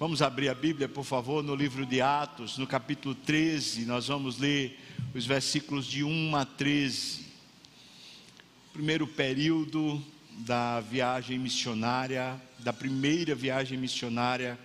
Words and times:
Vamos 0.00 0.22
abrir 0.22 0.48
a 0.48 0.54
Bíblia, 0.54 0.88
por 0.88 1.04
favor, 1.04 1.44
no 1.44 1.54
livro 1.54 1.84
de 1.84 2.00
Atos, 2.00 2.56
no 2.56 2.66
capítulo 2.66 3.14
13. 3.14 3.84
Nós 3.84 4.08
vamos 4.08 4.38
ler 4.38 4.80
os 5.14 5.26
versículos 5.26 5.84
de 5.84 6.02
1 6.02 6.36
a 6.36 6.46
13. 6.46 7.26
Primeiro 8.72 9.06
período 9.06 10.02
da 10.38 10.80
viagem 10.80 11.38
missionária, 11.38 12.40
da 12.60 12.72
primeira 12.72 13.34
viagem 13.34 13.76
missionária 13.76 14.58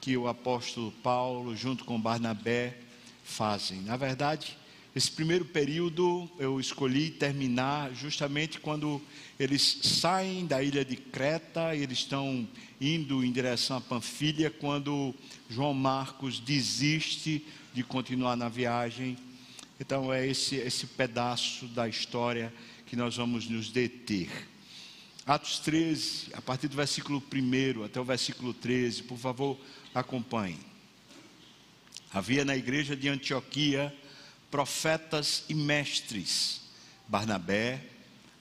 que 0.00 0.16
o 0.16 0.28
apóstolo 0.28 0.92
Paulo, 1.02 1.56
junto 1.56 1.84
com 1.84 2.00
Barnabé, 2.00 2.78
fazem. 3.24 3.80
Na 3.80 3.96
verdade, 3.96 4.56
esse 4.98 5.12
primeiro 5.12 5.44
período 5.44 6.28
eu 6.40 6.58
escolhi 6.58 7.08
terminar 7.08 7.94
justamente 7.94 8.58
quando 8.58 9.00
eles 9.38 9.78
saem 9.84 10.44
da 10.44 10.60
ilha 10.60 10.84
de 10.84 10.96
Creta, 10.96 11.72
eles 11.72 11.98
estão 11.98 12.48
indo 12.80 13.24
em 13.24 13.30
direção 13.30 13.76
a 13.76 13.80
Panfilha, 13.80 14.50
quando 14.50 15.14
João 15.48 15.72
Marcos 15.72 16.40
desiste 16.40 17.46
de 17.72 17.84
continuar 17.84 18.34
na 18.34 18.48
viagem. 18.48 19.16
Então 19.78 20.12
é 20.12 20.26
esse, 20.26 20.56
esse 20.56 20.88
pedaço 20.88 21.66
da 21.66 21.88
história 21.88 22.52
que 22.84 22.96
nós 22.96 23.14
vamos 23.14 23.48
nos 23.48 23.70
deter. 23.70 24.28
Atos 25.24 25.60
13, 25.60 26.30
a 26.32 26.42
partir 26.42 26.66
do 26.66 26.74
versículo 26.74 27.22
1 27.32 27.84
até 27.84 28.00
o 28.00 28.04
versículo 28.04 28.52
13, 28.52 29.04
por 29.04 29.16
favor, 29.16 29.56
acompanhe. 29.94 30.58
Havia 32.12 32.44
na 32.44 32.56
igreja 32.56 32.96
de 32.96 33.08
Antioquia 33.08 33.94
profetas 34.50 35.44
e 35.48 35.54
mestres: 35.54 36.62
Barnabé, 37.06 37.82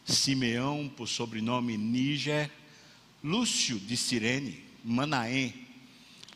Simeão, 0.06 0.92
por 0.96 1.08
sobrenome 1.08 1.78
Níger, 1.78 2.50
Lúcio 3.24 3.80
de 3.80 3.98
Cirene, 3.98 4.64
Manaém, 4.84 5.68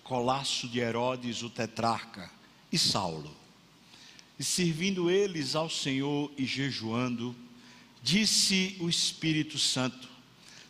Colasso 0.03 0.67
de 0.67 0.79
Herodes, 0.79 1.41
o 1.41 1.49
tetrarca, 1.49 2.29
e 2.71 2.77
Saulo. 2.77 3.35
E 4.39 4.43
servindo 4.43 5.09
eles 5.09 5.55
ao 5.55 5.69
Senhor 5.69 6.31
e 6.37 6.45
jejuando, 6.45 7.35
disse 8.01 8.75
o 8.79 8.89
Espírito 8.89 9.59
Santo: 9.59 10.09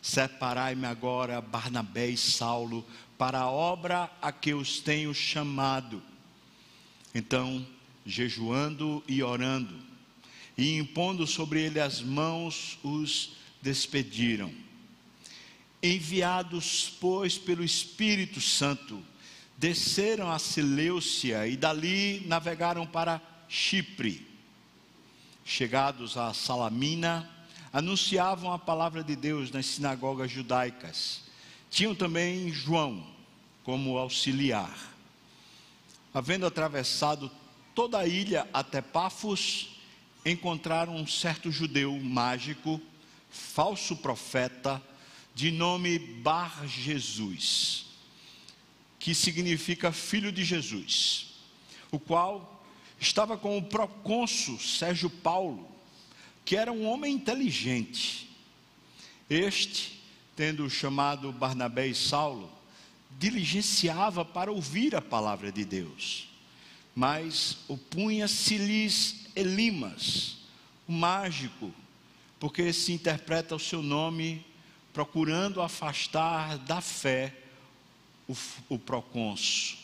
Separai-me 0.00 0.86
agora, 0.86 1.40
Barnabé 1.40 2.08
e 2.08 2.16
Saulo, 2.16 2.84
para 3.16 3.40
a 3.40 3.50
obra 3.50 4.10
a 4.20 4.30
que 4.30 4.52
os 4.52 4.80
tenho 4.80 5.14
chamado. 5.14 6.02
Então, 7.14 7.66
jejuando 8.04 9.02
e 9.06 9.22
orando, 9.22 9.74
e 10.56 10.76
impondo 10.76 11.26
sobre 11.26 11.62
ele 11.62 11.80
as 11.80 12.00
mãos, 12.02 12.78
os 12.82 13.36
despediram. 13.60 14.52
Enviados, 15.82 16.92
pois, 17.00 17.38
pelo 17.38 17.64
Espírito 17.64 18.40
Santo, 18.40 19.02
desceram 19.56 20.30
a 20.30 20.38
Seleucia 20.38 21.46
e 21.46 21.56
dali 21.56 22.22
navegaram 22.26 22.86
para 22.86 23.20
Chipre. 23.48 24.26
Chegados 25.44 26.16
a 26.16 26.32
Salamina, 26.32 27.28
anunciavam 27.72 28.52
a 28.52 28.58
palavra 28.58 29.02
de 29.02 29.16
Deus 29.16 29.50
nas 29.50 29.66
sinagogas 29.66 30.30
judaicas. 30.30 31.22
Tinham 31.70 31.94
também 31.94 32.52
João 32.52 33.06
como 33.64 33.96
auxiliar. 33.96 34.76
Havendo 36.12 36.44
atravessado 36.44 37.30
toda 37.74 37.98
a 37.98 38.06
ilha 38.06 38.48
até 38.52 38.80
Pafos, 38.80 39.70
encontraram 40.24 40.96
um 40.96 41.06
certo 41.06 41.50
judeu 41.50 41.98
mágico, 41.98 42.80
falso 43.30 43.96
profeta, 43.96 44.82
de 45.34 45.50
nome 45.50 45.98
Bar 45.98 46.66
Jesus, 46.66 47.86
que 48.98 49.14
significa 49.14 49.90
filho 49.90 50.30
de 50.30 50.44
Jesus, 50.44 51.34
o 51.90 51.98
qual 51.98 52.62
estava 53.00 53.36
com 53.36 53.56
o 53.56 53.62
procônsul 53.62 54.60
Sérgio 54.60 55.08
Paulo, 55.08 55.68
que 56.44 56.56
era 56.56 56.70
um 56.70 56.86
homem 56.86 57.14
inteligente. 57.14 58.28
Este, 59.30 59.98
tendo 60.36 60.68
chamado 60.68 61.32
Barnabé 61.32 61.86
e 61.86 61.94
Saulo, 61.94 62.52
diligenciava 63.18 64.24
para 64.24 64.52
ouvir 64.52 64.94
a 64.94 65.00
palavra 65.00 65.50
de 65.50 65.64
Deus 65.64 66.31
mas 66.94 67.58
opunha-se-lhes 67.68 69.26
Elimas, 69.34 70.36
o 70.86 70.92
mágico, 70.92 71.72
porque 72.38 72.72
se 72.72 72.92
interpreta 72.92 73.56
o 73.56 73.58
seu 73.58 73.82
nome 73.82 74.44
procurando 74.92 75.62
afastar 75.62 76.58
da 76.58 76.80
fé 76.80 77.34
o, 78.28 78.36
o 78.68 78.78
procônsul. 78.78 79.78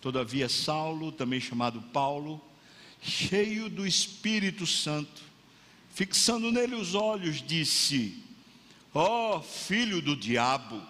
Todavia, 0.00 0.48
Saulo, 0.48 1.10
também 1.10 1.40
chamado 1.40 1.82
Paulo, 1.82 2.40
cheio 3.02 3.68
do 3.68 3.86
Espírito 3.86 4.64
Santo, 4.64 5.22
fixando 5.92 6.52
nele 6.52 6.76
os 6.76 6.94
olhos, 6.94 7.42
disse: 7.42 8.22
Ó 8.94 9.38
oh, 9.38 9.42
filho 9.42 10.00
do 10.00 10.14
diabo, 10.14 10.80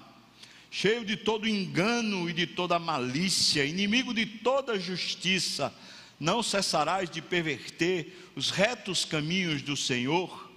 cheio 0.71 1.05
de 1.05 1.17
todo 1.17 1.49
engano 1.49 2.29
e 2.29 2.33
de 2.33 2.47
toda 2.47 2.79
malícia, 2.79 3.65
inimigo 3.65 4.13
de 4.13 4.27
toda 4.27 4.79
justiça, 4.79 5.75
não 6.21 6.43
cessarás 6.43 7.09
de 7.09 7.23
perverter 7.23 8.31
os 8.37 8.51
retos 8.51 9.05
caminhos 9.05 9.63
do 9.63 9.77
Senhor? 9.77 10.51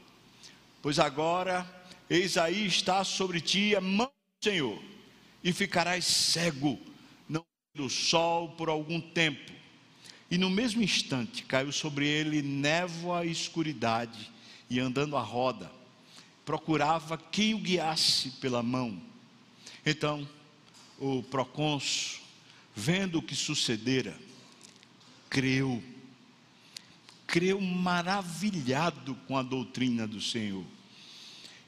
Pois 0.82 1.00
agora, 1.00 1.66
eis 2.10 2.38
aí 2.38 2.66
está 2.66 3.04
sobre 3.04 3.40
ti 3.40 3.76
a 3.76 3.82
mão 3.82 4.08
do 4.08 4.50
Senhor, 4.50 4.82
e 5.44 5.54
ficarás 5.54 6.06
cego, 6.06 6.80
não 7.30 7.46
do 7.76 7.90
sol 7.90 8.50
por 8.50 8.70
algum 8.70 9.00
tempo. 9.00 9.52
E 10.30 10.38
no 10.38 10.50
mesmo 10.50 10.82
instante 10.82 11.44
caiu 11.44 11.72
sobre 11.72 12.08
ele 12.08 12.42
névoa 12.42 13.26
e 13.26 13.32
escuridade, 13.32 14.32
e 14.70 14.80
andando 14.80 15.16
a 15.16 15.22
roda, 15.22 15.72
procurava 16.46 17.18
quem 17.18 17.54
o 17.54 17.60
guiasse 17.60 18.32
pela 18.32 18.64
mão 18.64 19.11
então, 19.86 20.28
o 21.00 21.24
procônsul, 21.24 22.22
vendo 22.75 23.19
o 23.19 23.22
que 23.22 23.36
sucedera, 23.36 24.18
creu, 25.30 25.81
creu 27.25 27.59
maravilhado 27.59 29.16
com 29.28 29.38
a 29.38 29.41
doutrina 29.44 30.08
do 30.08 30.22
Senhor. 30.22 30.66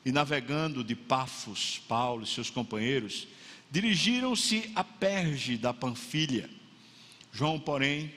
E 0.05 0.11
navegando 0.11 0.83
de 0.83 0.95
Pafos, 0.95 1.81
Paulo 1.87 2.23
e 2.23 2.27
seus 2.27 2.49
companheiros, 2.49 3.27
dirigiram-se 3.71 4.71
a 4.75 4.83
Perge 4.83 5.57
da 5.57 5.73
Panfilha. 5.73 6.49
João, 7.31 7.59
porém, 7.59 8.13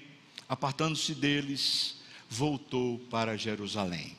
apartando-se 0.48 1.14
deles, 1.14 1.96
voltou 2.28 2.98
para 3.10 3.36
Jerusalém. 3.36 4.16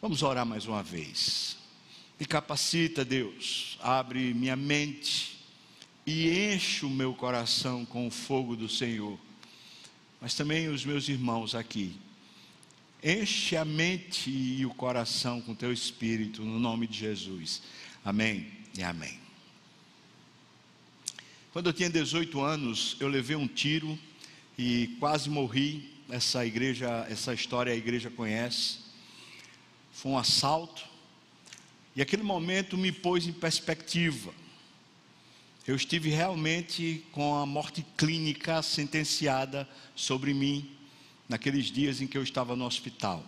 Vamos 0.00 0.22
orar 0.22 0.46
mais 0.46 0.66
uma 0.66 0.82
vez. 0.82 1.58
Me 2.18 2.26
capacita, 2.26 3.04
Deus, 3.04 3.76
abre 3.80 4.32
minha 4.32 4.54
mente 4.54 5.36
e 6.06 6.30
enche 6.52 6.86
o 6.86 6.90
meu 6.90 7.12
coração 7.12 7.84
com 7.84 8.06
o 8.06 8.10
fogo 8.10 8.54
do 8.54 8.68
Senhor. 8.68 9.18
Mas 10.20 10.34
também 10.34 10.68
os 10.68 10.84
meus 10.84 11.08
irmãos 11.08 11.54
aqui. 11.54 11.96
Enche 13.02 13.56
a 13.56 13.64
mente 13.64 14.30
e 14.30 14.64
o 14.64 14.70
coração 14.70 15.40
com 15.40 15.54
teu 15.54 15.72
espírito, 15.72 16.42
no 16.42 16.58
nome 16.58 16.86
de 16.86 16.98
Jesus. 16.98 17.62
Amém 18.04 18.46
e 18.78 18.82
amém. 18.82 19.18
Quando 21.52 21.66
eu 21.66 21.72
tinha 21.72 21.90
18 21.90 22.40
anos, 22.40 22.96
eu 23.00 23.08
levei 23.08 23.36
um 23.36 23.48
tiro 23.48 23.98
e 24.56 24.96
quase 25.00 25.28
morri. 25.28 25.92
Essa 26.08 26.46
igreja, 26.46 27.06
essa 27.08 27.34
história 27.34 27.72
a 27.72 27.76
igreja 27.76 28.08
conhece. 28.08 28.78
Foi 29.92 30.12
um 30.12 30.18
assalto 30.18 30.93
e 31.96 32.02
aquele 32.02 32.22
momento 32.22 32.76
me 32.76 32.90
pôs 32.90 33.26
em 33.26 33.32
perspectiva. 33.32 34.34
Eu 35.66 35.76
estive 35.76 36.10
realmente 36.10 37.04
com 37.12 37.36
a 37.36 37.46
morte 37.46 37.86
clínica 37.96 38.60
sentenciada 38.62 39.68
sobre 39.94 40.34
mim 40.34 40.70
naqueles 41.28 41.66
dias 41.66 42.00
em 42.00 42.06
que 42.06 42.18
eu 42.18 42.22
estava 42.22 42.56
no 42.56 42.66
hospital. 42.66 43.24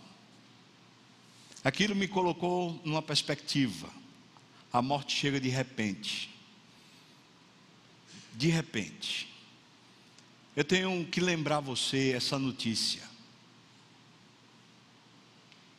Aquilo 1.63 1.95
me 1.95 2.07
colocou 2.07 2.79
numa 2.83 3.01
perspectiva. 3.01 3.89
A 4.71 4.81
morte 4.81 5.15
chega 5.15 5.39
de 5.39 5.49
repente. 5.49 6.29
De 8.33 8.49
repente. 8.49 9.33
Eu 10.55 10.63
tenho 10.63 11.05
que 11.07 11.19
lembrar 11.19 11.61
você 11.61 12.11
essa 12.11 12.37
notícia. 12.37 13.01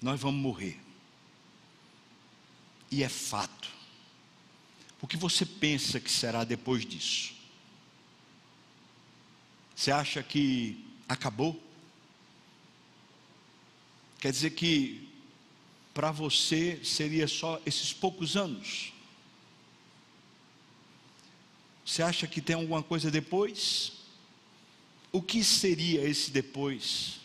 Nós 0.01 0.19
vamos 0.21 0.41
morrer 0.41 0.88
e 2.91 3.03
é 3.03 3.09
fato. 3.09 3.69
O 5.01 5.07
que 5.07 5.17
você 5.17 5.47
pensa 5.47 6.01
que 6.01 6.11
será 6.11 6.45
depois 6.45 6.85
disso? 6.85 7.35
Você 9.75 9.93
acha 9.93 10.23
que 10.23 10.85
acabou? 11.09 11.61
Quer 14.19 14.33
dizer 14.33 14.51
que 14.51 15.09
para 15.95 16.11
você 16.11 16.81
seria 16.85 17.29
só 17.29 17.61
esses 17.65 17.93
poucos 17.93 18.37
anos? 18.37 18.93
Você 21.85 22.03
acha 22.03 22.27
que 22.27 22.41
tem 22.41 22.57
alguma 22.57 22.83
coisa 22.83 23.11
depois? 23.11 23.93
O 25.11 25.23
que 25.23 25.43
seria 25.43 26.03
esse 26.07 26.31
depois? 26.31 27.21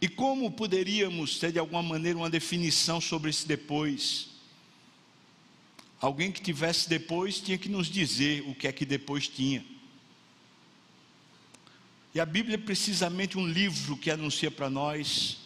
E 0.00 0.08
como 0.08 0.50
poderíamos 0.50 1.38
ter 1.38 1.52
de 1.52 1.58
alguma 1.58 1.82
maneira 1.82 2.18
uma 2.18 2.30
definição 2.30 3.00
sobre 3.00 3.30
esse 3.30 3.46
depois? 3.46 4.28
Alguém 6.00 6.30
que 6.30 6.40
tivesse 6.40 6.88
depois 6.88 7.40
tinha 7.40 7.58
que 7.58 7.68
nos 7.68 7.88
dizer 7.88 8.42
o 8.48 8.54
que 8.54 8.68
é 8.68 8.72
que 8.72 8.86
depois 8.86 9.26
tinha. 9.26 9.64
E 12.14 12.20
a 12.20 12.26
Bíblia 12.26 12.54
é 12.54 12.58
precisamente 12.58 13.36
um 13.36 13.46
livro 13.46 13.96
que 13.96 14.10
anuncia 14.10 14.50
para 14.50 14.70
nós 14.70 15.38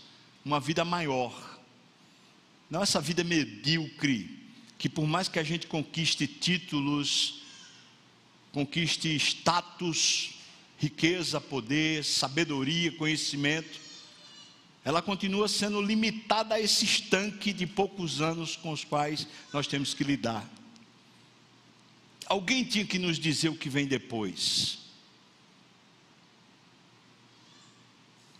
uma 0.44 0.60
vida 0.60 0.84
maior. 0.84 1.58
Não 2.69 2.82
essa 2.82 3.00
vida 3.00 3.25
medíocre, 3.25 4.38
que 4.78 4.88
por 4.88 5.06
mais 5.06 5.28
que 5.28 5.38
a 5.38 5.43
gente 5.43 5.66
conquiste 5.66 6.26
títulos, 6.26 7.43
conquiste 8.52 9.14
status, 9.16 10.34
riqueza, 10.78 11.40
poder, 11.40 12.05
sabedoria, 12.05 12.93
conhecimento, 12.93 13.81
ela 14.84 15.00
continua 15.00 15.46
sendo 15.46 15.81
limitada 15.81 16.56
a 16.56 16.61
esse 16.61 16.84
estanque 16.84 17.52
de 17.52 17.67
poucos 17.67 18.20
anos 18.20 18.56
com 18.56 18.73
os 18.73 18.84
quais 18.84 19.29
nós 19.52 19.67
temos 19.67 19.94
que 19.94 20.02
lidar. 20.02 20.49
Alguém 22.26 22.64
tinha 22.64 22.84
que 22.84 22.99
nos 22.99 23.19
dizer 23.19 23.49
o 23.49 23.56
que 23.56 23.69
vem 23.69 23.87
depois. 23.87 24.79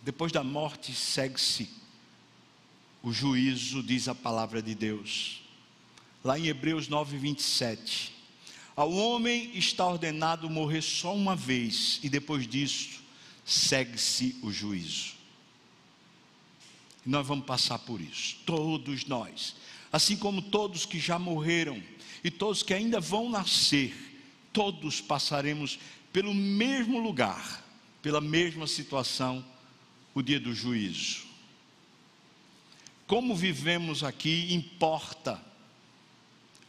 Depois 0.01 0.33
da 0.33 0.43
morte 0.43 0.93
segue-se 0.93 1.69
o 3.01 3.13
juízo, 3.13 3.81
diz 3.81 4.09
a 4.09 4.15
palavra 4.15 4.61
de 4.61 4.75
Deus. 4.75 5.41
Lá 6.23 6.37
em 6.37 6.47
Hebreus 6.47 6.89
9, 6.89 7.17
27. 7.17 8.13
Ao 8.75 8.91
homem 8.91 9.51
está 9.57 9.85
ordenado 9.87 10.49
morrer 10.49 10.81
só 10.81 11.15
uma 11.15 11.35
vez, 11.35 11.99
e 12.03 12.09
depois 12.09 12.47
disso 12.47 13.01
segue-se 13.45 14.37
o 14.41 14.51
juízo. 14.51 15.22
Nós 17.05 17.27
vamos 17.27 17.45
passar 17.45 17.79
por 17.79 17.99
isso, 17.99 18.37
todos 18.45 19.05
nós, 19.05 19.55
assim 19.91 20.15
como 20.15 20.41
todos 20.41 20.85
que 20.85 20.99
já 20.99 21.19
morreram 21.19 21.83
e 22.23 22.31
todos 22.31 22.63
que 22.63 22.73
ainda 22.73 22.99
vão 22.99 23.29
nascer, 23.29 23.93
todos 24.53 25.01
passaremos 25.01 25.77
pelo 26.13 26.33
mesmo 26.33 26.99
lugar, 26.99 27.61
pela 28.01 28.21
mesma 28.21 28.67
situação, 28.67 29.43
o 30.15 30.21
dia 30.21 30.39
do 30.39 30.53
juízo. 30.53 31.23
Como 33.05 33.35
vivemos 33.35 34.01
aqui 34.03 34.53
importa, 34.53 35.41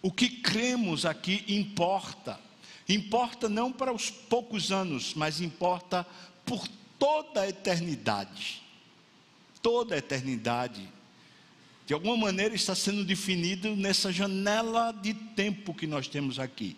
o 0.03 0.11
que 0.11 0.29
cremos 0.29 1.07
aqui 1.07 1.45
importa, 1.47 2.41
importa 2.89 3.49
não 3.49 3.71
para 3.71 3.93
os 3.93 4.11
poucos 4.11 4.73
anos, 4.73 5.15
mas 5.15 5.41
importa 5.41 6.05
por 6.45 6.67
toda 6.99 7.43
a 7.43 7.49
eternidade 7.49 8.63
toda 9.64 9.94
a 9.94 9.99
eternidade, 9.99 10.87
de 11.87 11.94
alguma 11.94 12.19
maneira 12.19 12.55
está 12.55 12.75
sendo 12.75 13.02
definido 13.02 13.75
nessa 13.75 14.12
janela 14.12 14.93
de 14.93 15.14
tempo 15.14 15.72
que 15.72 15.87
nós 15.87 16.06
temos 16.06 16.38
aqui. 16.38 16.76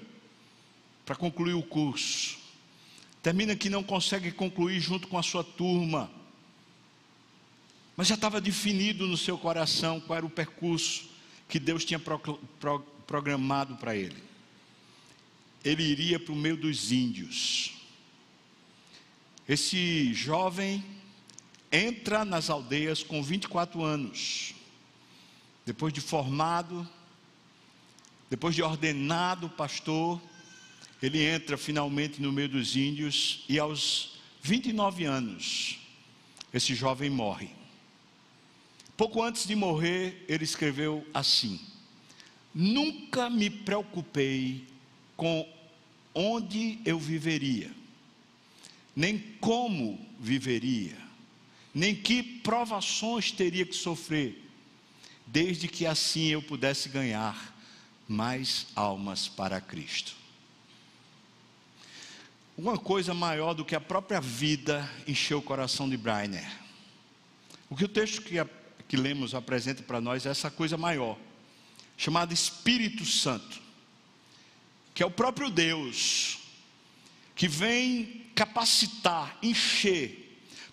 para 1.05 1.17
concluir 1.17 1.55
o 1.55 1.63
curso. 1.63 2.39
Termina 3.23 3.57
que 3.57 3.69
não 3.69 3.83
consegue 3.83 4.31
concluir 4.31 4.81
junto 4.81 5.09
com 5.09 5.19
a 5.19 5.23
sua 5.23 5.43
turma. 5.43 6.11
Mas 7.97 8.07
já 8.09 8.15
estava 8.15 8.41
definido 8.41 9.07
no 9.07 9.17
seu 9.17 9.37
coração 9.37 10.01
qual 10.01 10.19
era 10.19 10.27
o 10.27 10.31
percurso 10.31 11.09
que 11.49 11.59
Deus 11.59 11.85
tinha 11.85 11.99
pro, 11.99 12.19
pro, 12.61 12.81
programado 13.07 13.77
para 13.77 13.97
ele. 13.97 14.23
Ele 15.65 15.83
iria 15.83 16.21
para 16.21 16.33
o 16.33 16.37
meio 16.37 16.57
dos 16.57 16.93
índios. 16.93 17.73
Esse 19.49 20.13
jovem 20.15 20.85
entra 21.75 22.25
nas 22.25 22.49
aldeias 22.49 23.03
com 23.03 23.21
24 23.21 23.83
anos. 23.83 24.55
Depois 25.67 25.93
de 25.93 26.01
formado, 26.01 26.89
depois 28.31 28.55
de 28.55 28.63
ordenado 28.63 29.49
pastor, 29.51 30.23
ele 31.03 31.21
entra 31.21 31.57
finalmente 31.59 32.23
no 32.23 32.31
meio 32.31 32.49
dos 32.49 32.77
índios 32.77 33.45
e 33.49 33.59
aos 33.59 34.21
29 34.41 35.05
anos, 35.05 35.81
esse 36.53 36.75
jovem 36.77 37.11
morre. 37.11 37.51
Pouco 38.97 39.21
antes 39.21 39.45
de 39.45 39.57
morrer, 39.57 40.25
ele 40.29 40.45
escreveu 40.45 41.05
assim: 41.13 41.61
Nunca 42.55 43.29
me 43.29 43.51
preocupei 43.51 44.65
com 45.17 45.49
onde 46.15 46.79
eu 46.85 47.01
viveria, 47.01 47.73
nem 48.95 49.19
como 49.41 49.99
viveria 50.21 51.04
nem 51.75 51.95
que 51.95 52.23
provações 52.23 53.33
teria 53.33 53.67
que 53.67 53.75
sofrer, 53.75 54.41
desde 55.27 55.67
que 55.67 55.85
assim 55.85 56.29
eu 56.29 56.41
pudesse 56.41 56.89
ganhar 56.89 57.53
mais 58.07 58.69
almas 58.77 59.27
para 59.27 59.61
Cristo. 59.61 60.15
Uma 62.57 62.79
coisa 62.79 63.13
maior 63.13 63.53
do 63.53 63.65
que 63.65 63.75
a 63.75 63.81
própria 63.81 64.21
vida 64.21 64.89
encheu 65.09 65.39
o 65.39 65.43
coração 65.43 65.91
de 65.91 65.97
Brainer. 65.97 66.49
O 67.69 67.75
que 67.75 67.85
o 67.85 67.89
texto 67.89 68.23
que, 68.23 68.37
que 68.87 68.97
lemos 68.97 69.35
apresenta 69.35 69.83
para 69.83 70.01
nós 70.01 70.25
é 70.25 70.31
essa 70.31 70.51
coisa 70.53 70.77
maior, 70.77 71.19
chamada 71.97 72.33
Espírito 72.33 73.05
Santo, 73.05 73.61
que 74.95 75.03
é 75.03 75.07
o 75.07 75.11
próprio 75.11 75.51
Deus, 75.51 76.39
que 77.35 77.49
vem 77.49 78.27
capacitar, 78.37 79.37
encher, 79.43 80.24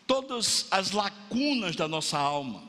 todas 0.06 0.68
as 0.72 0.92
lacunas 0.92 1.76
da 1.76 1.88
nossa 1.88 2.18
alma, 2.18 2.64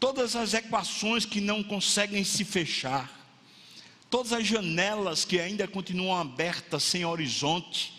todas 0.00 0.36
as 0.36 0.54
equações 0.54 1.24
que 1.24 1.40
não 1.40 1.62
conseguem 1.62 2.24
se 2.24 2.44
fechar, 2.44 3.10
todas 4.10 4.32
as 4.32 4.46
janelas 4.46 5.24
que 5.24 5.40
ainda 5.40 5.66
continuam 5.66 6.20
abertas 6.20 6.82
sem 6.82 7.04
horizonte, 7.04 7.94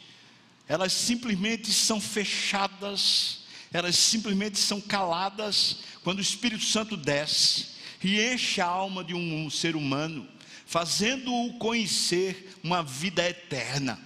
elas 0.67 0.93
simplesmente 0.93 1.71
são 1.71 1.99
fechadas, 1.99 3.39
elas 3.71 3.95
simplesmente 3.95 4.57
são 4.57 4.79
caladas 4.79 5.77
quando 6.03 6.19
o 6.19 6.21
Espírito 6.21 6.63
Santo 6.63 6.95
desce 6.95 7.75
e 8.03 8.21
enche 8.21 8.61
a 8.61 8.65
alma 8.65 9.03
de 9.03 9.13
um 9.13 9.49
ser 9.49 9.75
humano, 9.75 10.27
fazendo-o 10.65 11.57
conhecer 11.57 12.55
uma 12.63 12.83
vida 12.83 13.27
eterna, 13.27 13.99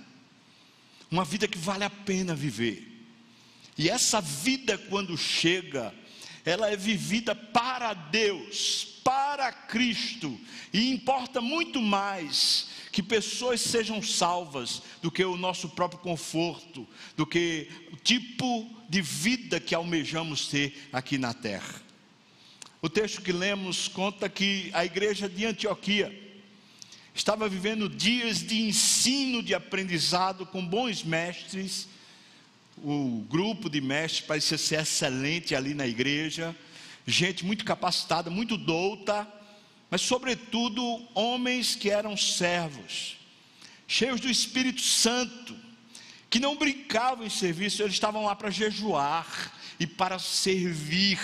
uma 1.11 1.25
vida 1.25 1.47
que 1.47 1.57
vale 1.57 1.83
a 1.83 1.89
pena 1.89 2.33
viver. 2.33 2.88
E 3.79 3.89
essa 3.89 4.19
vida, 4.19 4.77
quando 4.77 5.17
chega, 5.17 5.95
ela 6.43 6.69
é 6.69 6.75
vivida 6.75 7.33
para 7.33 7.93
Deus, 7.93 8.99
para 9.05 9.53
Cristo, 9.53 10.37
e 10.73 10.91
importa 10.91 11.39
muito 11.39 11.81
mais 11.81 12.67
que 12.91 13.01
pessoas 13.01 13.61
sejam 13.61 14.03
salvas 14.03 14.81
do 15.01 15.09
que 15.09 15.23
o 15.23 15.37
nosso 15.37 15.69
próprio 15.69 16.01
conforto, 16.01 16.85
do 17.15 17.25
que 17.25 17.69
o 17.93 17.95
tipo 17.95 18.69
de 18.89 19.01
vida 19.01 19.61
que 19.61 19.73
almejamos 19.73 20.47
ter 20.47 20.89
aqui 20.91 21.17
na 21.17 21.33
terra. 21.33 21.81
O 22.81 22.89
texto 22.89 23.21
que 23.21 23.31
lemos 23.31 23.87
conta 23.87 24.27
que 24.27 24.69
a 24.73 24.83
igreja 24.83 25.29
de 25.29 25.45
Antioquia 25.45 26.13
estava 27.15 27.47
vivendo 27.47 27.87
dias 27.87 28.39
de 28.45 28.61
ensino, 28.61 29.41
de 29.41 29.55
aprendizado 29.55 30.45
com 30.45 30.65
bons 30.65 31.01
mestres 31.01 31.87
o 32.83 33.25
grupo 33.29 33.69
de 33.69 33.81
mestres 33.81 34.25
parecia 34.25 34.57
ser 34.57 34.81
excelente 34.81 35.55
ali 35.55 35.73
na 35.73 35.87
igreja, 35.87 36.55
gente 37.05 37.45
muito 37.45 37.65
capacitada, 37.65 38.29
muito 38.29 38.57
douta, 38.57 39.27
mas, 39.89 40.01
sobretudo, 40.01 40.81
homens 41.15 41.75
que 41.75 41.89
eram 41.89 42.15
servos, 42.15 43.17
cheios 43.87 44.19
do 44.21 44.29
Espírito 44.29 44.81
Santo, 44.81 45.55
que 46.29 46.39
não 46.39 46.55
brincavam 46.55 47.25
em 47.25 47.29
serviço, 47.29 47.81
eles 47.81 47.93
estavam 47.93 48.23
lá 48.23 48.35
para 48.35 48.51
jejuar 48.51 49.51
e 49.79 49.87
para 49.87 50.19
servir. 50.19 51.19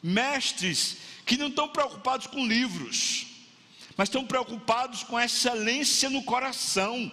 Mestres 0.00 0.98
que 1.26 1.36
não 1.36 1.48
estão 1.48 1.68
preocupados 1.68 2.26
com 2.26 2.46
livros, 2.46 3.26
mas 3.96 4.08
estão 4.08 4.24
preocupados 4.24 5.02
com 5.02 5.18
excelência 5.18 6.08
no 6.10 6.22
coração. 6.22 7.10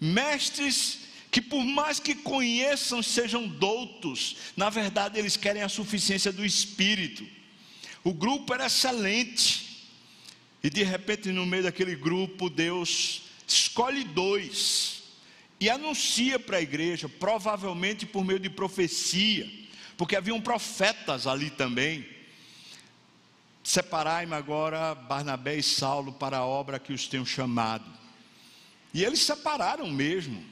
Mestres 0.00 1.01
que, 1.32 1.40
por 1.40 1.64
mais 1.64 1.98
que 1.98 2.14
conheçam, 2.14 3.02
sejam 3.02 3.48
doutos, 3.48 4.36
na 4.54 4.68
verdade 4.68 5.18
eles 5.18 5.34
querem 5.34 5.62
a 5.62 5.68
suficiência 5.68 6.30
do 6.30 6.44
Espírito. 6.44 7.26
O 8.04 8.12
grupo 8.12 8.52
era 8.52 8.66
excelente, 8.66 9.88
e 10.62 10.68
de 10.68 10.82
repente, 10.82 11.32
no 11.32 11.46
meio 11.46 11.62
daquele 11.62 11.96
grupo, 11.96 12.50
Deus 12.50 13.22
escolhe 13.48 14.04
dois 14.04 15.04
e 15.58 15.70
anuncia 15.70 16.38
para 16.38 16.58
a 16.58 16.62
igreja, 16.62 17.08
provavelmente 17.08 18.04
por 18.04 18.24
meio 18.26 18.38
de 18.38 18.50
profecia, 18.50 19.50
porque 19.96 20.16
haviam 20.16 20.38
profetas 20.38 21.26
ali 21.26 21.48
também. 21.48 22.06
Separai-me 23.64 24.34
agora 24.34 24.94
Barnabé 24.94 25.56
e 25.56 25.62
Saulo 25.62 26.12
para 26.12 26.38
a 26.38 26.44
obra 26.44 26.78
que 26.78 26.92
os 26.92 27.06
tenho 27.06 27.24
chamado. 27.24 27.86
E 28.92 29.02
eles 29.02 29.20
separaram 29.20 29.88
mesmo. 29.88 30.51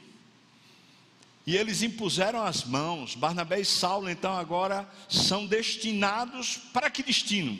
E 1.45 1.57
eles 1.57 1.81
impuseram 1.81 2.43
as 2.43 2.63
mãos. 2.63 3.15
Barnabé 3.15 3.59
e 3.59 3.65
Saulo, 3.65 4.09
então, 4.09 4.33
agora 4.33 4.87
são 5.09 5.45
destinados 5.45 6.57
para 6.71 6.89
que 6.89 7.03
destino? 7.03 7.57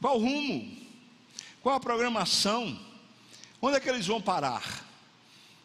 Qual 0.00 0.18
rumo? 0.18 0.76
Qual 1.62 1.76
a 1.76 1.80
programação? 1.80 2.78
Onde 3.60 3.76
é 3.76 3.80
que 3.80 3.88
eles 3.88 4.06
vão 4.06 4.20
parar? 4.20 4.84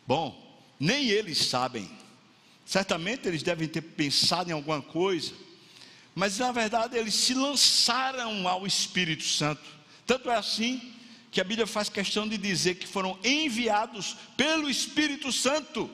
Bom, 0.05 0.61
nem 0.79 1.07
eles 1.07 1.37
sabem. 1.37 1.89
Certamente 2.65 3.27
eles 3.27 3.41
devem 3.41 3.67
ter 3.67 3.81
pensado 3.81 4.49
em 4.49 4.53
alguma 4.53 4.81
coisa, 4.81 5.33
mas 6.13 6.37
na 6.37 6.51
verdade 6.51 6.97
eles 6.97 7.15
se 7.15 7.33
lançaram 7.33 8.47
ao 8.47 8.67
Espírito 8.67 9.23
Santo. 9.23 9.63
Tanto 10.05 10.29
é 10.29 10.35
assim 10.35 10.93
que 11.31 11.41
a 11.41 11.43
Bíblia 11.43 11.65
faz 11.65 11.89
questão 11.89 12.27
de 12.27 12.37
dizer 12.37 12.75
que 12.75 12.85
foram 12.85 13.17
enviados 13.23 14.17
pelo 14.35 14.69
Espírito 14.69 15.31
Santo. 15.31 15.89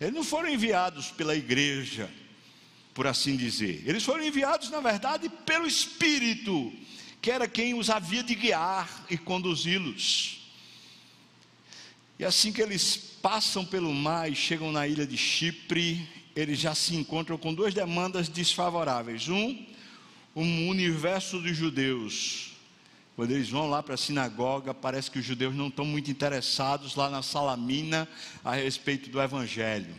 Eles 0.00 0.14
não 0.14 0.24
foram 0.24 0.48
enviados 0.48 1.10
pela 1.10 1.34
igreja, 1.34 2.10
por 2.92 3.06
assim 3.06 3.36
dizer. 3.36 3.82
Eles 3.86 4.04
foram 4.04 4.24
enviados, 4.24 4.70
na 4.70 4.80
verdade, 4.80 5.28
pelo 5.44 5.66
Espírito 5.66 6.72
que 7.26 7.30
era 7.32 7.48
quem 7.48 7.74
os 7.74 7.90
havia 7.90 8.22
de 8.22 8.36
guiar 8.36 9.04
e 9.10 9.18
conduzi-los. 9.18 10.48
E 12.20 12.24
assim 12.24 12.52
que 12.52 12.62
eles 12.62 12.96
passam 13.20 13.64
pelo 13.64 13.92
mar 13.92 14.30
e 14.30 14.34
chegam 14.36 14.70
na 14.70 14.86
ilha 14.86 15.04
de 15.04 15.16
Chipre, 15.16 16.08
eles 16.36 16.60
já 16.60 16.72
se 16.72 16.94
encontram 16.94 17.36
com 17.36 17.52
duas 17.52 17.74
demandas 17.74 18.28
desfavoráveis. 18.28 19.28
Um, 19.28 19.66
um 20.36 20.68
universo 20.68 21.40
dos 21.40 21.56
judeus. 21.56 22.52
Quando 23.16 23.30
eles 23.30 23.48
vão 23.48 23.70
lá 23.70 23.82
para 23.82 23.94
a 23.94 23.96
sinagoga, 23.98 24.74
parece 24.74 25.10
que 25.10 25.18
os 25.18 25.24
judeus 25.24 25.54
não 25.54 25.68
estão 25.68 25.86
muito 25.86 26.10
interessados 26.10 26.94
lá 26.94 27.08
na 27.08 27.22
Salamina 27.22 28.06
a 28.44 28.54
respeito 28.54 29.08
do 29.08 29.20
Evangelho. 29.20 29.94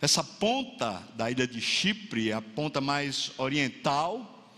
Essa 0.00 0.24
ponta 0.24 1.02
da 1.14 1.30
ilha 1.30 1.46
de 1.46 1.60
Chipre, 1.60 2.32
a 2.32 2.40
ponta 2.40 2.80
mais 2.80 3.30
oriental, 3.36 4.48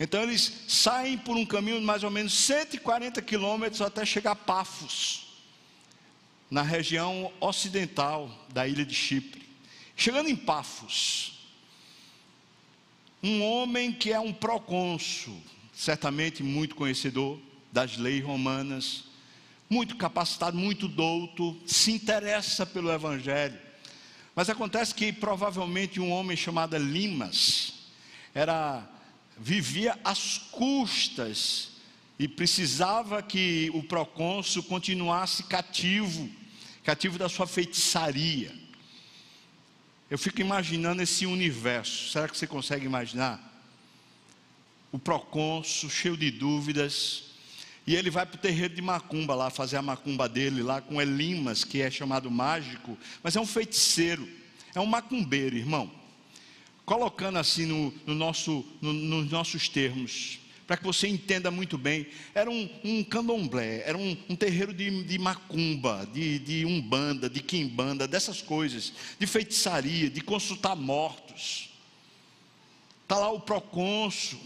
então 0.00 0.22
eles 0.22 0.64
saem 0.66 1.18
por 1.18 1.36
um 1.36 1.44
caminho 1.44 1.78
de 1.80 1.84
mais 1.84 2.02
ou 2.02 2.10
menos 2.10 2.32
140 2.32 3.20
quilômetros 3.20 3.82
até 3.82 4.06
chegar 4.06 4.32
a 4.32 4.36
Pafos, 4.36 5.26
na 6.50 6.62
região 6.62 7.30
ocidental 7.40 8.30
da 8.48 8.66
ilha 8.66 8.86
de 8.86 8.94
Chipre. 8.94 9.46
Chegando 9.94 10.30
em 10.30 10.36
Pafos, 10.36 11.46
um 13.22 13.42
homem 13.44 13.92
que 13.92 14.10
é 14.10 14.18
um 14.18 14.32
procônsul, 14.32 15.40
certamente 15.82 16.44
muito 16.44 16.76
conhecedor 16.76 17.40
das 17.72 17.96
leis 17.96 18.22
romanas, 18.22 19.02
muito 19.68 19.96
capacitado, 19.96 20.56
muito 20.56 20.86
douto, 20.86 21.60
se 21.66 21.90
interessa 21.90 22.64
pelo 22.64 22.92
Evangelho. 22.92 23.58
Mas 24.32 24.48
acontece 24.48 24.94
que 24.94 25.12
provavelmente 25.12 25.98
um 25.98 26.12
homem 26.12 26.36
chamado 26.36 26.78
Limas 26.78 27.74
era 28.32 28.88
vivia 29.36 29.98
às 30.04 30.38
custas 30.38 31.70
e 32.16 32.28
precisava 32.28 33.20
que 33.20 33.68
o 33.74 33.82
procônsul 33.82 34.62
continuasse 34.62 35.42
cativo, 35.42 36.30
cativo 36.84 37.18
da 37.18 37.28
sua 37.28 37.46
feitiçaria. 37.46 38.54
Eu 40.08 40.16
fico 40.16 40.40
imaginando 40.40 41.02
esse 41.02 41.26
universo. 41.26 42.10
Será 42.10 42.28
que 42.28 42.38
você 42.38 42.46
consegue 42.46 42.86
imaginar? 42.86 43.51
O 44.92 44.98
procônsul 44.98 45.90
cheio 45.90 46.16
de 46.16 46.30
dúvidas, 46.30 47.24
e 47.84 47.96
ele 47.96 48.10
vai 48.10 48.24
para 48.24 48.36
o 48.36 48.40
terreiro 48.40 48.74
de 48.74 48.82
macumba 48.82 49.34
lá, 49.34 49.50
fazer 49.50 49.78
a 49.78 49.82
macumba 49.82 50.28
dele 50.28 50.62
lá 50.62 50.80
com 50.80 51.02
Elimas, 51.02 51.64
que 51.64 51.82
é 51.82 51.90
chamado 51.90 52.30
mágico, 52.30 52.96
mas 53.22 53.34
é 53.34 53.40
um 53.40 53.46
feiticeiro, 53.46 54.28
é 54.74 54.78
um 54.78 54.86
macumbeiro, 54.86 55.56
irmão 55.56 55.90
colocando 56.84 57.38
assim 57.38 57.66
no, 57.66 57.92
no 58.06 58.14
nosso, 58.14 58.64
no, 58.80 58.92
nos 58.92 59.30
nossos 59.30 59.68
termos, 59.68 60.38
para 60.66 60.76
que 60.76 60.84
você 60.84 61.08
entenda 61.08 61.50
muito 61.50 61.76
bem, 61.76 62.06
era 62.34 62.50
um, 62.50 62.68
um 62.84 63.04
candomblé, 63.04 63.82
era 63.86 63.96
um, 63.96 64.16
um 64.28 64.36
terreiro 64.36 64.72
de, 64.72 65.04
de, 65.04 65.18
macumba, 65.18 66.08
de, 66.12 66.38
de 66.38 66.64
umbanda, 66.64 67.28
de 67.28 67.42
quimbanda, 67.42 68.06
dessas 68.06 68.40
coisas, 68.40 68.92
de 69.18 69.26
feitiçaria, 69.26 70.08
de 70.08 70.20
consultar 70.20 70.76
mortos. 70.76 71.70
Está 73.02 73.18
lá 73.18 73.30
o 73.30 73.40
procônsul. 73.40 74.38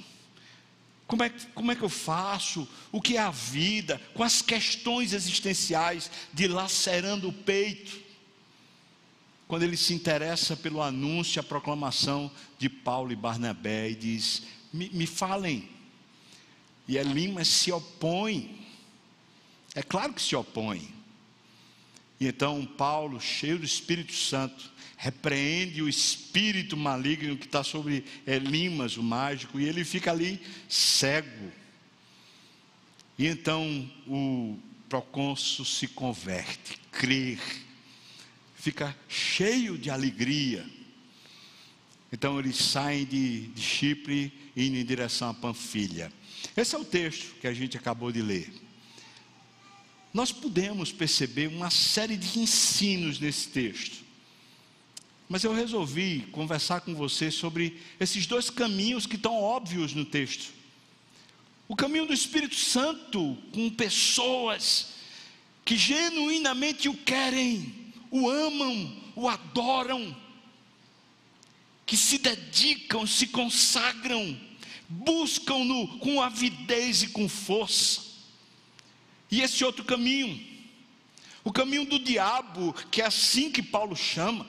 Como 1.07 1.23
é, 1.23 1.31
como 1.55 1.71
é 1.71 1.77
que 1.77 1.83
eu 1.83 1.89
faço? 1.89 2.69
O 2.91 3.01
que 3.01 3.17
é 3.17 3.21
a 3.21 3.31
vida? 3.31 4.01
Com 4.13 4.23
as 4.23 4.43
questões 4.43 5.13
existenciais 5.13 6.11
dilacerando 6.33 7.29
o 7.29 7.33
peito 7.33 8.07
quando 9.49 9.63
ele 9.63 9.77
se 9.77 9.95
interessa 9.95 10.57
pelo 10.57 10.83
anúncio, 10.83 11.41
a 11.41 11.45
proclamação 11.45 12.31
de 12.59 12.69
Paulo 12.69 13.13
e 13.13 13.17
Barnabé, 13.17 13.91
e 13.91 13.95
diz: 13.95 14.43
Me, 14.73 14.91
me 14.91 15.07
falem. 15.07 15.69
E 16.89 16.97
Elimas 16.97 17.49
se 17.49 17.71
opõe. 17.71 18.67
É 19.75 19.83
claro 19.83 20.13
que 20.13 20.23
se 20.23 20.35
opõe. 20.35 20.93
E 22.19 22.27
então 22.27 22.65
Paulo, 22.65 23.21
cheio 23.21 23.59
do 23.59 23.65
Espírito 23.65 24.15
Santo, 24.15 24.73
repreende 24.97 25.83
o 25.83 25.89
espírito 25.89 26.77
maligno 26.77 27.37
que 27.37 27.47
está 27.47 27.63
sobre 27.63 28.05
Elimas, 28.27 28.97
o 28.97 29.03
mágico, 29.03 29.61
e 29.61 29.65
ele 29.65 29.85
fica 29.85 30.11
ali 30.11 30.41
cego. 30.69 31.53
E 33.19 33.27
então 33.27 33.91
o 34.07 34.59
procônsul 34.89 35.65
se 35.65 35.89
converte, 35.89 36.79
crê 36.91 37.39
fica 38.67 38.97
cheio 39.09 39.79
de 39.79 39.91
alegria. 39.91 40.69
Então 42.13 42.37
eles 42.37 42.57
saem 42.57 43.05
de, 43.05 43.47
de 43.47 43.63
Chipre 43.63 44.33
e 44.57 44.67
indo 44.67 44.77
em 44.77 44.85
direção 44.85 45.31
a 45.31 45.35
Panfilha. 45.35 46.13
Esse 46.57 46.75
é 46.75 46.79
o 46.79 46.85
texto 46.85 47.37
que 47.41 47.47
a 47.47 47.55
gente 47.55 47.77
acabou 47.77 48.11
de 48.11 48.21
ler. 48.21 48.53
Nós 50.13 50.33
podemos 50.33 50.91
perceber 50.91 51.47
uma 51.47 51.71
série 51.71 52.17
de 52.17 52.41
ensinos 52.41 53.21
nesse 53.21 53.51
texto. 53.51 54.05
Mas 55.29 55.43
eu 55.43 55.53
resolvi 55.53 56.29
conversar 56.33 56.81
com 56.83 56.95
você 56.95 57.31
sobre 57.31 57.81
esses 57.99 58.27
dois 58.27 58.49
caminhos 58.49 59.07
que 59.07 59.17
estão 59.17 59.35
óbvios 59.35 59.93
no 59.93 60.05
texto. 60.05 60.55
O 61.69 61.75
caminho 61.75 62.07
do 62.07 62.15
Espírito 62.15 62.55
Santo 62.55 63.37
com 63.53 63.69
pessoas 63.71 64.95
que 65.65 65.77
genuinamente 65.77 66.89
o 66.89 66.95
querem 66.95 67.87
o 68.11 68.31
amam, 68.31 68.97
o 69.15 69.29
adoram, 69.29 70.17
que 71.85 71.97
se 71.97 72.19
dedicam, 72.19 73.07
se 73.07 73.29
consagram, 73.29 74.39
buscam-no 74.89 75.99
com 75.99 76.23
avidez 76.23 77.03
e 77.03 77.09
com 77.09 77.29
força. 77.29 78.03
E 79.31 79.41
esse 79.41 79.65
outro 79.65 79.85
caminho, 79.85 80.41
o 81.45 81.53
caminho 81.53 81.85
do 81.85 81.99
diabo, 81.99 82.73
que 82.91 83.03
é 83.03 83.07
assim 83.07 83.51
que 83.51 83.63
Paulo 83.63 83.95
chama, 83.97 84.47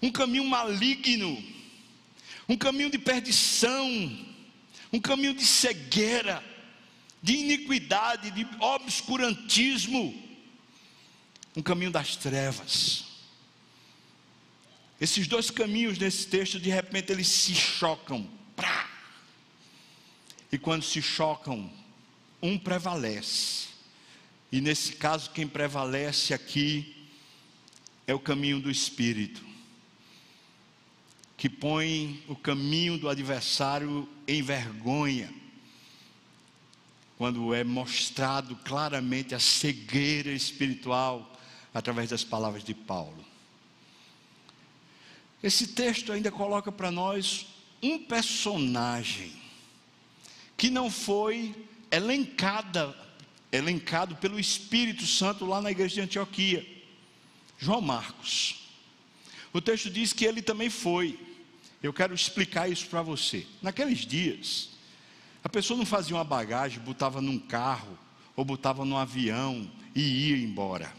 um 0.00 0.10
caminho 0.10 0.44
maligno, 0.44 1.42
um 2.48 2.56
caminho 2.56 2.90
de 2.90 2.98
perdição, 2.98 3.86
um 4.92 5.00
caminho 5.00 5.34
de 5.34 5.44
cegueira, 5.44 6.42
de 7.22 7.34
iniquidade, 7.34 8.30
de 8.30 8.46
obscurantismo 8.60 10.28
um 11.58 11.62
caminho 11.62 11.90
das 11.90 12.14
trevas. 12.14 13.04
Esses 15.00 15.26
dois 15.26 15.50
caminhos 15.50 15.98
nesse 15.98 16.28
texto, 16.28 16.60
de 16.60 16.70
repente, 16.70 17.10
eles 17.10 17.26
se 17.26 17.52
chocam. 17.52 18.28
Prá! 18.54 18.88
E 20.52 20.56
quando 20.56 20.84
se 20.84 21.02
chocam, 21.02 21.68
um 22.40 22.56
prevalece. 22.56 23.66
E 24.52 24.60
nesse 24.60 24.92
caso, 24.92 25.30
quem 25.30 25.48
prevalece 25.48 26.32
aqui 26.32 27.08
é 28.06 28.14
o 28.14 28.20
caminho 28.20 28.60
do 28.60 28.70
Espírito, 28.70 29.44
que 31.38 31.48
põe 31.48 32.20
o 32.26 32.34
caminho 32.34 32.98
do 32.98 33.08
adversário 33.08 34.08
em 34.26 34.42
vergonha, 34.42 35.32
quando 37.16 37.54
é 37.54 37.62
mostrado 37.62 38.56
claramente 38.56 39.36
a 39.36 39.38
cegueira 39.38 40.30
espiritual 40.32 41.32
através 41.72 42.10
das 42.10 42.24
palavras 42.24 42.64
de 42.64 42.74
Paulo. 42.74 43.24
Esse 45.40 45.68
texto 45.68 46.12
ainda 46.12 46.32
coloca 46.32 46.72
para 46.72 46.90
nós 46.90 47.46
um 47.80 48.00
personagem 48.00 49.32
que 50.56 50.68
não 50.68 50.90
foi 50.90 51.54
elencada, 51.88 52.96
elencado 53.52 54.16
pelo 54.16 54.40
Espírito 54.40 55.06
Santo 55.06 55.46
lá 55.46 55.62
na 55.62 55.70
igreja 55.70 55.94
de 55.94 56.00
Antioquia, 56.00 56.66
João 57.56 57.80
Marcos. 57.80 58.56
O 59.52 59.60
texto 59.60 59.88
diz 59.88 60.12
que 60.12 60.24
ele 60.24 60.42
também 60.42 60.68
foi. 60.68 61.27
Eu 61.82 61.92
quero 61.92 62.14
explicar 62.14 62.68
isso 62.68 62.86
para 62.88 63.02
você. 63.02 63.46
Naqueles 63.62 64.00
dias, 64.00 64.70
a 65.44 65.48
pessoa 65.48 65.78
não 65.78 65.86
fazia 65.86 66.16
uma 66.16 66.24
bagagem, 66.24 66.80
botava 66.80 67.20
num 67.20 67.38
carro 67.38 67.96
ou 68.34 68.44
botava 68.44 68.84
num 68.84 68.96
avião 68.96 69.70
e 69.94 70.30
ia 70.30 70.36
embora. 70.36 70.92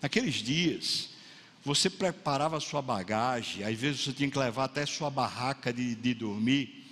Naqueles 0.00 0.36
dias, 0.36 1.10
você 1.64 1.90
preparava 1.90 2.56
a 2.56 2.60
sua 2.60 2.80
bagagem, 2.80 3.64
às 3.64 3.78
vezes 3.78 4.02
você 4.02 4.12
tinha 4.12 4.30
que 4.30 4.38
levar 4.38 4.64
até 4.64 4.86
sua 4.86 5.10
barraca 5.10 5.72
de, 5.72 5.94
de 5.94 6.14
dormir, 6.14 6.86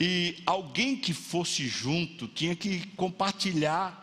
e 0.00 0.42
alguém 0.44 0.96
que 0.96 1.12
fosse 1.12 1.68
junto 1.68 2.26
tinha 2.26 2.56
que 2.56 2.86
compartilhar 2.96 4.00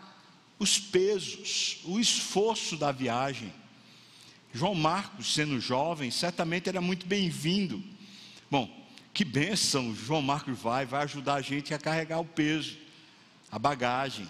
os 0.57 0.79
pesos, 0.79 1.79
o 1.83 1.99
esforço 1.99 2.77
da 2.77 2.91
viagem. 2.91 3.51
João 4.53 4.75
Marcos, 4.75 5.33
sendo 5.33 5.59
jovem, 5.59 6.09
certamente 6.09 6.69
era 6.69 6.79
muito 6.79 7.05
bem-vindo. 7.05 7.83
Bom, 8.49 8.69
que 9.13 9.23
bênção, 9.25 9.93
João 9.93 10.21
Marcos 10.21 10.57
vai, 10.57 10.85
vai 10.85 11.03
ajudar 11.03 11.35
a 11.35 11.41
gente 11.41 11.73
a 11.73 11.77
carregar 11.77 12.19
o 12.19 12.25
peso, 12.25 12.77
a 13.51 13.59
bagagem. 13.59 14.27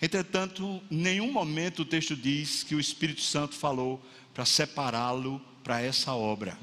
Entretanto, 0.00 0.82
em 0.90 0.96
nenhum 0.96 1.30
momento 1.30 1.82
o 1.82 1.84
texto 1.84 2.16
diz 2.16 2.62
que 2.62 2.74
o 2.74 2.80
Espírito 2.80 3.20
Santo 3.20 3.54
falou 3.54 4.02
para 4.32 4.44
separá-lo 4.44 5.40
para 5.62 5.82
essa 5.82 6.14
obra. 6.14 6.58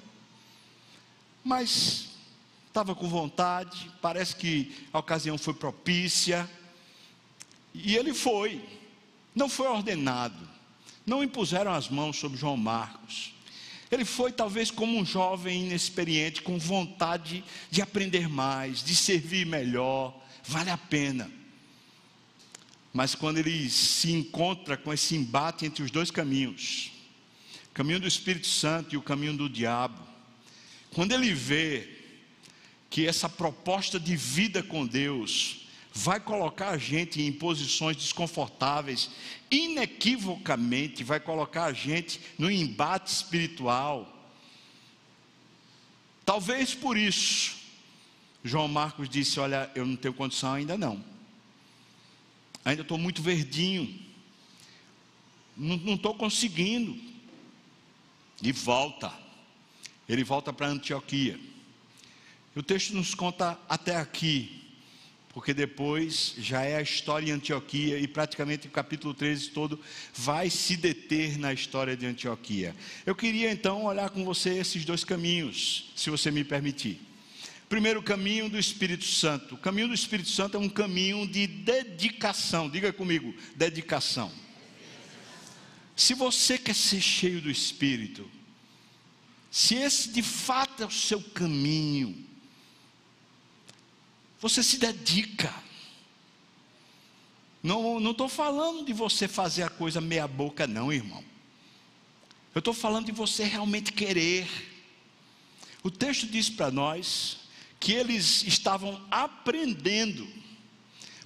Mas 1.43 2.09
estava 2.67 2.95
com 2.95 3.07
vontade, 3.07 3.91
parece 4.01 4.35
que 4.35 4.87
a 4.91 4.99
ocasião 4.99 5.37
foi 5.37 5.53
propícia, 5.53 6.49
e 7.73 7.95
ele 7.95 8.13
foi, 8.13 8.63
não 9.35 9.47
foi 9.47 9.67
ordenado, 9.67 10.49
não 11.05 11.23
impuseram 11.23 11.73
as 11.73 11.89
mãos 11.89 12.17
sobre 12.17 12.37
João 12.37 12.57
Marcos. 12.57 13.34
Ele 13.91 14.05
foi 14.05 14.31
talvez 14.31 14.71
como 14.71 14.97
um 14.97 15.05
jovem 15.05 15.65
inexperiente, 15.65 16.41
com 16.41 16.57
vontade 16.57 17.43
de 17.69 17.81
aprender 17.81 18.27
mais, 18.27 18.83
de 18.83 18.95
servir 18.95 19.45
melhor, 19.45 20.19
vale 20.43 20.69
a 20.69 20.77
pena. 20.77 21.31
Mas 22.91 23.13
quando 23.13 23.37
ele 23.37 23.69
se 23.69 24.11
encontra 24.11 24.75
com 24.77 24.91
esse 24.91 25.15
embate 25.15 25.65
entre 25.65 25.83
os 25.83 25.91
dois 25.91 26.09
caminhos, 26.09 26.91
caminho 27.75 27.99
do 27.99 28.07
Espírito 28.07 28.47
Santo 28.47 28.95
e 28.95 28.97
o 28.97 29.01
caminho 29.01 29.35
do 29.35 29.49
diabo. 29.49 30.01
Quando 30.93 31.11
ele 31.11 31.33
vê 31.33 31.89
que 32.89 33.05
essa 33.05 33.27
proposta 33.27 33.99
de 33.99 34.15
vida 34.15 34.63
com 34.63 34.87
Deus 34.87 35.64
vai 35.97 36.19
colocar 36.19 36.71
a 36.71 36.77
gente 36.77 37.21
em 37.21 37.31
posições 37.31 37.95
desconfortáveis, 37.95 39.09
inequivocamente 39.49 41.05
vai 41.05 41.21
colocar 41.21 41.63
a 41.63 41.73
gente 41.73 42.19
no 42.37 42.51
embate 42.51 43.09
espiritual. 43.09 44.11
Talvez 46.25 46.75
por 46.75 46.97
isso, 46.97 47.55
João 48.43 48.67
Marcos 48.67 49.07
disse: 49.07 49.39
Olha, 49.39 49.71
eu 49.73 49.85
não 49.85 49.95
tenho 49.95 50.13
condição 50.13 50.53
ainda 50.53 50.77
não, 50.77 51.01
ainda 52.65 52.81
estou 52.81 52.97
muito 52.97 53.21
verdinho, 53.21 53.97
não 55.55 55.95
estou 55.95 56.13
conseguindo. 56.13 57.15
E 58.41 58.51
volta. 58.51 59.13
Ele 60.09 60.25
volta 60.25 60.51
para 60.51 60.67
Antioquia. 60.67 61.39
O 62.53 62.61
texto 62.61 62.93
nos 62.93 63.15
conta 63.15 63.57
até 63.67 63.95
aqui, 63.95 64.64
porque 65.35 65.53
depois 65.53 66.33
já 66.37 66.63
é 66.63 66.77
a 66.77 66.81
história 66.81 67.27
em 67.27 67.31
Antioquia 67.31 67.99
e 67.99 68.07
praticamente 68.07 68.67
o 68.67 68.71
capítulo 68.71 69.13
13 69.13 69.49
todo 69.49 69.77
vai 70.13 70.49
se 70.49 70.77
deter 70.77 71.37
na 71.37 71.51
história 71.51 71.97
de 71.97 72.05
Antioquia. 72.05 72.73
Eu 73.05 73.13
queria 73.13 73.51
então 73.51 73.83
olhar 73.83 74.09
com 74.11 74.23
você 74.23 74.51
esses 74.51 74.85
dois 74.85 75.03
caminhos, 75.03 75.91
se 75.93 76.09
você 76.09 76.31
me 76.31 76.45
permitir. 76.45 77.01
Primeiro, 77.67 77.99
o 77.99 78.03
caminho 78.03 78.47
do 78.47 78.57
Espírito 78.57 79.03
Santo. 79.03 79.55
O 79.55 79.57
caminho 79.57 79.89
do 79.89 79.93
Espírito 79.93 80.29
Santo 80.29 80.55
é 80.55 80.59
um 80.59 80.69
caminho 80.69 81.27
de 81.27 81.45
dedicação. 81.47 82.69
Diga 82.69 82.93
comigo, 82.93 83.35
dedicação. 83.57 84.31
Se 85.97 86.13
você 86.13 86.57
quer 86.57 86.75
ser 86.75 87.01
cheio 87.01 87.41
do 87.41 87.51
Espírito, 87.51 88.25
se 89.51 89.75
esse 89.75 90.13
de 90.13 90.21
fato 90.21 90.81
é 90.81 90.85
o 90.85 90.91
seu 90.91 91.21
caminho, 91.21 92.24
você 94.47 94.61
se 94.61 94.77
dedica. 94.77 95.51
Não 97.63 98.11
estou 98.11 98.29
falando 98.29 98.85
de 98.85 98.93
você 98.93 99.27
fazer 99.27 99.63
a 99.63 99.69
coisa 99.71 99.99
meia 99.99 100.27
boca, 100.27 100.67
não, 100.67 100.93
irmão. 100.93 101.23
Eu 102.53 102.59
estou 102.59 102.71
falando 102.71 103.07
de 103.07 103.11
você 103.11 103.43
realmente 103.43 103.91
querer. 103.91 104.47
O 105.81 105.89
texto 105.89 106.27
diz 106.27 106.47
para 106.47 106.69
nós 106.69 107.39
que 107.79 107.93
eles 107.93 108.43
estavam 108.43 109.03
aprendendo, 109.09 110.27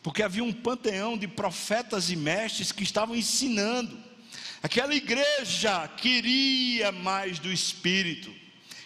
porque 0.01 0.23
havia 0.23 0.43
um 0.43 0.53
panteão 0.53 1.17
de 1.17 1.27
profetas 1.27 2.10
e 2.10 2.15
mestres 2.15 2.71
que 2.71 2.84
estavam 2.84 3.17
ensinando. 3.17 4.01
Aquela 4.63 4.95
igreja 4.95 5.89
queria 5.89 6.93
mais 6.93 7.38
do 7.38 7.51
Espírito, 7.51 8.34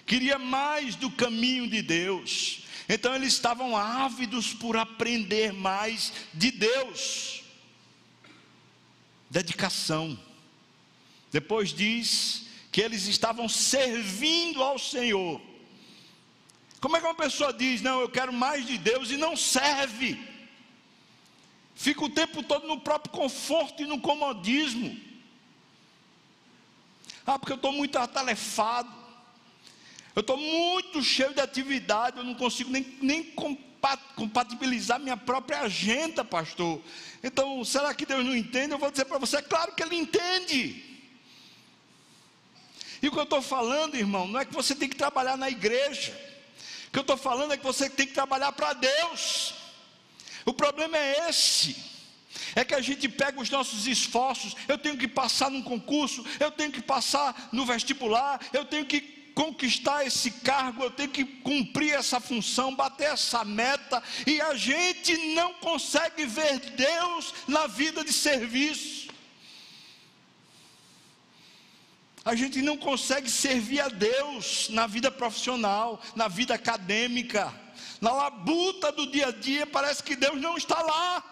queria 0.08 0.40
mais 0.40 0.96
do 0.96 1.12
caminho 1.12 1.68
de 1.70 1.84
Deus. 1.84 2.63
Então 2.88 3.16
eles 3.16 3.34
estavam 3.34 3.76
ávidos 3.76 4.54
por 4.54 4.76
aprender 4.76 5.54
mais 5.54 6.12
de 6.34 6.52
Deus. 6.52 7.44
Dedicação. 9.30 10.20
Depois 11.32 11.74
diz 11.74 12.48
que 12.72 12.82
eles 12.82 13.08
estavam 13.08 13.48
servindo 13.48 14.62
ao 14.62 14.78
Senhor. 14.78 15.42
Como 16.80 16.98
é 16.98 17.00
que 17.00 17.06
uma 17.06 17.16
pessoa 17.16 17.54
diz, 17.54 17.82
não, 17.82 18.02
eu 18.02 18.10
quero 18.10 18.34
mais 18.34 18.68
de 18.68 18.78
Deus 18.78 19.10
e 19.10 19.18
não 19.18 19.38
serve? 19.38 20.20
Fica 21.76 22.04
o 22.04 22.10
tempo 22.10 22.44
todo 22.44 22.68
no 22.68 22.82
próprio 22.82 23.14
conforto 23.14 23.82
e 23.82 23.86
no 23.86 24.00
comodismo. 24.00 25.00
Ah, 27.26 27.40
porque 27.40 27.54
eu 27.54 27.58
estou 27.58 27.72
muito 27.72 27.98
atalefado. 27.98 29.03
Eu 30.16 30.22
estou 30.22 30.38
muito 30.38 31.02
cheio 31.02 31.34
de 31.34 31.42
atividade, 31.42 32.18
eu 32.18 32.24
não 32.24 32.36
consigo 32.36 32.70
nem, 32.70 32.98
nem 33.02 33.24
compatibilizar 34.16 35.00
minha 35.00 35.18
própria 35.18 35.62
agenda, 35.62 36.24
pastor. 36.24 36.80
Então, 37.24 37.66
será 37.66 37.94
que 37.94 38.06
Deus 38.06 38.24
não 38.24 38.36
entende? 38.36 38.74
Eu 38.74 38.78
vou 38.78 38.92
dizer 38.92 39.06
para 39.06 39.18
você, 39.18 39.38
é 39.38 39.42
claro 39.42 39.74
que 39.74 39.82
Ele 39.82 39.96
entende. 39.96 40.84
E 43.02 43.08
o 43.08 43.12
que 43.12 43.18
eu 43.18 43.24
estou 43.24 43.42
falando, 43.42 43.96
irmão, 43.96 44.28
não 44.28 44.40
é 44.40 44.46
que 44.46 44.54
você 44.54 44.76
tem 44.76 44.88
que 44.88 44.96
trabalhar 44.96 45.36
na 45.36 45.50
igreja. 45.50 46.12
O 46.88 46.92
que 46.92 47.00
eu 47.00 47.02
estou 47.02 47.18
falando 47.18 47.54
é 47.54 47.58
que 47.58 47.64
você 47.64 47.90
tem 47.90 48.06
que 48.06 48.14
trabalhar 48.14 48.52
para 48.52 48.74
Deus. 48.74 49.56
O 50.46 50.54
problema 50.54 50.98
é 50.98 51.28
esse. 51.28 51.76
É 52.56 52.64
que 52.64 52.76
a 52.76 52.82
gente 52.82 53.10
pega 53.10 53.42
os 53.42 53.50
nossos 53.50 53.88
esforços, 53.88 54.56
eu 54.68 54.78
tenho 54.78 54.98
que 54.98 55.08
passar 55.08 55.50
num 55.50 55.62
concurso, 55.62 56.24
eu 56.40 56.52
tenho 56.52 56.72
que 56.72 56.82
passar 56.82 57.50
no 57.52 57.66
vestibular, 57.66 58.40
eu 58.54 58.64
tenho 58.66 58.86
que 58.86 59.23
conquistar 59.34 60.06
esse 60.06 60.32
cargo, 60.32 60.84
eu 60.84 60.92
tenho 60.92 61.10
que 61.10 61.26
cumprir 61.26 61.94
essa 61.94 62.20
função, 62.20 62.76
bater 62.76 63.12
essa 63.12 63.44
meta, 63.44 64.02
e 64.26 64.40
a 64.42 64.56
gente 64.56 65.16
não 65.34 65.54
consegue 65.56 66.26
ver 66.26 66.60
Deus 66.60 67.34
na 67.48 67.68
vida 67.68 68.04
de 68.04 68.14
serviço. 68.14 69.12
A 72.26 72.36
gente 72.36 72.62
não 72.62 72.78
consegue 72.78 73.30
servir 73.30 73.82
a 73.82 73.90
Deus 73.90 74.70
na 74.70 74.88
vida 74.88 75.12
profissional, 75.12 76.02
na 76.16 76.30
vida 76.30 76.54
acadêmica, 76.54 77.54
na 78.00 78.14
labuta 78.14 78.92
do 78.92 79.08
dia 79.12 79.28
a 79.28 79.32
dia, 79.32 79.68
parece 79.68 80.02
que 80.02 80.16
Deus 80.16 80.40
não 80.40 80.56
está 80.56 80.82
lá. 80.82 81.24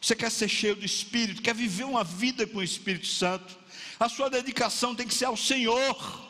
Você 0.00 0.16
quer 0.16 0.30
ser 0.30 0.48
cheio 0.48 0.74
do 0.74 0.84
Espírito, 0.84 1.42
quer 1.42 1.54
viver 1.54 1.84
uma 1.84 2.02
vida 2.02 2.46
com 2.46 2.58
o 2.58 2.62
Espírito 2.62 3.06
Santo. 3.06 3.59
A 4.00 4.08
sua 4.08 4.30
dedicação 4.30 4.94
tem 4.94 5.06
que 5.06 5.12
ser 5.14 5.26
ao 5.26 5.36
Senhor. 5.36 6.26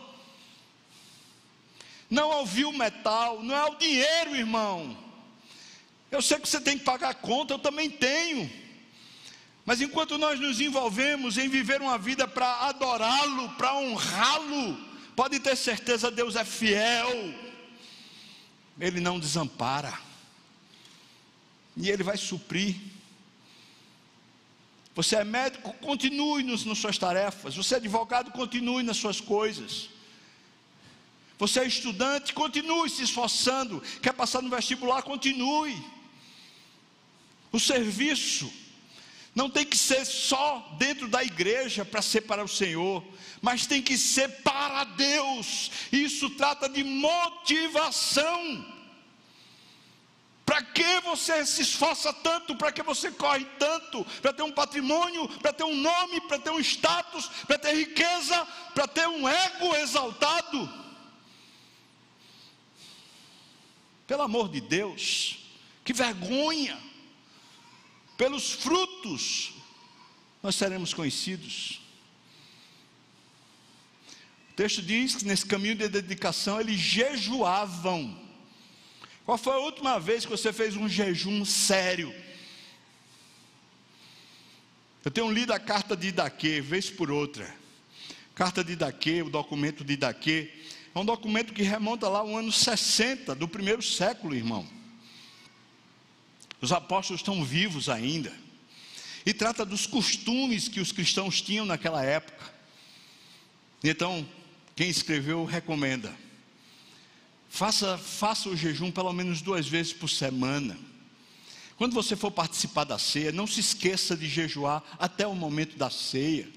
Não 2.11 2.33
ao 2.33 2.45
vil 2.45 2.73
metal, 2.73 3.41
não 3.45 3.55
é 3.55 3.61
ao 3.61 3.77
dinheiro, 3.77 4.35
irmão. 4.35 4.99
Eu 6.11 6.21
sei 6.21 6.41
que 6.41 6.49
você 6.49 6.61
tem 6.61 6.77
que 6.77 6.85
pagar 6.85 7.11
a 7.11 7.15
conta, 7.15 7.55
eu 7.55 7.59
também 7.61 7.89
tenho. 7.89 8.51
Mas 9.65 9.81
enquanto 9.81 10.19
nós 10.19 10.41
nos 10.41 10.61
envolvemos 10.61 11.39
em 11.39 11.49
viver 11.49 11.81
uma 11.81 11.97
vida 11.97 12.27
para 12.27 12.67
adorá-lo, 12.67 13.51
para 13.51 13.77
honrá-lo, 13.77 14.77
pode 15.15 15.39
ter 15.39 15.57
certeza, 15.57 16.11
Deus 16.11 16.35
é 16.35 16.45
fiel. 16.45 17.09
Ele 18.81 18.99
não 18.99 19.21
desampara. 19.21 19.97
E 21.77 21.89
ele 21.89 22.03
vai 22.03 22.17
suprir. 22.17 22.75
Você 25.01 25.17
é 25.17 25.25
médico, 25.25 25.73
continue 25.81 26.43
nas, 26.43 26.63
nas 26.67 26.77
suas 26.77 26.99
tarefas. 26.99 27.57
Você 27.57 27.73
é 27.73 27.77
advogado, 27.79 28.31
continue 28.33 28.83
nas 28.83 28.99
suas 28.99 29.19
coisas. 29.19 29.89
Você 31.39 31.61
é 31.61 31.67
estudante, 31.67 32.35
continue 32.35 32.91
se 32.91 33.03
esforçando. 33.03 33.83
Quer 34.03 34.13
passar 34.13 34.43
no 34.43 34.51
vestibular, 34.51 35.01
continue. 35.01 35.75
O 37.51 37.59
serviço 37.59 38.53
não 39.35 39.49
tem 39.49 39.65
que 39.65 39.79
ser 39.79 40.05
só 40.05 40.77
dentro 40.77 41.09
da 41.09 41.25
igreja 41.25 41.83
para 41.83 42.03
ser 42.03 42.21
para 42.21 42.45
o 42.45 42.49
Senhor, 42.49 43.03
mas 43.41 43.67
tem 43.67 43.81
que 43.81 43.97
ser 43.97 44.29
para 44.43 44.85
Deus. 44.85 45.71
Isso 45.91 46.29
trata 46.29 46.69
de 46.69 46.85
motivação. 46.85 48.80
Para 50.51 50.63
que 50.63 51.01
você 51.03 51.47
se 51.47 51.63
esforça 51.63 52.13
tanto? 52.13 52.57
Para 52.57 52.73
que 52.73 52.83
você 52.83 53.09
corre 53.13 53.45
tanto? 53.57 54.05
Para 54.21 54.33
ter 54.33 54.43
um 54.43 54.51
patrimônio, 54.51 55.29
para 55.39 55.53
ter 55.53 55.63
um 55.63 55.77
nome, 55.77 56.21
para 56.23 56.41
ter 56.41 56.51
um 56.51 56.59
status, 56.59 57.29
para 57.47 57.57
ter 57.57 57.73
riqueza, 57.73 58.45
para 58.75 58.89
ter 58.89 59.07
um 59.07 59.29
ego 59.29 59.77
exaltado? 59.77 60.69
Pelo 64.09 64.23
amor 64.23 64.49
de 64.49 64.61
Deus, 64.61 65.39
que 65.85 65.93
vergonha! 65.93 66.77
Pelos 68.17 68.51
frutos 68.51 69.53
nós 70.43 70.57
seremos 70.57 70.93
conhecidos. 70.93 71.81
O 74.51 74.55
texto 74.57 74.83
diz 74.83 75.15
que 75.15 75.25
nesse 75.25 75.47
caminho 75.47 75.77
de 75.77 75.89
dedicação 75.89 76.61
eles 76.61 76.81
jejuavam. 76.81 78.30
Qual 79.31 79.39
foi 79.39 79.53
a 79.53 79.59
última 79.59 79.97
vez 80.01 80.25
que 80.25 80.31
você 80.33 80.53
fez 80.53 80.75
um 80.77 80.89
jejum 80.89 81.45
sério? 81.45 82.13
Eu 85.05 85.11
tenho 85.13 85.31
lido 85.31 85.53
a 85.53 85.59
carta 85.61 85.97
de 85.97 86.09
Idaque, 86.09 86.61
vez 86.61 86.91
por 86.91 87.13
outra. 87.13 87.49
Carta 88.35 88.65
de 88.65 88.73
Idaque, 88.73 89.23
o 89.23 89.31
documento 89.31 89.85
de 89.85 89.93
Idaque, 89.93 90.53
é 90.93 90.99
um 90.99 91.05
documento 91.05 91.55
que 91.55 91.63
remonta 91.63 92.09
lá 92.09 92.19
ao 92.19 92.37
ano 92.37 92.51
60 92.51 93.33
do 93.37 93.47
primeiro 93.47 93.81
século, 93.81 94.35
irmão. 94.35 94.67
Os 96.61 96.73
apóstolos 96.73 97.21
estão 97.21 97.45
vivos 97.45 97.89
ainda. 97.89 98.33
E 99.25 99.33
trata 99.33 99.65
dos 99.65 99.87
costumes 99.87 100.67
que 100.67 100.81
os 100.81 100.91
cristãos 100.91 101.41
tinham 101.41 101.65
naquela 101.65 102.05
época. 102.05 102.53
Então, 103.85 104.29
quem 104.75 104.91
escreveu 104.91 105.45
recomenda. 105.45 106.13
Faça, 107.51 107.99
faça 107.99 108.49
o 108.49 108.57
jejum 108.57 108.93
pelo 108.93 109.13
menos 109.13 109.43
duas 109.43 109.67
vezes 109.67 109.93
por 109.93 110.09
semana. 110.09 110.79
Quando 111.77 111.95
você 111.95 112.15
for 112.15 112.31
participar 112.31 112.85
da 112.85 112.97
ceia, 112.97 113.33
não 113.33 113.47
se 113.47 113.59
esqueça 113.59 114.17
de 114.17 114.29
jejuar 114.29 114.83
até 114.99 115.27
o 115.27 115.35
momento 115.35 115.77
da 115.77 115.91
ceia. 115.91 116.49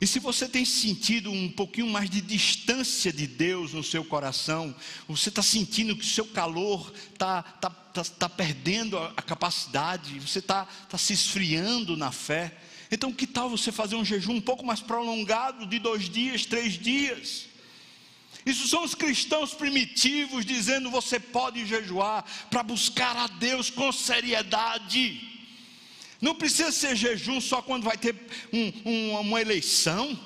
E 0.00 0.06
se 0.06 0.18
você 0.18 0.46
tem 0.46 0.66
sentido 0.66 1.30
um 1.30 1.48
pouquinho 1.48 1.88
mais 1.88 2.10
de 2.10 2.20
distância 2.20 3.10
de 3.10 3.26
Deus 3.26 3.72
no 3.72 3.82
seu 3.82 4.04
coração, 4.04 4.74
você 5.08 5.30
está 5.30 5.42
sentindo 5.42 5.96
que 5.96 6.04
o 6.04 6.08
seu 6.08 6.26
calor 6.26 6.92
está 7.10 7.42
tá, 7.42 7.70
tá, 7.70 8.04
tá 8.04 8.28
perdendo 8.28 8.98
a, 8.98 9.22
capacidade, 9.22 10.20
você 10.20 10.40
está 10.40 10.66
tá 10.66 10.98
se 10.98 11.14
esfriando 11.14 11.96
na 11.96 12.12
fé, 12.12 12.54
então 12.90 13.12
que 13.12 13.26
tal 13.26 13.48
você 13.48 13.72
fazer 13.72 13.96
um 13.96 14.04
jejum 14.04 14.34
um 14.34 14.40
pouco 14.42 14.66
mais 14.66 14.80
prolongado, 14.80 15.64
de 15.64 15.78
dois 15.78 16.10
dias, 16.10 16.44
três 16.44 16.74
dias? 16.74 17.53
Isso 18.44 18.68
são 18.68 18.84
os 18.84 18.94
cristãos 18.94 19.54
primitivos 19.54 20.44
dizendo: 20.44 20.90
você 20.90 21.18
pode 21.18 21.64
jejuar 21.64 22.24
para 22.50 22.62
buscar 22.62 23.16
a 23.16 23.26
Deus 23.26 23.70
com 23.70 23.90
seriedade. 23.90 25.30
Não 26.20 26.34
precisa 26.34 26.70
ser 26.70 26.94
jejum 26.96 27.40
só 27.40 27.62
quando 27.62 27.84
vai 27.84 27.96
ter 27.96 28.14
um, 28.52 28.72
um, 28.84 29.20
uma 29.20 29.40
eleição, 29.40 30.18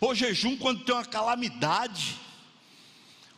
ou 0.00 0.14
jejum 0.14 0.56
quando 0.56 0.84
tem 0.84 0.94
uma 0.94 1.04
calamidade. 1.04 2.16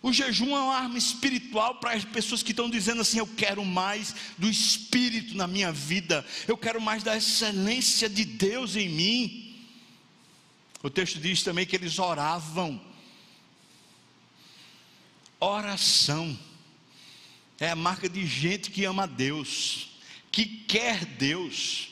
O 0.02 0.12
jejum 0.12 0.56
é 0.56 0.60
uma 0.60 0.74
arma 0.74 0.98
espiritual 0.98 1.76
para 1.76 1.92
as 1.92 2.04
pessoas 2.04 2.42
que 2.42 2.50
estão 2.50 2.68
dizendo 2.68 3.02
assim: 3.02 3.18
Eu 3.18 3.26
quero 3.26 3.64
mais 3.64 4.14
do 4.36 4.50
Espírito 4.50 5.36
na 5.36 5.46
minha 5.46 5.70
vida, 5.70 6.26
eu 6.48 6.56
quero 6.56 6.80
mais 6.80 7.04
da 7.04 7.16
excelência 7.16 8.08
de 8.08 8.24
Deus 8.24 8.74
em 8.74 8.88
mim. 8.88 9.56
O 10.82 10.90
texto 10.90 11.20
diz 11.20 11.44
também 11.44 11.64
que 11.64 11.76
eles 11.76 12.00
oravam 12.00 12.91
Oração 15.44 16.38
é 17.59 17.68
a 17.68 17.74
marca 17.74 18.09
de 18.09 18.24
gente 18.24 18.70
que 18.70 18.85
ama 18.85 19.09
Deus, 19.09 19.88
que 20.31 20.46
quer 20.46 21.05
Deus. 21.05 21.88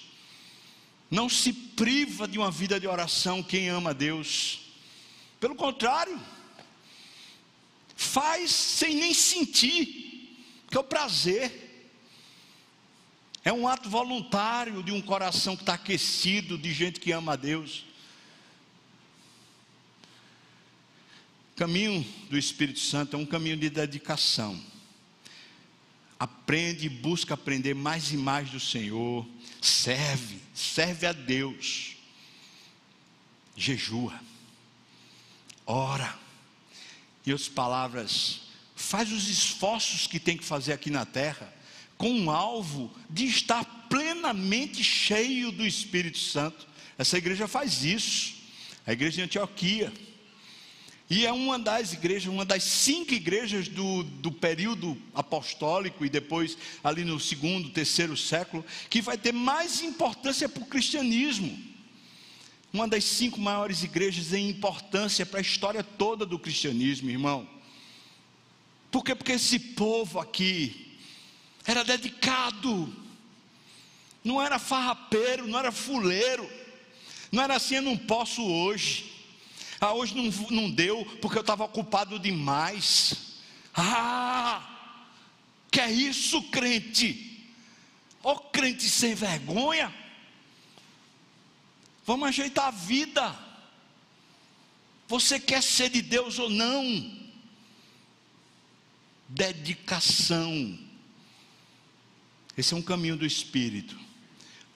Não 1.10 1.28
se 1.28 1.52
priva 1.52 2.28
de 2.28 2.38
uma 2.38 2.48
vida 2.48 2.78
de 2.78 2.86
oração 2.86 3.42
quem 3.42 3.68
ama 3.68 3.92
Deus. 3.92 4.60
Pelo 5.40 5.56
contrário, 5.56 6.16
faz 7.96 8.52
sem 8.52 8.94
nem 8.94 9.12
sentir, 9.12 10.38
que 10.70 10.76
é 10.76 10.80
o 10.80 10.84
prazer. 10.84 11.90
É 13.44 13.52
um 13.52 13.66
ato 13.66 13.90
voluntário 13.90 14.80
de 14.80 14.92
um 14.92 15.02
coração 15.02 15.56
que 15.56 15.62
está 15.62 15.74
aquecido, 15.74 16.56
de 16.56 16.72
gente 16.72 17.00
que 17.00 17.10
ama 17.10 17.32
a 17.32 17.36
Deus. 17.36 17.84
Caminho 21.60 22.02
do 22.30 22.38
Espírito 22.38 22.78
Santo 22.78 23.16
é 23.16 23.18
um 23.18 23.26
caminho 23.26 23.54
de 23.54 23.68
dedicação. 23.68 24.58
Aprende 26.18 26.88
busca 26.88 27.34
aprender 27.34 27.74
mais 27.74 28.10
e 28.12 28.16
mais 28.16 28.48
do 28.48 28.58
Senhor. 28.58 29.28
Serve, 29.60 30.38
serve 30.54 31.06
a 31.06 31.12
Deus. 31.12 31.96
Jejua. 33.54 34.18
Ora. 35.66 36.18
E 37.26 37.32
as 37.32 37.46
palavras, 37.46 38.40
faz 38.74 39.12
os 39.12 39.28
esforços 39.28 40.06
que 40.06 40.18
tem 40.18 40.38
que 40.38 40.44
fazer 40.44 40.72
aqui 40.72 40.88
na 40.88 41.04
terra, 41.04 41.52
com 41.98 42.10
um 42.10 42.30
alvo 42.30 42.90
de 43.10 43.26
estar 43.26 43.86
plenamente 43.90 44.82
cheio 44.82 45.52
do 45.52 45.66
Espírito 45.66 46.16
Santo. 46.16 46.66
Essa 46.96 47.18
igreja 47.18 47.46
faz 47.46 47.84
isso. 47.84 48.32
A 48.86 48.94
igreja 48.94 49.16
de 49.16 49.22
Antioquia 49.24 49.92
e 51.10 51.26
é 51.26 51.32
uma 51.32 51.58
das 51.58 51.92
igrejas, 51.92 52.32
uma 52.32 52.44
das 52.44 52.62
cinco 52.62 53.12
igrejas 53.12 53.66
do, 53.66 54.04
do 54.04 54.30
período 54.30 54.96
apostólico 55.12 56.06
e 56.06 56.08
depois 56.08 56.56
ali 56.84 57.04
no 57.04 57.18
segundo, 57.18 57.68
terceiro 57.68 58.16
século, 58.16 58.64
que 58.88 59.02
vai 59.02 59.18
ter 59.18 59.32
mais 59.32 59.82
importância 59.82 60.48
para 60.48 60.62
o 60.62 60.66
cristianismo. 60.66 61.58
Uma 62.72 62.86
das 62.86 63.02
cinco 63.02 63.40
maiores 63.40 63.82
igrejas 63.82 64.32
em 64.32 64.48
importância 64.48 65.26
para 65.26 65.40
a 65.40 65.42
história 65.42 65.82
toda 65.82 66.24
do 66.24 66.38
cristianismo, 66.38 67.10
irmão. 67.10 67.48
Por 68.88 69.02
quê? 69.02 69.12
Porque 69.12 69.32
esse 69.32 69.58
povo 69.58 70.20
aqui 70.20 70.96
era 71.66 71.82
dedicado, 71.82 72.94
não 74.22 74.40
era 74.40 74.60
farrapeiro, 74.60 75.48
não 75.48 75.58
era 75.58 75.72
fuleiro, 75.72 76.48
não 77.32 77.42
era 77.42 77.56
assim, 77.56 77.74
eu 77.74 77.82
não 77.82 77.96
posso 77.96 78.44
hoje. 78.44 79.09
Ah, 79.80 79.94
hoje 79.94 80.14
não, 80.14 80.24
não 80.50 80.70
deu 80.70 81.04
porque 81.22 81.38
eu 81.38 81.40
estava 81.40 81.64
ocupado 81.64 82.18
demais. 82.18 83.38
Ah, 83.74 84.96
que 85.70 85.80
é 85.80 85.90
isso, 85.90 86.42
crente? 86.50 87.48
Ô 88.22 88.32
oh, 88.32 88.36
crente 88.36 88.90
sem 88.90 89.14
vergonha. 89.14 89.94
Vamos 92.04 92.28
ajeitar 92.28 92.66
a 92.66 92.70
vida. 92.70 93.34
Você 95.08 95.40
quer 95.40 95.62
ser 95.62 95.88
de 95.88 96.02
Deus 96.02 96.38
ou 96.38 96.50
não? 96.50 97.18
Dedicação. 99.28 100.78
Esse 102.56 102.74
é 102.74 102.76
um 102.76 102.82
caminho 102.82 103.16
do 103.16 103.24
Espírito. 103.24 103.98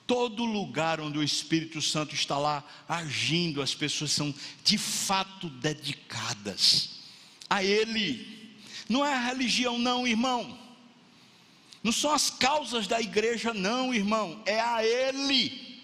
Todo 0.07 0.45
lugar 0.45 1.01
onde 1.01 1.17
o 1.17 1.23
Espírito 1.23 1.81
Santo 1.81 2.13
está 2.13 2.37
lá 2.37 2.63
agindo, 2.87 3.61
as 3.61 3.73
pessoas 3.73 4.11
são 4.11 4.33
de 4.63 4.77
fato 4.77 5.49
dedicadas 5.49 6.99
a 7.49 7.63
Ele. 7.63 8.53
Não 8.87 9.05
é 9.05 9.13
a 9.13 9.27
religião, 9.27 9.79
não, 9.79 10.05
irmão. 10.05 10.57
Não 11.83 11.91
são 11.91 12.11
as 12.11 12.29
causas 12.29 12.87
da 12.87 13.01
igreja, 13.01 13.53
não, 13.53 13.93
irmão. 13.93 14.41
É 14.45 14.59
a 14.59 14.85
Ele. 14.85 15.81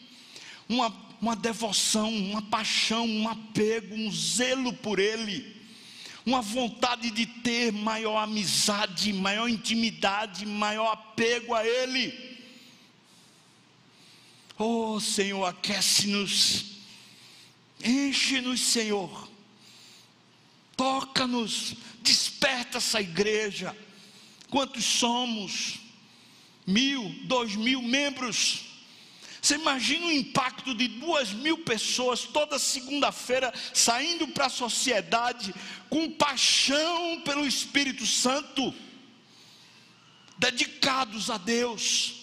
Uma, 0.70 0.94
uma 1.22 1.36
devoção, 1.36 2.10
uma 2.10 2.42
paixão, 2.42 3.06
um 3.08 3.28
apego, 3.28 3.96
um 3.96 4.12
zelo 4.12 4.74
por 4.74 5.00
Ele, 5.00 5.56
uma 6.26 6.42
vontade 6.42 7.10
de 7.12 7.26
ter 7.26 7.72
maior 7.72 8.18
amizade, 8.18 9.12
maior 9.14 9.48
intimidade, 9.48 10.46
maior 10.46 10.92
apego 10.92 11.54
a 11.54 11.66
Ele. 11.66 12.31
Oh 14.64 15.00
Senhor, 15.00 15.44
aquece-nos, 15.44 16.66
enche-nos, 17.84 18.62
Senhor, 18.62 19.28
toca-nos, 20.78 21.74
desperta 22.04 22.78
essa 22.78 23.02
igreja. 23.02 23.76
Quantos 24.52 24.86
somos? 24.86 25.80
Mil, 26.68 27.10
dois 27.24 27.56
mil 27.56 27.82
membros. 27.82 28.66
Você 29.42 29.56
imagina 29.56 30.06
o 30.06 30.12
impacto 30.12 30.76
de 30.76 30.88
duas 30.88 31.34
mil 31.34 31.58
pessoas 31.64 32.26
toda 32.26 32.60
segunda-feira 32.60 33.52
saindo 33.74 34.28
para 34.28 34.46
a 34.46 34.50
sociedade 34.50 35.56
com 35.90 36.12
paixão 36.12 37.20
pelo 37.26 37.48
Espírito 37.48 38.06
Santo, 38.06 38.72
dedicados 40.38 41.32
a 41.32 41.40
Deus 41.40 42.21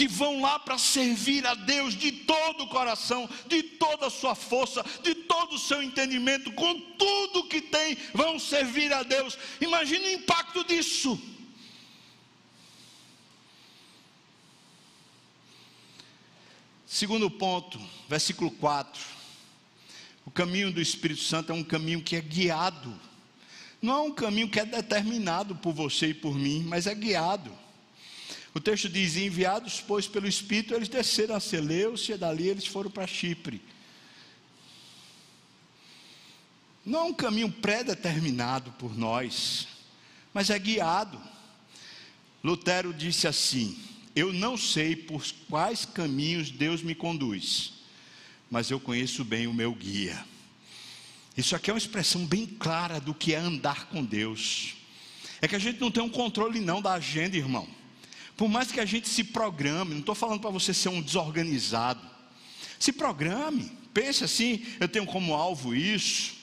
que 0.00 0.08
vão 0.08 0.40
lá 0.40 0.58
para 0.58 0.78
servir 0.78 1.46
a 1.46 1.54
Deus 1.54 1.94
de 1.94 2.10
todo 2.10 2.64
o 2.64 2.68
coração, 2.68 3.28
de 3.46 3.62
toda 3.62 4.06
a 4.06 4.10
sua 4.10 4.34
força, 4.34 4.82
de 5.02 5.14
todo 5.14 5.56
o 5.56 5.58
seu 5.58 5.82
entendimento, 5.82 6.50
com 6.52 6.80
tudo 6.96 7.46
que 7.46 7.60
tem, 7.60 7.98
vão 8.14 8.38
servir 8.38 8.90
a 8.94 9.02
Deus. 9.02 9.36
Imagine 9.60 10.06
o 10.06 10.12
impacto 10.12 10.64
disso. 10.64 11.20
Segundo 16.86 17.30
ponto, 17.30 17.78
versículo 18.08 18.50
4. 18.52 19.04
O 20.24 20.30
caminho 20.30 20.72
do 20.72 20.80
Espírito 20.80 21.20
Santo 21.20 21.52
é 21.52 21.54
um 21.54 21.62
caminho 21.62 22.00
que 22.00 22.16
é 22.16 22.22
guiado. 22.22 22.98
Não 23.82 23.94
é 23.96 24.00
um 24.00 24.14
caminho 24.14 24.48
que 24.48 24.60
é 24.60 24.64
determinado 24.64 25.56
por 25.56 25.74
você 25.74 26.06
e 26.06 26.14
por 26.14 26.34
mim, 26.34 26.64
mas 26.66 26.86
é 26.86 26.94
guiado. 26.94 27.52
O 28.54 28.60
texto 28.60 28.88
diz: 28.88 29.16
enviados, 29.16 29.80
pois, 29.80 30.06
pelo 30.06 30.26
Espírito, 30.26 30.74
eles 30.74 30.88
desceram 30.88 31.34
a 31.34 31.40
Seleucia, 31.40 32.14
e 32.14 32.18
dali 32.18 32.48
eles 32.48 32.66
foram 32.66 32.90
para 32.90 33.06
Chipre. 33.06 33.60
Não 36.84 37.00
é 37.00 37.02
um 37.04 37.14
caminho 37.14 37.50
pré-determinado 37.50 38.72
por 38.72 38.96
nós, 38.96 39.68
mas 40.32 40.50
é 40.50 40.58
guiado. 40.58 41.20
Lutero 42.42 42.92
disse 42.92 43.28
assim: 43.28 43.78
Eu 44.16 44.32
não 44.32 44.56
sei 44.56 44.96
por 44.96 45.24
quais 45.48 45.84
caminhos 45.84 46.50
Deus 46.50 46.82
me 46.82 46.94
conduz, 46.94 47.74
mas 48.50 48.70
eu 48.70 48.80
conheço 48.80 49.24
bem 49.24 49.46
o 49.46 49.54
meu 49.54 49.72
guia. 49.74 50.24
Isso 51.36 51.54
aqui 51.54 51.70
é 51.70 51.72
uma 51.72 51.78
expressão 51.78 52.26
bem 52.26 52.46
clara 52.46 53.00
do 53.00 53.14
que 53.14 53.32
é 53.32 53.38
andar 53.38 53.86
com 53.86 54.04
Deus. 54.04 54.74
É 55.40 55.46
que 55.46 55.54
a 55.54 55.60
gente 55.60 55.80
não 55.80 55.90
tem 55.90 56.02
um 56.02 56.08
controle 56.10 56.60
não 56.60 56.82
da 56.82 56.94
agenda, 56.94 57.36
irmão. 57.36 57.68
Por 58.40 58.48
mais 58.48 58.72
que 58.72 58.80
a 58.80 58.86
gente 58.86 59.06
se 59.06 59.22
programe, 59.22 59.90
não 59.90 60.00
estou 60.00 60.14
falando 60.14 60.40
para 60.40 60.48
você 60.48 60.72
ser 60.72 60.88
um 60.88 61.02
desorganizado. 61.02 62.00
Se 62.78 62.90
programe, 62.90 63.70
pense 63.92 64.24
assim: 64.24 64.64
eu 64.80 64.88
tenho 64.88 65.04
como 65.04 65.34
alvo 65.34 65.74
isso. 65.74 66.36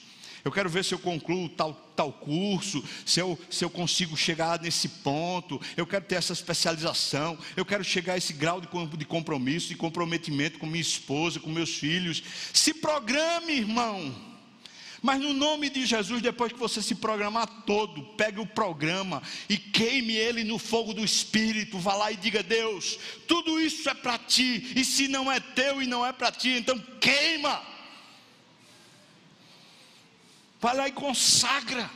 Eu 0.44 0.52
quero 0.52 0.70
ver 0.70 0.84
se 0.84 0.94
eu 0.94 0.98
concluo 1.00 1.48
tal, 1.48 1.74
tal 1.96 2.12
curso, 2.12 2.84
se 3.04 3.18
eu, 3.18 3.36
se 3.50 3.64
eu 3.64 3.68
consigo 3.68 4.16
chegar 4.16 4.60
nesse 4.60 4.88
ponto. 4.88 5.60
Eu 5.76 5.88
quero 5.88 6.04
ter 6.04 6.14
essa 6.14 6.32
especialização. 6.32 7.36
Eu 7.56 7.64
quero 7.64 7.82
chegar 7.82 8.12
a 8.12 8.16
esse 8.16 8.32
grau 8.32 8.60
de, 8.60 8.68
de 8.96 9.04
compromisso, 9.04 9.66
de 9.66 9.74
comprometimento 9.74 10.60
com 10.60 10.66
minha 10.68 10.80
esposa, 10.80 11.40
com 11.40 11.50
meus 11.50 11.74
filhos. 11.74 12.22
Se 12.52 12.74
programe, 12.74 13.54
irmão. 13.54 14.27
Mas 15.00 15.20
no 15.20 15.32
nome 15.32 15.70
de 15.70 15.86
Jesus, 15.86 16.20
depois 16.20 16.52
que 16.52 16.58
você 16.58 16.82
se 16.82 16.96
programar 16.96 17.46
todo, 17.64 18.02
pegue 18.16 18.40
o 18.40 18.46
programa 18.46 19.22
e 19.48 19.56
queime 19.56 20.14
ele 20.14 20.42
no 20.42 20.58
fogo 20.58 20.92
do 20.92 21.04
Espírito. 21.04 21.78
Vá 21.78 21.94
lá 21.94 22.10
e 22.10 22.16
diga: 22.16 22.42
Deus, 22.42 22.98
tudo 23.26 23.60
isso 23.60 23.88
é 23.88 23.94
para 23.94 24.18
ti. 24.18 24.72
E 24.74 24.84
se 24.84 25.06
não 25.06 25.30
é 25.30 25.38
teu 25.38 25.80
e 25.80 25.86
não 25.86 26.04
é 26.04 26.12
para 26.12 26.32
ti, 26.32 26.50
então 26.50 26.78
queima. 27.00 27.62
Vai 30.60 30.76
lá 30.76 30.88
e 30.88 30.92
consagra. 30.92 31.88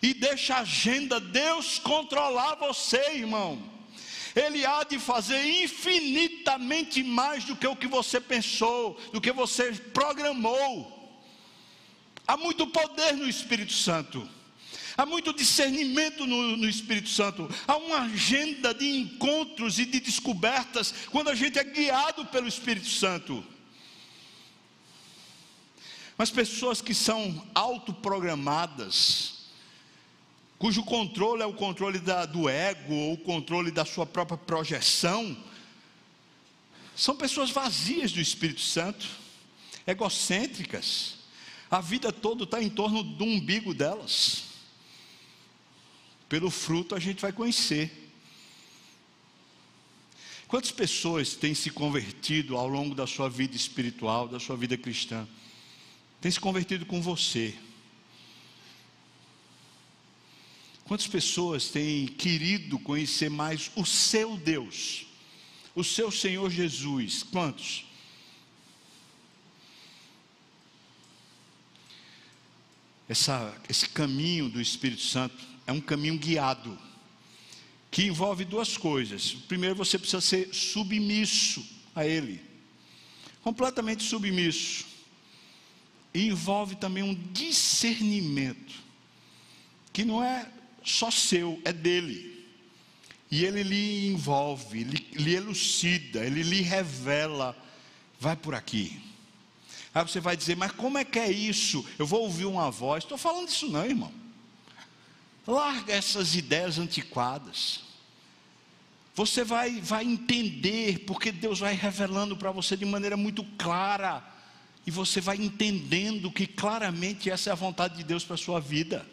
E 0.00 0.14
deixa 0.14 0.56
a 0.56 0.60
agenda 0.60 1.20
Deus 1.20 1.78
controlar 1.78 2.54
você, 2.56 3.14
irmão. 3.14 3.70
Ele 4.34 4.64
há 4.64 4.82
de 4.82 4.98
fazer 4.98 5.44
infinitamente 5.62 7.02
mais 7.02 7.44
do 7.44 7.54
que 7.54 7.66
o 7.66 7.76
que 7.76 7.86
você 7.86 8.20
pensou, 8.20 8.98
do 9.12 9.20
que 9.20 9.30
você 9.30 9.72
programou. 9.72 11.01
Há 12.26 12.36
muito 12.36 12.66
poder 12.66 13.14
no 13.14 13.28
Espírito 13.28 13.72
Santo. 13.72 14.28
Há 14.96 15.06
muito 15.06 15.32
discernimento 15.32 16.26
no, 16.26 16.56
no, 16.56 16.68
Espírito 16.68 17.08
Santo. 17.08 17.48
Há 17.66 17.76
uma 17.76 18.02
agenda 18.02 18.74
de 18.74 18.86
encontros 18.86 19.78
e 19.78 19.86
de 19.86 20.00
descobertas 20.00 20.92
quando 21.10 21.30
a 21.30 21.34
gente 21.34 21.58
é 21.58 21.64
guiado 21.64 22.26
pelo 22.26 22.46
Espírito 22.46 22.88
Santo. 22.88 23.44
Mas 26.16 26.30
pessoas 26.30 26.82
que 26.82 26.94
são 26.94 27.48
autoprogramadas, 27.54 29.46
cujo 30.58 30.84
controle 30.84 31.42
é 31.42 31.46
o 31.46 31.54
controle 31.54 31.98
da, 31.98 32.26
do 32.26 32.48
ego 32.48 32.94
ou 32.94 33.14
o 33.14 33.18
controle 33.18 33.70
da 33.70 33.84
sua 33.84 34.04
própria 34.04 34.36
projeção, 34.36 35.36
são 36.94 37.16
pessoas 37.16 37.50
vazias 37.50 38.12
do 38.12 38.20
Espírito 38.20 38.60
Santo, 38.60 39.08
egocêntricas 39.86 41.21
a 41.72 41.80
vida 41.80 42.12
toda 42.12 42.44
está 42.44 42.62
em 42.62 42.68
torno 42.68 43.02
do 43.02 43.24
umbigo 43.24 43.72
delas. 43.72 44.42
Pelo 46.28 46.50
fruto 46.50 46.94
a 46.94 46.98
gente 46.98 47.22
vai 47.22 47.32
conhecer. 47.32 47.90
Quantas 50.46 50.70
pessoas 50.70 51.34
têm 51.34 51.54
se 51.54 51.70
convertido 51.70 52.58
ao 52.58 52.68
longo 52.68 52.94
da 52.94 53.06
sua 53.06 53.30
vida 53.30 53.56
espiritual, 53.56 54.28
da 54.28 54.38
sua 54.38 54.54
vida 54.54 54.76
cristã? 54.76 55.26
Tem 56.20 56.30
se 56.30 56.38
convertido 56.38 56.84
com 56.84 57.00
você? 57.00 57.54
Quantas 60.84 61.06
pessoas 61.06 61.70
têm 61.70 62.06
querido 62.06 62.78
conhecer 62.80 63.30
mais 63.30 63.70
o 63.74 63.86
seu 63.86 64.36
Deus, 64.36 65.06
o 65.74 65.82
seu 65.82 66.10
Senhor 66.10 66.50
Jesus? 66.50 67.22
Quantos? 67.22 67.86
Essa, 73.08 73.54
esse 73.68 73.88
caminho 73.88 74.48
do 74.48 74.60
Espírito 74.60 75.02
Santo 75.02 75.44
é 75.66 75.72
um 75.72 75.80
caminho 75.80 76.18
guiado, 76.18 76.78
que 77.90 78.04
envolve 78.04 78.44
duas 78.44 78.76
coisas. 78.76 79.32
Primeiro, 79.48 79.74
você 79.74 79.98
precisa 79.98 80.20
ser 80.20 80.52
submisso 80.54 81.64
a 81.94 82.06
Ele, 82.06 82.40
completamente 83.42 84.02
submisso. 84.02 84.86
E 86.14 86.26
envolve 86.26 86.76
também 86.76 87.02
um 87.02 87.14
discernimento, 87.32 88.74
que 89.92 90.04
não 90.04 90.22
é 90.22 90.46
só 90.84 91.10
seu, 91.10 91.60
é 91.64 91.72
dele. 91.72 92.30
E 93.30 93.46
ele 93.46 93.62
lhe 93.62 94.08
envolve, 94.08 94.84
lhe, 94.84 95.06
lhe 95.14 95.34
elucida, 95.34 96.22
ele 96.22 96.42
lhe 96.42 96.60
revela, 96.60 97.56
vai 98.20 98.36
por 98.36 98.54
aqui 98.54 99.00
Aí 99.94 100.02
você 100.02 100.20
vai 100.20 100.36
dizer, 100.36 100.56
mas 100.56 100.72
como 100.72 100.96
é 100.96 101.04
que 101.04 101.18
é 101.18 101.30
isso? 101.30 101.84
Eu 101.98 102.06
vou 102.06 102.22
ouvir 102.22 102.46
uma 102.46 102.70
voz. 102.70 103.04
Estou 103.04 103.18
falando 103.18 103.48
disso 103.48 103.68
não, 103.68 103.84
irmão. 103.84 104.12
Larga 105.46 105.92
essas 105.92 106.34
ideias 106.34 106.78
antiquadas. 106.78 107.80
Você 109.14 109.44
vai, 109.44 109.80
vai 109.80 110.04
entender, 110.04 111.00
porque 111.00 111.30
Deus 111.30 111.58
vai 111.58 111.74
revelando 111.74 112.36
para 112.36 112.50
você 112.50 112.76
de 112.76 112.86
maneira 112.86 113.16
muito 113.16 113.44
clara. 113.58 114.24
E 114.86 114.90
você 114.90 115.20
vai 115.20 115.36
entendendo 115.36 116.30
que 116.30 116.46
claramente 116.46 117.30
essa 117.30 117.50
é 117.50 117.52
a 117.52 117.56
vontade 117.56 117.96
de 117.96 118.04
Deus 118.04 118.24
para 118.24 118.34
a 118.34 118.38
sua 118.38 118.60
vida. 118.60 119.06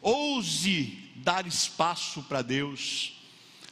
Ouse 0.00 0.98
dar 1.16 1.46
espaço 1.46 2.22
para 2.22 2.42
Deus. 2.42 3.14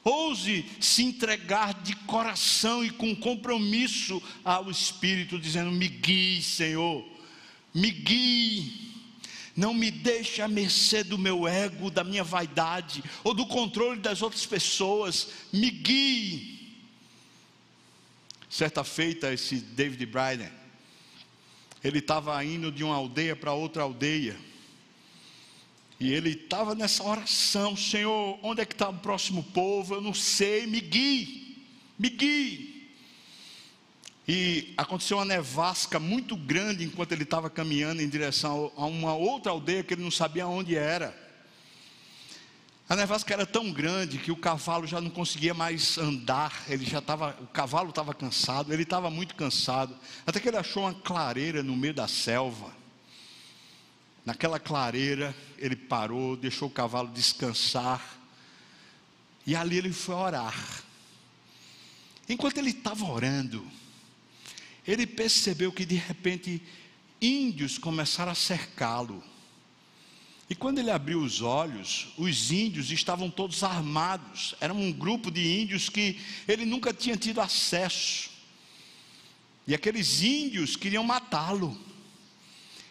Ouse 0.04 0.64
se 0.80 1.04
entregar 1.04 1.74
de 1.82 1.94
coração 1.94 2.84
e 2.84 2.90
com 2.90 3.14
compromisso 3.14 4.20
ao 4.44 4.70
Espírito, 4.70 5.38
dizendo: 5.38 5.70
Me 5.70 5.88
guie, 5.88 6.42
Senhor, 6.42 7.04
me 7.72 7.90
guie. 7.90 8.90
Não 9.54 9.74
me 9.74 9.90
deixe 9.90 10.40
à 10.40 10.48
mercê 10.48 11.04
do 11.04 11.18
meu 11.18 11.46
ego, 11.46 11.90
da 11.90 12.02
minha 12.02 12.24
vaidade 12.24 13.04
ou 13.22 13.34
do 13.34 13.46
controle 13.46 14.00
das 14.00 14.22
outras 14.22 14.46
pessoas. 14.46 15.28
Me 15.52 15.70
guie. 15.70 16.74
Certa 18.48 18.82
feita, 18.82 19.32
esse 19.32 19.56
David 19.56 20.04
Bryden, 20.06 20.50
ele 21.84 21.98
estava 21.98 22.42
indo 22.44 22.72
de 22.72 22.82
uma 22.82 22.94
aldeia 22.94 23.36
para 23.36 23.52
outra 23.52 23.82
aldeia. 23.82 24.36
E 26.02 26.12
ele 26.12 26.30
estava 26.30 26.74
nessa 26.74 27.04
oração: 27.04 27.76
Senhor, 27.76 28.36
onde 28.42 28.60
é 28.60 28.64
que 28.64 28.74
está 28.74 28.88
o 28.88 28.94
próximo 28.94 29.40
povo? 29.40 29.94
Eu 29.94 30.00
não 30.00 30.12
sei, 30.12 30.66
me 30.66 30.80
guie, 30.80 31.64
me 31.96 32.08
guie. 32.08 32.90
E 34.26 34.74
aconteceu 34.76 35.18
uma 35.18 35.24
nevasca 35.24 36.00
muito 36.00 36.36
grande 36.36 36.82
enquanto 36.82 37.12
ele 37.12 37.22
estava 37.22 37.48
caminhando 37.48 38.02
em 38.02 38.08
direção 38.08 38.72
a 38.76 38.84
uma 38.84 39.14
outra 39.14 39.52
aldeia 39.52 39.84
que 39.84 39.94
ele 39.94 40.02
não 40.02 40.10
sabia 40.10 40.44
onde 40.44 40.74
era. 40.74 41.16
A 42.88 42.96
nevasca 42.96 43.32
era 43.32 43.46
tão 43.46 43.70
grande 43.70 44.18
que 44.18 44.32
o 44.32 44.36
cavalo 44.36 44.88
já 44.88 45.00
não 45.00 45.08
conseguia 45.08 45.54
mais 45.54 45.98
andar, 45.98 46.64
ele 46.68 46.84
já 46.84 46.98
estava, 46.98 47.38
o 47.40 47.46
cavalo 47.46 47.90
estava 47.90 48.12
cansado, 48.12 48.72
ele 48.72 48.82
estava 48.82 49.08
muito 49.08 49.36
cansado, 49.36 49.96
até 50.26 50.40
que 50.40 50.48
ele 50.48 50.56
achou 50.56 50.82
uma 50.82 50.94
clareira 50.94 51.62
no 51.62 51.76
meio 51.76 51.94
da 51.94 52.08
selva. 52.08 52.81
Naquela 54.24 54.60
clareira, 54.60 55.36
ele 55.58 55.74
parou, 55.74 56.36
deixou 56.36 56.68
o 56.68 56.72
cavalo 56.72 57.08
descansar, 57.08 58.18
e 59.44 59.56
ali 59.56 59.76
ele 59.76 59.92
foi 59.92 60.14
orar. 60.14 60.82
Enquanto 62.28 62.58
ele 62.58 62.70
estava 62.70 63.04
orando, 63.04 63.66
ele 64.86 65.06
percebeu 65.06 65.72
que 65.72 65.84
de 65.84 65.96
repente 65.96 66.62
índios 67.20 67.78
começaram 67.78 68.32
a 68.32 68.36
cercá-lo. 68.36 69.22
E 70.48 70.54
quando 70.54 70.78
ele 70.78 70.90
abriu 70.90 71.20
os 71.20 71.40
olhos, 71.40 72.08
os 72.18 72.50
índios 72.50 72.90
estavam 72.90 73.30
todos 73.30 73.64
armados. 73.64 74.54
Era 74.60 74.74
um 74.74 74.92
grupo 74.92 75.30
de 75.30 75.60
índios 75.60 75.88
que 75.88 76.20
ele 76.46 76.64
nunca 76.64 76.92
tinha 76.92 77.16
tido 77.16 77.40
acesso. 77.40 78.30
E 79.66 79.74
aqueles 79.74 80.22
índios 80.22 80.76
queriam 80.76 81.04
matá-lo. 81.04 81.78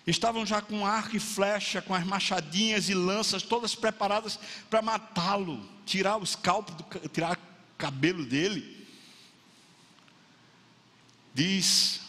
Estavam 0.05 0.45
já 0.45 0.61
com 0.61 0.85
arco 0.85 1.15
e 1.15 1.19
flecha, 1.19 1.81
com 1.81 1.93
as 1.93 2.05
machadinhas 2.05 2.89
e 2.89 2.93
lanças 2.93 3.43
todas 3.43 3.75
preparadas 3.75 4.39
para 4.69 4.81
matá-lo, 4.81 5.63
tirar 5.85 6.17
o 6.17 6.23
escalpo, 6.23 6.71
tirar 7.09 7.37
o 7.37 7.77
cabelo 7.77 8.25
dele. 8.25 8.87
Diz, 11.33 12.01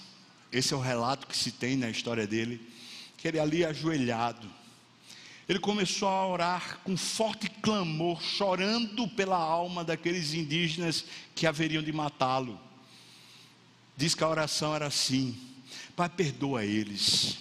esse 0.50 0.72
é 0.72 0.76
o 0.76 0.80
relato 0.80 1.26
que 1.26 1.36
se 1.36 1.52
tem 1.52 1.76
na 1.76 1.90
história 1.90 2.26
dele, 2.26 2.66
que 3.18 3.28
ele 3.28 3.38
ali 3.38 3.64
ajoelhado, 3.64 4.50
ele 5.48 5.58
começou 5.58 6.08
a 6.08 6.26
orar 6.26 6.78
com 6.84 6.96
forte 6.96 7.48
clamor, 7.48 8.22
chorando 8.22 9.08
pela 9.08 9.36
alma 9.36 9.84
daqueles 9.84 10.34
indígenas 10.34 11.04
que 11.34 11.46
haveriam 11.46 11.82
de 11.82 11.92
matá-lo. 11.92 12.58
Diz 13.96 14.14
que 14.14 14.22
a 14.22 14.28
oração 14.28 14.74
era 14.74 14.86
assim: 14.86 15.36
Pai, 15.96 16.08
perdoa 16.08 16.64
eles, 16.64 17.38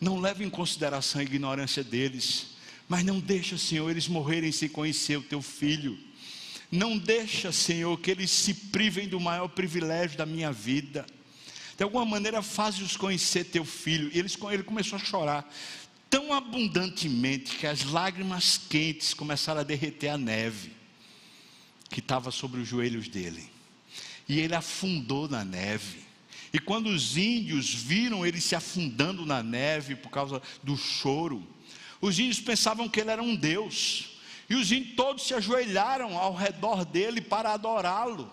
não 0.00 0.18
leve 0.18 0.44
em 0.44 0.50
consideração 0.50 1.20
a 1.20 1.24
ignorância 1.24 1.84
deles, 1.84 2.48
mas 2.88 3.04
não 3.04 3.20
deixa, 3.20 3.58
Senhor, 3.58 3.90
eles 3.90 4.08
morrerem 4.08 4.50
sem 4.50 4.68
conhecer 4.68 5.18
o 5.18 5.22
teu 5.22 5.42
filho. 5.42 5.98
Não 6.70 6.96
deixa, 6.96 7.52
Senhor, 7.52 7.98
que 7.98 8.10
eles 8.10 8.30
se 8.30 8.54
privem 8.54 9.08
do 9.08 9.20
maior 9.20 9.48
privilégio 9.48 10.16
da 10.16 10.24
minha 10.24 10.52
vida. 10.52 11.04
De 11.76 11.84
alguma 11.84 12.04
maneira, 12.04 12.42
faz-os 12.42 12.96
conhecer 12.96 13.44
teu 13.44 13.64
filho. 13.64 14.10
E 14.12 14.18
eles, 14.18 14.36
ele 14.50 14.62
começou 14.62 14.96
a 14.96 15.04
chorar 15.04 15.52
tão 16.08 16.32
abundantemente 16.32 17.56
que 17.56 17.66
as 17.66 17.84
lágrimas 17.84 18.58
quentes 18.58 19.14
começaram 19.14 19.60
a 19.60 19.64
derreter 19.64 20.08
a 20.08 20.18
neve 20.18 20.72
que 21.88 22.00
estava 22.00 22.30
sobre 22.30 22.60
os 22.60 22.68
joelhos 22.68 23.08
dele. 23.08 23.48
E 24.28 24.38
ele 24.40 24.54
afundou 24.54 25.28
na 25.28 25.44
neve. 25.44 26.00
E 26.52 26.58
quando 26.58 26.88
os 26.88 27.16
índios 27.16 27.72
viram 27.72 28.26
ele 28.26 28.40
se 28.40 28.54
afundando 28.54 29.24
na 29.24 29.42
neve 29.42 29.94
por 29.94 30.10
causa 30.10 30.42
do 30.62 30.76
choro, 30.76 31.46
os 32.00 32.18
índios 32.18 32.40
pensavam 32.40 32.88
que 32.88 33.00
ele 33.00 33.10
era 33.10 33.22
um 33.22 33.36
Deus. 33.36 34.10
E 34.48 34.54
os 34.54 34.72
índios 34.72 34.96
todos 34.96 35.26
se 35.26 35.34
ajoelharam 35.34 36.18
ao 36.18 36.34
redor 36.34 36.84
dele 36.84 37.20
para 37.20 37.52
adorá-lo. 37.52 38.28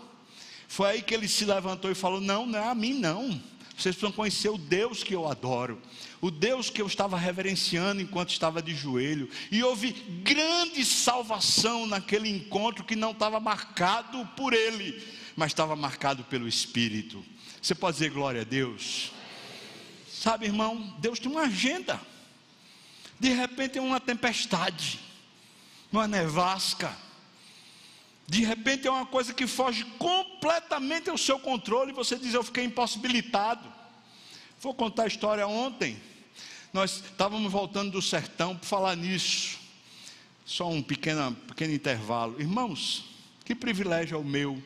Foi 0.68 0.90
aí 0.90 1.02
que 1.02 1.14
ele 1.14 1.28
se 1.28 1.46
levantou 1.46 1.92
e 1.92 1.96
falou: 1.96 2.20
Não, 2.20 2.46
não 2.46 2.58
é 2.58 2.68
a 2.68 2.76
mim, 2.76 2.94
não. 2.94 3.30
Vocês 3.78 3.96
precisam 3.96 4.12
conhecer 4.12 4.50
o 4.50 4.58
Deus 4.58 5.04
que 5.04 5.14
eu 5.14 5.28
adoro, 5.28 5.80
o 6.20 6.32
Deus 6.32 6.68
que 6.72 6.82
eu 6.82 6.88
estava 6.88 7.16
reverenciando 7.16 8.02
enquanto 8.02 8.32
estava 8.32 8.60
de 8.60 8.74
joelho. 8.74 9.30
E 9.52 9.62
houve 9.62 9.92
grande 10.24 10.84
salvação 10.84 11.86
naquele 11.86 12.28
encontro 12.28 12.84
que 12.84 12.96
não 12.96 13.12
estava 13.12 13.40
marcado 13.40 14.28
por 14.36 14.52
ele, 14.54 15.00
mas 15.36 15.52
estava 15.52 15.76
marcado 15.76 16.24
pelo 16.24 16.48
Espírito. 16.48 17.24
Você 17.68 17.76
pode 17.76 17.98
dizer 17.98 18.12
glória 18.12 18.44
a 18.44 18.46
Deus? 18.46 19.12
Sabe, 20.10 20.46
irmão, 20.46 20.96
Deus 21.00 21.20
tem 21.20 21.30
uma 21.30 21.42
agenda. 21.42 22.00
De 23.20 23.28
repente 23.34 23.72
tem 23.72 23.82
uma 23.82 24.00
tempestade 24.00 25.02
uma 25.92 26.08
nevasca. 26.08 26.98
De 28.26 28.46
repente 28.46 28.88
é 28.88 28.90
uma 28.90 29.06
coisa 29.06 29.34
que 29.34 29.46
foge 29.46 29.84
completamente 30.00 31.10
ao 31.10 31.18
seu 31.18 31.38
controle 31.40 31.92
e 31.92 31.94
você 31.94 32.18
diz: 32.18 32.34
Eu 32.34 32.42
fiquei 32.42 32.64
impossibilitado. 32.64 33.70
Vou 34.62 34.74
contar 34.74 35.04
a 35.04 35.08
história 35.08 35.46
ontem. 35.46 36.02
Nós 36.72 37.04
estávamos 37.04 37.52
voltando 37.52 37.92
do 37.92 38.02
sertão 38.02 38.56
por 38.56 38.66
falar 38.66 38.96
nisso. 38.96 39.60
Só 40.46 40.70
um 40.70 40.82
pequeno, 40.82 41.36
pequeno 41.50 41.74
intervalo. 41.74 42.40
Irmãos, 42.40 43.04
que 43.44 43.54
privilégio 43.54 44.16
é 44.16 44.18
o 44.18 44.24
meu. 44.24 44.64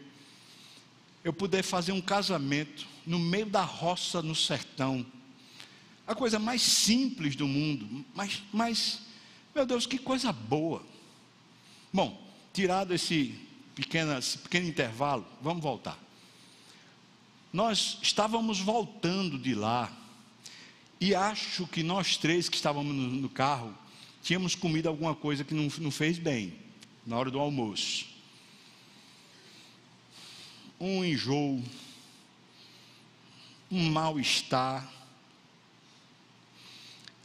Eu 1.24 1.34
poder 1.34 1.64
fazer 1.64 1.94
um 1.94 2.02
casamento 2.02 2.91
no 3.06 3.20
meio 3.20 3.46
da 3.46 3.64
roça 3.64 4.22
no 4.22 4.36
sertão. 4.36 5.06
A 6.06 6.16
coisa 6.16 6.40
mais 6.40 6.62
simples 6.62 7.36
do 7.36 7.48
mundo. 7.48 8.06
Mas, 8.14 8.42
mas 8.52 9.02
meu 9.54 9.66
Deus, 9.66 9.86
que 9.86 9.98
coisa 9.98 10.32
boa. 10.32 10.82
Bom, 11.92 12.22
tirado 12.54 12.94
esse 12.94 13.36
pequeno, 13.76 14.18
esse 14.18 14.38
pequeno 14.38 14.68
intervalo, 14.68 15.26
vamos 15.42 15.62
voltar. 15.62 15.98
Nós 17.52 17.98
estávamos 18.02 18.60
voltando 18.60 19.38
de 19.38 19.54
lá, 19.54 19.92
e 21.02 21.14
acho 21.14 21.68
que 21.68 21.84
nós 21.84 22.16
três 22.16 22.48
que 22.48 22.56
estávamos 22.56 22.96
no, 22.96 23.08
no 23.08 23.30
carro, 23.30 23.76
tínhamos 24.24 24.56
comido 24.56 24.88
alguma 24.88 25.14
coisa 25.14 25.44
que 25.44 25.54
não, 25.54 25.68
não 25.80 25.92
fez 25.92 26.18
bem, 26.18 26.54
na 27.06 27.18
hora 27.18 27.30
do 27.30 27.40
almoço. 27.40 28.06
Um 30.80 31.04
enjoo, 31.04 31.62
um 33.72 33.90
mal-estar. 33.90 34.88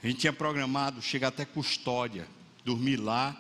A 0.03 0.07
gente 0.07 0.21
tinha 0.21 0.33
programado 0.33 1.03
chegar 1.03 1.29
até 1.29 1.45
custódia, 1.45 2.29
dormir 2.65 2.97
lá 2.97 3.37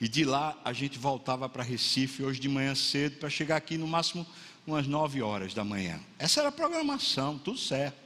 e 0.00 0.08
de 0.08 0.24
lá 0.24 0.56
a 0.64 0.72
gente 0.72 0.98
voltava 0.98 1.48
para 1.48 1.62
Recife 1.62 2.22
hoje 2.22 2.40
de 2.40 2.48
manhã 2.48 2.74
cedo 2.74 3.18
para 3.18 3.28
chegar 3.28 3.56
aqui 3.56 3.76
no 3.76 3.86
máximo 3.86 4.26
umas 4.66 4.86
9 4.86 5.22
horas 5.22 5.54
da 5.54 5.64
manhã. 5.64 5.98
Essa 6.18 6.40
era 6.40 6.50
a 6.50 6.52
programação, 6.52 7.38
tudo 7.38 7.58
certo. 7.58 7.96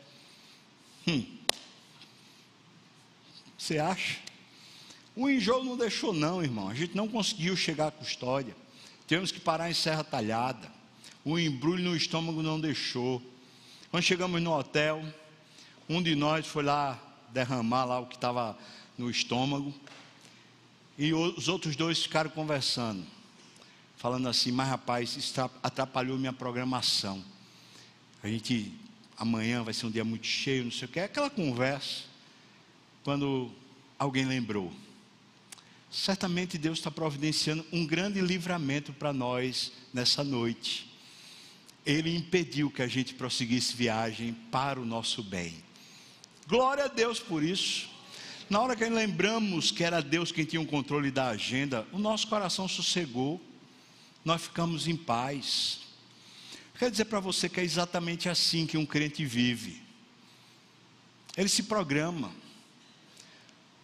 Hum. 1.07 1.25
Você 3.59 3.79
acha? 3.79 4.19
O 5.15 5.29
enjoo 5.29 5.63
não 5.63 5.77
deixou, 5.77 6.13
não, 6.13 6.43
irmão. 6.43 6.69
A 6.69 6.75
gente 6.75 6.97
não 6.97 7.07
conseguiu 7.07 7.57
chegar 7.57 7.89
à 7.89 7.91
custódia. 7.91 8.57
Tivemos 9.07 9.31
que 9.31 9.41
parar 9.41 9.71
em 9.71 9.75
Serra 9.75 10.03
Talhada. 10.03 10.73
O 11.25 11.39
embrulho 11.39 11.85
no 11.85 11.97
estômago 11.97 12.43
não 12.43 12.59
deixou. 12.59 13.23
Quando 13.93 14.05
chegamos 14.05 14.41
no 14.41 14.59
hotel, 14.59 15.05
um 15.87 16.03
de 16.03 16.15
nós 16.15 16.47
foi 16.47 16.63
lá 16.63 16.99
derramar 17.29 17.85
lá 17.85 18.01
o 18.01 18.07
que 18.07 18.15
estava 18.15 18.57
no 18.97 19.11
estômago. 19.11 19.71
E 20.97 21.13
os 21.13 21.47
outros 21.47 21.77
dois 21.77 22.03
ficaram 22.03 22.31
conversando, 22.31 23.05
falando 23.99 24.31
assim: 24.31 24.51
Mas 24.51 24.69
rapaz, 24.69 25.15
isso 25.19 25.39
atrapalhou 25.63 26.17
minha 26.17 26.33
programação. 26.33 27.23
A 28.23 28.29
gente, 28.29 28.73
amanhã 29.15 29.63
vai 29.63 29.75
ser 29.75 29.85
um 29.85 29.91
dia 29.91 30.07
muito 30.07 30.27
cheio, 30.27 30.65
não 30.65 30.73
sei 30.73 30.89
o 30.89 30.91
que. 30.91 30.99
Aquela 30.99 31.29
conversa, 31.29 32.05
quando 33.05 33.53
alguém 33.99 34.25
lembrou. 34.25 34.73
Certamente 35.91 36.57
Deus 36.57 36.79
está 36.79 36.91
providenciando 36.91 37.63
um 37.71 37.87
grande 37.87 38.23
livramento 38.23 38.91
para 38.95 39.13
nós 39.13 39.71
nessa 39.93 40.25
noite. 40.25 40.92
Ele 41.85 42.15
impediu 42.15 42.71
que 42.71 42.83
a 42.83 42.87
gente 42.87 43.15
prosseguisse 43.15 43.75
viagem 43.75 44.33
para 44.51 44.81
o 44.81 44.85
nosso 44.85 45.23
bem. 45.23 45.63
Glória 46.47 46.85
a 46.85 46.89
Deus 46.89 47.19
por 47.19 47.43
isso. 47.43 47.91
Na 48.49 48.61
hora 48.61 48.77
que 48.77 48.85
lembramos 48.85 49.71
que 49.71 49.83
era 49.83 50.03
Deus 50.03 50.31
quem 50.31 50.45
tinha 50.45 50.61
o 50.61 50.67
controle 50.67 51.11
da 51.11 51.29
agenda, 51.29 51.87
o 51.93 51.99
nosso 51.99 52.29
coração 52.29 52.69
sossegou, 52.69 53.41
nós 54.25 54.43
ficamos 54.43 54.87
em 54.87 54.97
paz. 54.97 55.81
Quero 56.79 56.91
dizer 56.91 57.07
para 57.07 57.21
você 57.21 57.49
que 57.49 57.61
é 57.61 57.65
exatamente 57.65 58.29
assim 58.29 58.67
que 58.67 58.77
um 58.77 58.85
crente 58.85 59.25
vive. 59.25 59.81
Ele 61.37 61.49
se 61.49 61.63
programa, 61.63 62.33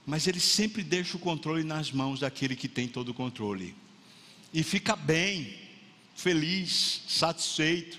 mas 0.05 0.27
ele 0.27 0.41
sempre 0.41 0.83
deixa 0.83 1.17
o 1.17 1.21
controle 1.21 1.65
nas 1.65 1.91
mãos 1.91 2.21
daquele 2.21 2.57
que 2.57 2.69
tem 2.69 2.89
todo 2.89 3.11
o 3.11 3.15
controle. 3.15 3.75
E 4.53 4.63
fica 4.63 4.97
bem, 4.97 5.59
feliz, 6.19 7.03
satisfeito 7.07 7.97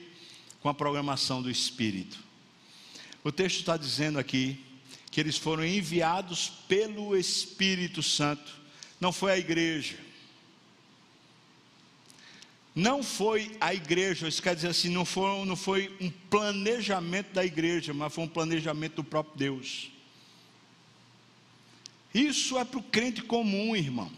com 0.60 0.68
a 0.68 0.74
programação 0.74 1.42
do 1.42 1.50
Espírito. 1.50 2.20
O 3.24 3.32
texto 3.32 3.60
está 3.60 3.78
dizendo 3.78 4.20
aqui 4.20 4.60
que 5.10 5.22
eles 5.22 5.38
foram 5.38 5.66
enviados 5.66 6.50
pelo 6.68 7.16
Espírito 7.16 8.04
Santo, 8.04 8.60
não 9.00 9.14
foi 9.14 9.32
a 9.32 9.38
igreja. 9.38 9.98
Não 12.76 13.02
foi 13.02 13.56
a 13.60 13.74
igreja, 13.74 14.28
isso 14.28 14.44
quer 14.44 14.54
dizer 14.54 14.68
assim, 14.68 14.90
não 14.90 15.06
foi, 15.06 15.46
não 15.46 15.56
foi 15.56 15.96
um 16.02 16.12
planejamento 16.30 17.32
da 17.32 17.46
igreja, 17.46 17.94
mas 17.94 18.14
foi 18.14 18.26
um 18.26 18.28
planejamento 18.28 18.96
do 18.96 19.04
próprio 19.04 19.38
Deus. 19.38 19.92
Isso 22.14 22.60
é 22.60 22.66
para 22.66 22.80
o 22.80 22.84
crente 22.84 23.22
comum, 23.22 23.78
irmão. 23.78 24.12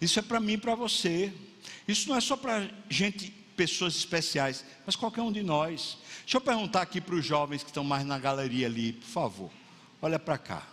Isso 0.00 0.20
é 0.20 0.22
para 0.22 0.38
mim 0.38 0.52
e 0.52 0.58
para 0.58 0.76
você. 0.76 1.32
Isso 1.88 2.10
não 2.10 2.16
é 2.16 2.20
só 2.20 2.36
para 2.36 2.70
gente, 2.90 3.30
pessoas 3.56 3.96
especiais, 3.96 4.64
mas 4.84 4.94
qualquer 4.94 5.22
um 5.22 5.32
de 5.32 5.42
nós. 5.42 5.96
Deixa 6.20 6.36
eu 6.36 6.40
perguntar 6.40 6.82
aqui 6.82 7.00
para 7.00 7.14
os 7.14 7.24
jovens 7.24 7.62
que 7.62 7.70
estão 7.70 7.82
mais 7.82 8.04
na 8.04 8.18
galeria 8.18 8.66
ali, 8.66 8.92
por 8.92 9.08
favor. 9.08 9.50
Olha 10.02 10.18
para 10.18 10.36
cá. 10.36 10.68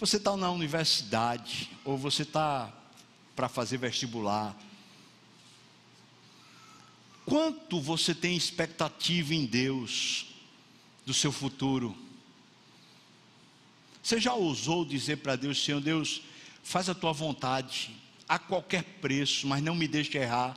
Você 0.00 0.16
está 0.16 0.36
na 0.36 0.50
universidade, 0.50 1.70
ou 1.84 1.96
você 1.96 2.22
está 2.22 2.72
para 3.36 3.48
fazer 3.48 3.76
vestibular. 3.76 4.56
Quanto 7.24 7.80
você 7.80 8.14
tem 8.14 8.36
expectativa 8.36 9.34
em 9.34 9.46
Deus 9.46 10.26
do 11.06 11.14
seu 11.14 11.30
futuro? 11.30 11.96
Você 14.02 14.20
já 14.20 14.34
ousou 14.34 14.84
dizer 14.84 15.16
para 15.18 15.36
Deus, 15.36 15.62
Senhor 15.62 15.80
Deus, 15.80 16.22
faz 16.62 16.88
a 16.88 16.94
tua 16.94 17.12
vontade, 17.12 17.94
a 18.28 18.38
qualquer 18.38 18.82
preço, 19.00 19.46
mas 19.46 19.62
não 19.62 19.74
me 19.74 19.86
deixe 19.86 20.16
errar. 20.16 20.56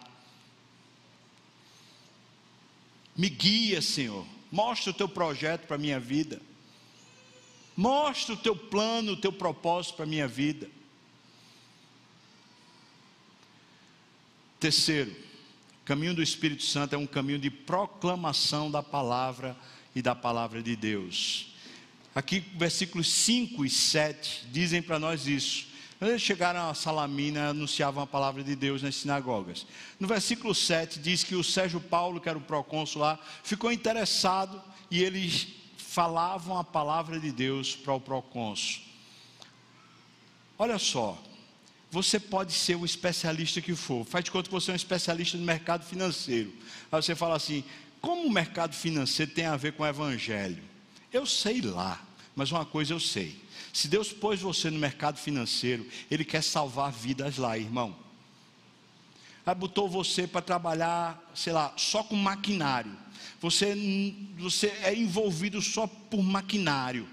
Me 3.15 3.29
guia, 3.29 3.81
Senhor. 3.81 4.25
Mostra 4.51 4.91
o 4.91 4.93
teu 4.93 5.09
projeto 5.09 5.65
para 5.67 5.75
a 5.75 5.79
minha 5.79 5.99
vida. 5.99 6.41
Mostra 7.75 8.33
o 8.33 8.37
teu 8.37 8.55
plano, 8.55 9.13
o 9.13 9.17
teu 9.17 9.31
propósito 9.31 9.95
para 9.95 10.05
a 10.05 10.07
minha 10.07 10.27
vida. 10.27 10.69
Terceiro, 14.59 15.11
o 15.81 15.85
caminho 15.85 16.15
do 16.15 16.23
Espírito 16.23 16.63
Santo 16.63 16.95
é 16.95 16.97
um 16.97 17.05
caminho 17.05 17.37
de 17.37 17.49
proclamação 17.49 18.71
da 18.71 18.81
palavra 18.81 19.55
e 19.95 20.01
da 20.01 20.15
palavra 20.15 20.61
de 20.61 20.75
Deus. 20.75 21.53
Aqui, 22.15 22.39
versículos 22.39 23.11
5 23.11 23.63
e 23.63 23.69
7 23.69 24.47
dizem 24.51 24.81
para 24.81 24.97
nós 24.97 25.27
isso. 25.27 25.67
Chegaram 26.19 26.69
a 26.69 26.75
Salamina, 26.75 27.49
anunciavam 27.49 28.03
a 28.03 28.07
palavra 28.07 28.43
de 28.43 28.55
Deus 28.55 28.83
nas 28.83 28.95
sinagogas. 28.95 29.65
No 29.99 30.07
versículo 30.07 30.53
7 30.53 30.99
diz 30.99 31.23
que 31.23 31.35
o 31.35 31.43
Sérgio 31.43 31.81
Paulo, 31.81 32.21
que 32.21 32.29
era 32.29 32.37
o 32.37 32.41
procônsul 32.41 33.01
lá, 33.01 33.19
ficou 33.43 33.71
interessado 33.71 34.61
e 34.91 35.03
eles 35.03 35.47
falavam 35.77 36.57
a 36.57 36.63
palavra 36.63 37.19
de 37.19 37.31
Deus 37.31 37.75
para 37.75 37.93
o 37.93 37.99
procônsul. 37.99 38.83
Olha 40.59 40.77
só, 40.77 41.17
você 41.89 42.19
pode 42.19 42.53
ser 42.53 42.75
o 42.75 42.85
especialista 42.85 43.61
que 43.61 43.75
for, 43.75 44.05
faz 44.05 44.25
de 44.25 44.29
conta 44.29 44.49
que 44.49 44.53
você 44.53 44.69
é 44.69 44.73
um 44.73 44.75
especialista 44.75 45.37
no 45.37 45.43
mercado 45.43 45.83
financeiro. 45.83 46.53
Aí 46.91 47.01
você 47.01 47.15
fala 47.15 47.35
assim: 47.35 47.63
como 47.99 48.27
o 48.27 48.31
mercado 48.31 48.75
financeiro 48.75 49.31
tem 49.31 49.45
a 49.45 49.57
ver 49.57 49.73
com 49.73 49.81
o 49.81 49.87
evangelho? 49.87 50.63
Eu 51.11 51.25
sei 51.25 51.61
lá, 51.61 51.99
mas 52.35 52.51
uma 52.51 52.65
coisa 52.65 52.93
eu 52.93 52.99
sei: 52.99 53.41
se 53.77 53.87
Deus 53.87 54.11
pôs 54.11 54.41
você 54.41 54.71
no 54.71 54.79
mercado 54.79 55.19
financeiro, 55.19 55.85
Ele 56.09 56.25
quer 56.25 56.41
salvar 56.41 56.91
vidas 56.91 57.37
lá, 57.37 57.55
irmão. 57.55 57.95
Aí 59.45 59.53
botou 59.53 59.87
você 59.87 60.25
para 60.25 60.41
trabalhar, 60.41 61.31
sei 61.35 61.53
lá, 61.53 61.71
só 61.77 62.01
com 62.01 62.15
maquinário. 62.15 62.91
Você, 63.39 63.75
você 64.35 64.69
é 64.81 64.95
envolvido 64.95 65.61
só 65.61 65.85
por 65.85 66.23
maquinário 66.23 67.07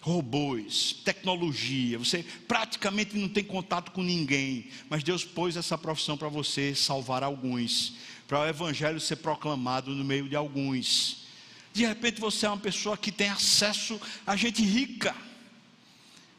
robôs, 0.00 0.94
tecnologia, 1.04 1.98
você 1.98 2.24
praticamente 2.46 3.18
não 3.18 3.28
tem 3.28 3.42
contato 3.42 3.90
com 3.90 4.00
ninguém, 4.00 4.68
mas 4.88 5.02
Deus 5.02 5.24
pôs 5.24 5.56
essa 5.56 5.76
profissão 5.76 6.16
para 6.16 6.28
você 6.28 6.76
salvar 6.76 7.24
alguns, 7.24 7.94
para 8.28 8.42
o 8.42 8.46
evangelho 8.46 9.00
ser 9.00 9.16
proclamado 9.16 9.90
no 9.90 10.04
meio 10.04 10.28
de 10.28 10.36
alguns. 10.36 11.26
De 11.74 11.84
repente 11.84 12.20
você 12.20 12.46
é 12.46 12.48
uma 12.48 12.56
pessoa 12.56 12.96
que 12.96 13.10
tem 13.10 13.28
acesso 13.28 14.00
a 14.24 14.36
gente 14.36 14.62
rica. 14.62 15.26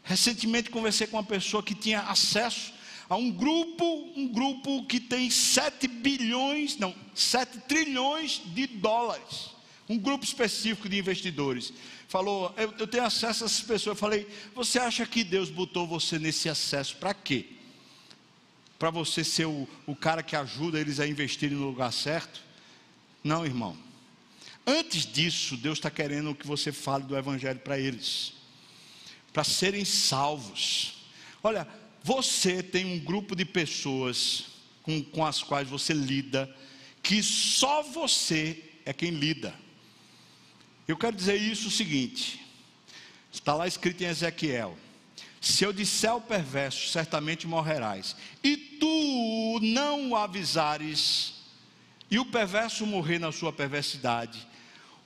Recentemente 0.10 0.72
conversei 0.72 1.06
com 1.06 1.18
uma 1.18 1.24
pessoa 1.24 1.62
que 1.62 1.76
tinha 1.76 2.00
acesso 2.00 2.74
a 3.08 3.16
um 3.16 3.30
grupo, 3.30 4.12
um 4.16 4.28
grupo 4.28 4.84
que 4.88 5.00
tem 5.00 5.30
7 5.30 5.88
bilhões, 5.88 6.78
não, 6.78 6.96
7 7.14 7.60
trilhões 7.68 8.42
de 8.44 8.66
dólares. 8.66 9.52
Um 9.88 10.00
grupo 10.00 10.26
específico 10.26 10.90
de 10.90 10.98
investidores 10.98 11.72
falou: 12.08 12.52
eu, 12.58 12.74
eu 12.80 12.88
tenho 12.88 13.04
acesso 13.04 13.44
a 13.44 13.46
essas 13.46 13.62
pessoas. 13.62 13.86
Eu 13.86 13.96
falei: 13.96 14.28
Você 14.56 14.80
acha 14.80 15.06
que 15.06 15.24
Deus 15.24 15.52
botou 15.52 15.86
você 15.86 16.18
nesse 16.18 16.50
acesso 16.50 16.96
para 16.96 17.14
quê? 17.14 17.46
Para 18.80 18.90
você 18.90 19.24
ser 19.24 19.46
o, 19.46 19.70
o 19.86 19.96
cara 19.96 20.24
que 20.24 20.36
ajuda 20.36 20.80
eles 20.80 21.00
a 21.00 21.06
investirem 21.06 21.56
no 21.56 21.68
lugar 21.68 21.94
certo? 21.94 22.42
Não, 23.24 23.46
irmão. 23.46 23.78
Antes 24.66 25.06
disso, 25.06 25.56
Deus 25.56 25.78
está 25.78 25.92
querendo 25.92 26.34
que 26.34 26.48
você 26.48 26.72
fale 26.72 27.04
do 27.04 27.16
Evangelho 27.16 27.60
para 27.60 27.78
eles, 27.78 28.34
para 29.34 29.44
serem 29.44 29.86
salvos. 29.86 30.96
Olha, 31.44 31.68
você 32.04 32.64
tem 32.64 32.86
um 32.86 33.00
grupo 33.00 33.36
de 33.36 33.46
pessoas 33.46 34.46
com, 34.84 35.04
com 35.04 35.26
as 35.26 35.44
quais 35.44 35.70
você 35.70 35.94
lida, 35.94 36.54
que 37.04 37.22
só 37.22 37.82
você 37.84 38.64
é 38.86 38.94
quem 38.94 39.12
lida. 39.12 39.54
Eu 40.88 40.98
quero 40.98 41.16
dizer 41.16 41.36
isso 41.36 41.68
o 41.68 41.72
seguinte: 41.72 42.44
está 43.32 43.54
lá 43.54 43.68
escrito 43.68 44.02
em 44.02 44.08
Ezequiel: 44.08 44.78
se 45.40 45.64
eu 45.64 45.72
disser 45.72 46.10
ao 46.10 46.22
perverso, 46.22 46.90
certamente 46.90 47.48
morrerás, 47.48 48.16
e 48.44 48.58
tu 48.58 49.60
não 49.62 50.12
o 50.12 50.16
avisares, 50.16 51.36
e 52.10 52.18
o 52.18 52.26
perverso 52.26 52.86
morrer 52.86 53.20
na 53.20 53.32
sua 53.32 53.54
perversidade, 53.54 54.48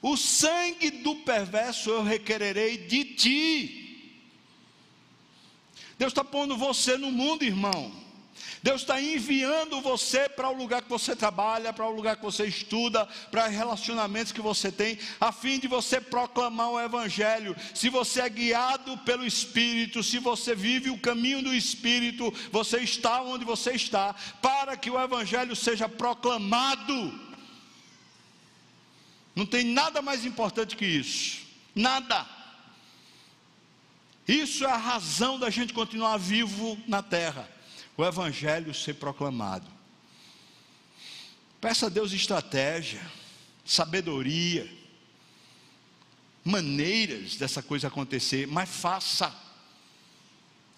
o 0.01 0.17
sangue 0.17 0.89
do 0.89 1.17
perverso 1.17 1.89
eu 1.89 2.03
requererei 2.03 2.78
de 2.78 3.03
ti. 3.05 3.82
Deus 5.98 6.12
está 6.12 6.24
pondo 6.24 6.58
você 6.58 6.98
no 6.98 7.12
mundo, 7.12 7.44
irmão. 7.44 8.04
Deus 8.64 8.82
está 8.82 9.00
enviando 9.02 9.82
você 9.82 10.30
para 10.30 10.50
o 10.50 10.54
lugar 10.54 10.82
que 10.82 10.89
você 10.89 11.16
trabalha, 11.16 11.74
para 11.74 11.86
o 11.86 11.94
lugar 11.94 12.16
que 12.16 12.24
você 12.24 12.46
estuda, 12.46 13.06
para 13.30 13.48
relacionamentos 13.48 14.32
que 14.32 14.41
você 14.41 14.72
tem, 14.72 14.98
a 15.20 15.32
fim 15.32 15.60
de 15.60 15.68
você 15.68 16.00
proclamar 16.00 16.70
o 16.70 16.80
Evangelho. 16.80 17.56
Se 17.74 17.89
você 17.89 18.22
é 18.22 18.30
guiado 18.30 18.98
pelo 19.00 19.26
Espírito, 19.26 20.02
se 20.02 20.18
você 20.18 20.56
vive 20.56 20.89
o 20.89 20.98
caminho 20.98 21.44
do 21.44 21.54
Espírito, 21.54 22.34
você 22.52 22.78
está 22.78 23.22
onde 23.22 23.44
você 23.44 23.74
está, 23.74 24.16
para 24.41 24.78
que 24.78 24.89
o 24.89 25.00
Evangelho 25.00 25.56
seja 25.56 25.89
proclamado. 25.89 27.20
Não 29.36 29.46
tem 29.46 29.66
nada 29.66 30.02
mais 30.02 30.26
importante 30.26 30.78
que 30.78 30.86
isso. 30.86 31.41
Nada. 31.76 32.26
Isso 34.28 34.63
é 34.63 34.71
a 34.71 34.78
razão 34.78 35.38
da 35.38 35.49
gente 35.49 35.74
continuar 35.74 36.17
vivo 36.17 36.78
na 36.88 37.01
terra 37.01 37.49
o 37.95 38.03
Evangelho 38.03 38.74
ser 38.74 38.95
proclamado. 38.95 39.69
Peça 41.61 41.86
a 41.86 41.89
Deus 41.89 42.11
estratégia, 42.11 43.01
sabedoria, 43.63 44.69
maneiras 46.43 47.36
dessa 47.38 47.61
coisa 47.61 47.88
acontecer, 47.88 48.47
mas 48.47 48.69
faça. 48.69 49.34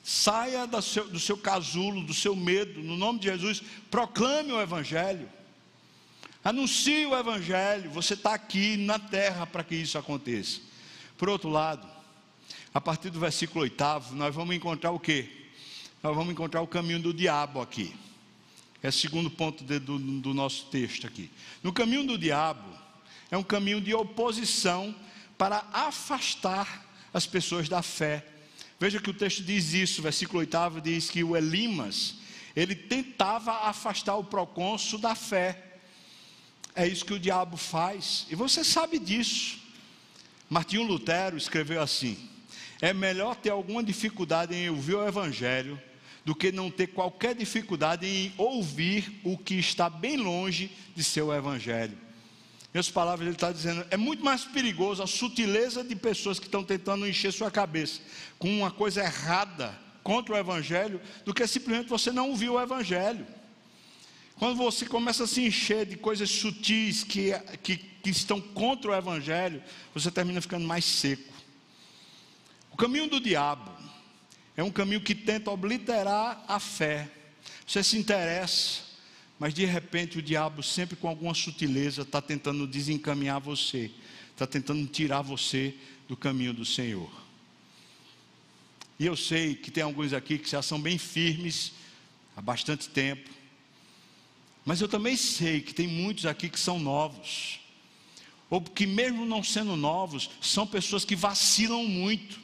Saia 0.04 0.68
do 0.68 0.80
seu, 0.84 1.10
do 1.10 1.20
seu 1.20 1.36
casulo, 1.36 2.04
do 2.04 2.14
seu 2.14 2.36
medo, 2.36 2.80
no 2.84 2.96
nome 2.96 3.18
de 3.20 3.26
Jesus, 3.26 3.64
proclame 3.90 4.52
o 4.52 4.62
Evangelho. 4.62 5.28
Anuncie 6.44 7.08
o 7.08 7.18
Evangelho. 7.18 7.90
Você 7.90 8.14
está 8.14 8.36
aqui 8.36 8.78
na 8.78 9.00
terra 9.00 9.48
para 9.48 9.64
que 9.64 9.74
isso 9.74 9.98
aconteça. 9.98 10.62
Por 11.18 11.28
outro 11.28 11.50
lado, 11.50 11.90
a 12.76 12.82
partir 12.82 13.10
do 13.10 13.20
versículo 13.20 13.64
8, 13.64 13.84
nós 14.12 14.36
vamos 14.36 14.54
encontrar 14.54 14.92
o 14.92 15.00
que? 15.00 15.46
nós 16.04 16.16
vamos 16.16 16.34
encontrar 16.34 16.62
o 16.62 16.68
caminho 16.68 17.00
do 17.00 17.12
diabo 17.12 17.60
aqui. 17.60 17.96
É 18.84 18.90
o 18.90 18.92
segundo 18.92 19.32
ponto 19.32 19.64
de, 19.64 19.80
do, 19.80 19.98
do 19.98 20.36
nosso 20.36 20.68
texto 20.68 21.08
aqui. 21.08 21.32
No 21.64 21.74
caminho 21.74 22.06
do 22.06 22.16
diabo, 22.16 22.70
é 23.32 23.38
um 23.38 23.42
caminho 23.42 23.82
de 23.82 23.92
oposição 23.92 24.94
para 25.36 25.66
afastar 25.74 26.86
as 27.12 27.26
pessoas 27.26 27.68
da 27.68 27.82
fé. 27.82 28.24
Veja 28.80 29.00
que 29.00 29.10
o 29.10 29.16
texto 29.16 29.42
diz 29.42 29.74
isso, 29.74 30.04
versículo 30.04 30.40
8 30.42 30.82
diz 30.84 31.10
que 31.10 31.24
o 31.24 31.36
Elimas, 31.36 32.18
ele 32.56 32.76
tentava 32.76 33.68
afastar 33.68 34.16
o 34.16 34.24
procônsul 34.24 35.00
da 35.00 35.16
fé. 35.16 35.80
É 36.76 36.86
isso 36.88 37.04
que 37.04 37.14
o 37.14 37.20
diabo 37.20 37.58
faz, 37.58 38.28
e 38.30 38.36
você 38.36 38.64
sabe 38.64 39.00
disso. 39.00 39.58
Martinho 40.48 40.84
Lutero 40.84 41.36
escreveu 41.36 41.82
assim: 41.82 42.35
é 42.82 42.94
melhor 42.94 43.36
ter 43.36 43.50
alguma 43.50 43.84
dificuldade 43.84 44.56
em 44.56 44.70
ouvir 44.70 44.96
o 44.96 45.08
Evangelho 45.08 45.80
do 46.26 46.34
que 46.34 46.52
não 46.52 46.72
ter 46.72 46.88
qualquer 46.88 47.36
dificuldade 47.36 48.08
em 48.08 48.34
ouvir 48.36 49.22
o 49.24 49.38
que 49.38 49.54
está 49.56 49.88
bem 49.88 50.18
longe 50.18 50.72
de 50.96 51.04
seu 51.04 51.32
evangelho. 51.32 51.96
Minhas 52.74 52.90
palavras, 52.90 53.28
ele 53.28 53.36
está 53.36 53.52
dizendo, 53.52 53.86
é 53.92 53.96
muito 53.96 54.26
mais 54.26 54.44
perigoso 54.44 55.04
a 55.04 55.08
sutileza 55.08 55.84
de 55.84 55.96
pessoas 55.96 56.40
que 56.40 56.48
estão 56.48 56.64
tentando 56.64 57.08
encher 57.08 57.32
sua 57.32 57.52
cabeça 57.52 58.02
com 58.40 58.50
uma 58.50 58.72
coisa 58.72 59.04
errada 59.04 59.80
contra 60.04 60.34
o 60.34 60.38
evangelho, 60.38 61.00
do 61.24 61.34
que 61.34 61.46
simplesmente 61.46 61.90
você 61.90 62.12
não 62.12 62.30
ouvir 62.30 62.50
o 62.50 62.60
evangelho. 62.60 63.26
Quando 64.38 64.58
você 64.58 64.86
começa 64.86 65.24
a 65.24 65.28
se 65.28 65.42
encher 65.42 65.86
de 65.86 65.96
coisas 65.96 66.30
sutis 66.30 67.04
que, 67.04 67.32
que, 67.64 67.78
que 67.78 68.10
estão 68.10 68.42
contra 68.42 68.92
o 68.92 68.96
Evangelho, 68.96 69.64
você 69.94 70.12
termina 70.12 70.42
ficando 70.42 70.68
mais 70.68 70.84
seco. 70.84 71.35
O 72.76 72.78
caminho 72.78 73.08
do 73.08 73.22
diabo 73.22 73.72
é 74.58 74.62
um 74.62 74.70
caminho 74.70 75.00
que 75.00 75.16
tenta 75.16 75.50
obliterar 75.50 76.44
a 76.46 76.60
fé. 76.60 77.10
Você 77.66 77.82
se 77.82 77.98
interessa, 77.98 78.82
mas 79.40 79.54
de 79.54 79.64
repente 79.64 80.20
o 80.20 80.22
diabo, 80.22 80.62
sempre 80.62 80.98
com 80.98 81.08
alguma 81.08 81.34
sutileza, 81.34 82.02
está 82.02 82.22
tentando 82.22 82.68
desencaminhar 82.68 83.40
você, 83.40 83.90
está 84.30 84.46
tentando 84.46 84.86
tirar 84.88 85.22
você 85.22 85.74
do 86.06 86.18
caminho 86.18 86.54
do 86.54 86.66
Senhor. 86.66 87.10
E 89.00 89.06
eu 89.06 89.16
sei 89.16 89.56
que 89.56 89.72
tem 89.72 89.82
alguns 89.82 90.12
aqui 90.12 90.38
que 90.38 90.50
já 90.50 90.62
são 90.62 90.78
bem 90.78 90.98
firmes 90.98 91.72
há 92.36 92.42
bastante 92.42 92.90
tempo, 92.90 93.30
mas 94.66 94.82
eu 94.82 94.90
também 94.90 95.16
sei 95.16 95.62
que 95.62 95.74
tem 95.74 95.88
muitos 95.88 96.26
aqui 96.26 96.50
que 96.50 96.60
são 96.60 96.78
novos, 96.78 97.58
ou 98.50 98.60
que, 98.60 98.86
mesmo 98.86 99.26
não 99.26 99.42
sendo 99.42 99.78
novos, 99.78 100.30
são 100.42 100.68
pessoas 100.68 101.06
que 101.06 101.16
vacilam 101.16 101.86
muito. 101.86 102.44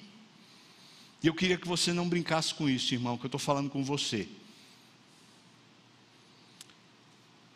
E 1.23 1.27
eu 1.27 1.33
queria 1.33 1.57
que 1.57 1.67
você 1.67 1.93
não 1.93 2.09
brincasse 2.09 2.53
com 2.53 2.69
isso, 2.69 2.93
irmão, 2.93 3.17
que 3.17 3.25
eu 3.25 3.27
estou 3.27 3.39
falando 3.39 3.69
com 3.69 3.83
você. 3.83 4.27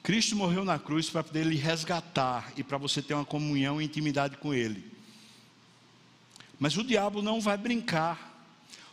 Cristo 0.03 0.35
morreu 0.35 0.63
na 0.63 0.77
cruz 0.77 1.09
para 1.09 1.23
poder 1.23 1.45
lhe 1.45 1.55
resgatar 1.55 2.53
e 2.55 2.63
para 2.63 2.77
você 2.77 3.01
ter 3.01 3.15
uma 3.15 3.25
comunhão 3.25 3.81
e 3.81 3.85
intimidade 3.85 4.37
com 4.37 4.53
Ele. 4.53 4.95
Mas 6.59 6.77
o 6.77 6.83
diabo 6.83 7.21
não 7.21 7.41
vai 7.41 7.57
brincar. 7.57 8.33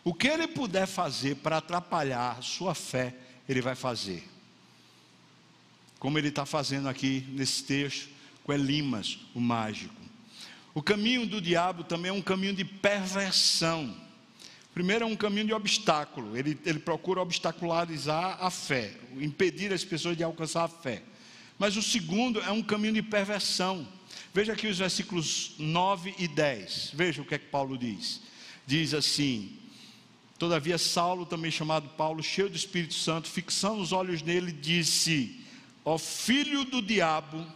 O 0.05 0.13
que 0.13 0.27
ele 0.27 0.49
puder 0.49 0.87
fazer 0.87 1.37
para 1.37 1.59
atrapalhar 1.59 2.39
a 2.39 2.43
sua 2.43 2.75
fé, 2.75 3.15
ele 3.49 3.61
vai 3.61 3.75
fazer. 3.75 4.29
Como 5.99 6.19
ele 6.19 6.29
está 6.29 6.45
fazendo 6.45 6.89
aqui 6.89 7.25
nesse 7.29 7.63
texto 7.63 8.09
com 8.43 8.53
Elimas, 8.53 9.19
o 9.35 9.41
mágico. 9.41 9.95
O 10.75 10.83
caminho 10.83 11.27
do 11.27 11.41
diabo 11.41 11.85
também 11.85 12.09
é 12.09 12.13
um 12.13 12.23
caminho 12.23 12.55
de 12.55 12.65
perversão. 12.65 13.95
Primeiro 14.75 15.05
é 15.05 15.07
um 15.07 15.17
caminho 15.17 15.49
de 15.49 15.53
obstáculo, 15.53 16.37
ele, 16.37 16.59
ele 16.65 16.79
procura 16.79 17.21
obstacularizar 17.21 18.39
a 18.41 18.51
fé, 18.51 18.95
impedir 19.21 19.71
as 19.71 19.85
pessoas 19.85 20.17
de 20.17 20.25
alcançar 20.25 20.65
a 20.65 20.69
fé. 20.69 21.03
Mas 21.59 21.77
o 21.77 21.83
segundo 21.83 22.41
é 22.41 22.51
um 22.51 22.63
caminho 22.63 22.95
de 22.95 23.03
perversão. 23.03 23.87
Veja 24.33 24.55
aqui 24.55 24.67
os 24.67 24.79
versículos 24.79 25.55
9 25.59 26.15
e 26.19 26.27
10. 26.27 26.93
Veja 26.95 27.21
o 27.21 27.25
que 27.25 27.35
é 27.35 27.39
que 27.39 27.49
Paulo 27.49 27.77
diz. 27.77 28.23
Diz 28.67 28.95
assim: 28.95 29.59
Todavia, 30.39 30.79
Saulo, 30.79 31.27
também 31.27 31.51
chamado 31.51 31.91
Paulo, 31.91 32.23
cheio 32.23 32.49
do 32.49 32.57
Espírito 32.57 32.95
Santo, 32.95 33.29
fixando 33.29 33.83
os 33.83 33.93
olhos 33.93 34.23
nele, 34.23 34.53
disse: 34.53 35.39
Ó 35.85 35.99
filho 35.99 36.65
do 36.65 36.81
diabo. 36.81 37.47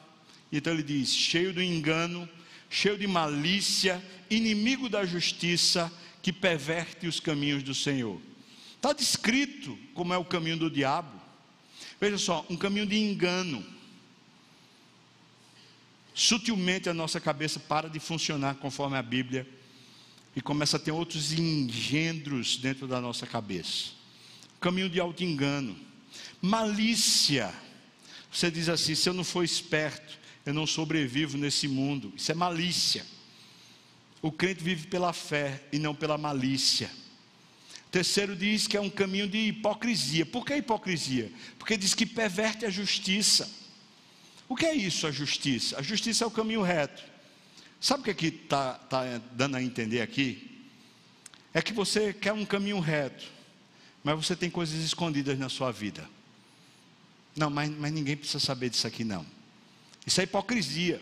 Então 0.52 0.72
ele 0.72 0.82
diz: 0.82 1.14
cheio 1.14 1.52
do 1.54 1.62
engano, 1.62 2.28
cheio 2.68 2.98
de 2.98 3.06
malícia, 3.06 4.04
inimigo 4.28 4.88
da 4.90 5.06
justiça 5.06 5.90
que 6.26 6.32
perverte 6.32 7.06
os 7.06 7.20
caminhos 7.20 7.62
do 7.62 7.72
Senhor. 7.72 8.20
Está 8.74 8.92
descrito 8.92 9.78
como 9.94 10.12
é 10.12 10.18
o 10.18 10.24
caminho 10.24 10.56
do 10.56 10.68
diabo. 10.68 11.22
Veja 12.00 12.18
só, 12.18 12.44
um 12.50 12.56
caminho 12.56 12.84
de 12.84 12.96
engano. 12.96 13.64
Sutilmente 16.12 16.88
a 16.88 16.92
nossa 16.92 17.20
cabeça 17.20 17.60
para 17.60 17.88
de 17.88 18.00
funcionar 18.00 18.56
conforme 18.56 18.96
a 18.96 19.02
Bíblia 19.02 19.48
e 20.34 20.40
começa 20.40 20.78
a 20.78 20.80
ter 20.80 20.90
outros 20.90 21.30
engendros 21.30 22.56
dentro 22.56 22.88
da 22.88 23.00
nossa 23.00 23.24
cabeça. 23.24 23.90
Caminho 24.58 24.90
de 24.90 24.98
auto-engano. 24.98 25.78
Malícia. 26.42 27.54
Você 28.32 28.50
diz 28.50 28.68
assim: 28.68 28.96
se 28.96 29.08
eu 29.08 29.14
não 29.14 29.22
for 29.22 29.44
esperto, 29.44 30.18
eu 30.44 30.52
não 30.52 30.66
sobrevivo 30.66 31.38
nesse 31.38 31.68
mundo. 31.68 32.12
Isso 32.16 32.32
é 32.32 32.34
malícia. 32.34 33.06
O 34.22 34.32
crente 34.32 34.62
vive 34.62 34.86
pela 34.86 35.12
fé 35.12 35.62
e 35.72 35.78
não 35.78 35.94
pela 35.94 36.18
malícia. 36.18 36.90
Terceiro 37.90 38.34
diz 38.34 38.66
que 38.66 38.76
é 38.76 38.80
um 38.80 38.90
caminho 38.90 39.28
de 39.28 39.38
hipocrisia. 39.38 40.26
Por 40.26 40.44
que 40.44 40.56
hipocrisia? 40.56 41.30
Porque 41.58 41.76
diz 41.76 41.94
que 41.94 42.04
perverte 42.04 42.66
a 42.66 42.70
justiça. 42.70 43.48
O 44.48 44.54
que 44.54 44.66
é 44.66 44.74
isso, 44.74 45.06
a 45.06 45.10
justiça? 45.10 45.78
A 45.78 45.82
justiça 45.82 46.24
é 46.24 46.26
o 46.26 46.30
caminho 46.30 46.62
reto. 46.62 47.02
Sabe 47.80 48.10
o 48.10 48.14
que 48.14 48.26
é 48.26 48.28
está 48.28 48.74
tá 48.74 49.02
dando 49.32 49.56
a 49.56 49.62
entender 49.62 50.00
aqui? 50.00 50.60
É 51.54 51.62
que 51.62 51.72
você 51.72 52.12
quer 52.12 52.32
um 52.32 52.44
caminho 52.44 52.80
reto, 52.80 53.24
mas 54.04 54.16
você 54.16 54.36
tem 54.36 54.50
coisas 54.50 54.84
escondidas 54.84 55.38
na 55.38 55.48
sua 55.48 55.72
vida. 55.72 56.08
Não, 57.34 57.50
mas, 57.50 57.70
mas 57.70 57.92
ninguém 57.92 58.16
precisa 58.16 58.40
saber 58.40 58.70
disso 58.70 58.86
aqui, 58.86 59.04
não. 59.04 59.24
Isso 60.06 60.20
é 60.20 60.24
hipocrisia. 60.24 61.00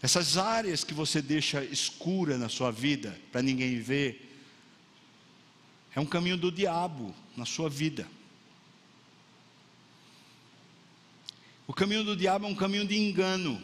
Essas 0.00 0.36
áreas 0.36 0.84
que 0.84 0.94
você 0.94 1.20
deixa 1.20 1.64
escura 1.64 2.38
na 2.38 2.48
sua 2.48 2.70
vida, 2.70 3.18
para 3.32 3.42
ninguém 3.42 3.80
ver, 3.80 4.28
é 5.94 6.00
um 6.00 6.06
caminho 6.06 6.36
do 6.36 6.52
diabo 6.52 7.14
na 7.36 7.44
sua 7.44 7.68
vida. 7.68 8.06
O 11.66 11.74
caminho 11.74 12.04
do 12.04 12.16
diabo 12.16 12.46
é 12.46 12.48
um 12.48 12.54
caminho 12.54 12.86
de 12.86 12.96
engano, 12.96 13.60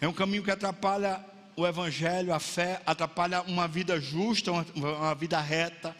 é 0.00 0.06
um 0.06 0.12
caminho 0.12 0.42
que 0.42 0.50
atrapalha 0.50 1.24
o 1.56 1.66
evangelho, 1.66 2.32
a 2.32 2.38
fé, 2.38 2.80
atrapalha 2.86 3.42
uma 3.42 3.66
vida 3.66 4.00
justa, 4.00 4.52
uma, 4.52 4.64
uma 4.74 5.14
vida 5.14 5.40
reta. 5.40 5.94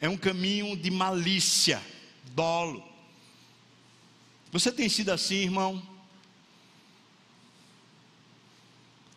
É 0.00 0.08
um 0.08 0.16
caminho 0.16 0.76
de 0.76 0.90
malícia, 0.90 1.80
dolo. 2.34 2.82
Você 4.52 4.70
tem 4.70 4.88
sido 4.88 5.10
assim, 5.10 5.36
irmão? 5.36 5.82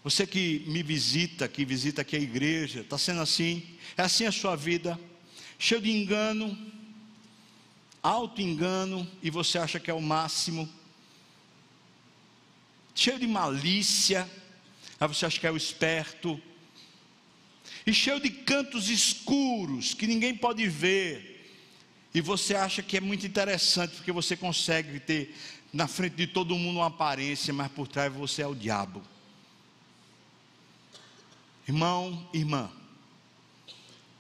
Você 0.03 0.25
que 0.25 0.63
me 0.67 0.83
visita, 0.83 1.47
que 1.47 1.65
visita 1.65 2.01
aqui 2.01 2.15
a 2.15 2.19
igreja, 2.19 2.81
está 2.81 2.97
sendo 2.97 3.21
assim? 3.21 3.63
É 3.97 4.03
assim 4.03 4.25
a 4.25 4.31
sua 4.31 4.55
vida? 4.55 4.99
Cheio 5.59 5.81
de 5.81 5.91
engano, 5.91 6.57
auto-engano, 8.01 9.09
e 9.21 9.29
você 9.29 9.57
acha 9.57 9.79
que 9.79 9.91
é 9.91 9.93
o 9.93 10.01
máximo? 10.01 10.69
Cheio 12.95 13.19
de 13.19 13.27
malícia, 13.27 14.29
aí 14.99 15.07
você 15.07 15.25
acha 15.25 15.39
que 15.39 15.47
é 15.47 15.51
o 15.51 15.57
esperto? 15.57 16.39
E 17.85 17.93
cheio 17.93 18.19
de 18.19 18.29
cantos 18.29 18.89
escuros 18.89 19.93
que 19.93 20.07
ninguém 20.07 20.35
pode 20.35 20.67
ver, 20.67 21.35
e 22.13 22.21
você 22.21 22.55
acha 22.55 22.81
que 22.81 22.97
é 22.97 23.01
muito 23.01 23.25
interessante, 23.25 23.95
porque 23.95 24.11
você 24.11 24.35
consegue 24.37 24.99
ter 24.99 25.35
na 25.73 25.87
frente 25.87 26.15
de 26.15 26.27
todo 26.27 26.55
mundo 26.55 26.77
uma 26.77 26.87
aparência, 26.87 27.53
mas 27.53 27.71
por 27.71 27.87
trás 27.87 28.11
você 28.13 28.41
é 28.41 28.47
o 28.47 28.55
diabo. 28.55 29.03
Irmão, 31.68 32.30
irmã, 32.34 32.72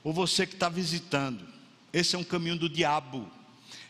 ou 0.03 0.11
você 0.11 0.45
que 0.45 0.53
está 0.53 0.69
visitando, 0.69 1.45
esse 1.93 2.15
é 2.15 2.19
um 2.19 2.23
caminho 2.23 2.57
do 2.57 2.69
diabo. 2.69 3.29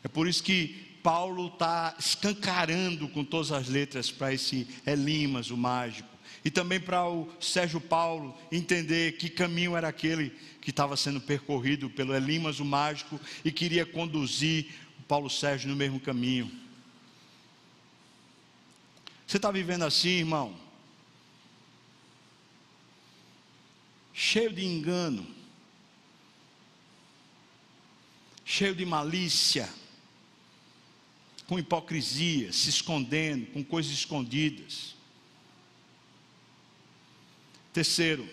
É 0.04 0.08
por 0.08 0.28
isso 0.28 0.44
que 0.44 1.00
Paulo 1.02 1.48
está 1.48 1.96
escancarando 1.98 3.08
com 3.08 3.24
todas 3.24 3.52
as 3.52 3.68
letras 3.68 4.12
para 4.12 4.34
esse 4.34 4.68
Elimas, 4.86 5.50
o 5.50 5.58
mágico, 5.58 6.10
e 6.44 6.52
também 6.52 6.80
para 6.80 7.08
o 7.10 7.30
Sérgio 7.40 7.82
Paulo 7.82 8.38
entender 8.52 9.18
que 9.18 9.30
caminho 9.30 9.76
era 9.76 9.88
aquele 9.88 10.30
que 10.62 10.70
estava 10.70 10.96
sendo 10.96 11.20
percorrido 11.20 11.90
pelo 11.90 12.14
Elimas, 12.14 12.60
o 12.60 12.66
mágico, 12.66 13.20
e 13.44 13.52
queria 13.52 13.86
conduzir 13.86 14.68
o 15.00 15.04
Paulo 15.04 15.30
Sérgio 15.30 15.70
no 15.70 15.76
mesmo 15.76 16.00
caminho. 16.00 16.52
Você 19.26 19.38
está 19.38 19.52
vivendo 19.52 19.84
assim, 19.84 20.20
irmão? 20.20 20.67
Cheio 24.20 24.52
de 24.52 24.66
engano, 24.66 25.28
cheio 28.44 28.74
de 28.74 28.84
malícia, 28.84 29.70
com 31.46 31.60
hipocrisia, 31.60 32.52
se 32.52 32.68
escondendo, 32.68 33.46
com 33.54 33.64
coisas 33.64 33.92
escondidas. 33.92 34.96
Terceiro, 37.72 38.28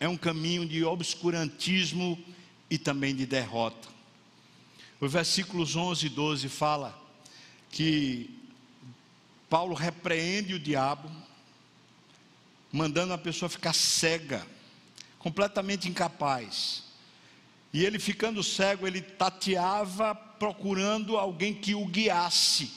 é 0.00 0.08
um 0.08 0.16
caminho 0.16 0.66
de 0.66 0.82
obscurantismo 0.82 2.20
e 2.68 2.76
também 2.76 3.14
de 3.14 3.24
derrota. 3.24 3.88
Os 5.00 5.12
versículos 5.12 5.76
11 5.76 6.06
e 6.06 6.08
12 6.08 6.48
fala 6.48 7.00
que 7.70 8.28
Paulo 9.48 9.72
repreende 9.72 10.54
o 10.54 10.58
diabo, 10.58 11.08
mandando 12.72 13.12
a 13.12 13.18
pessoa 13.18 13.48
ficar 13.48 13.72
cega 13.72 14.44
completamente 15.18 15.88
incapaz. 15.88 16.84
E 17.72 17.84
ele 17.84 17.98
ficando 17.98 18.42
cego, 18.42 18.86
ele 18.86 19.02
tateava 19.02 20.14
procurando 20.14 21.16
alguém 21.16 21.54
que 21.54 21.74
o 21.74 21.84
guiasse. 21.86 22.70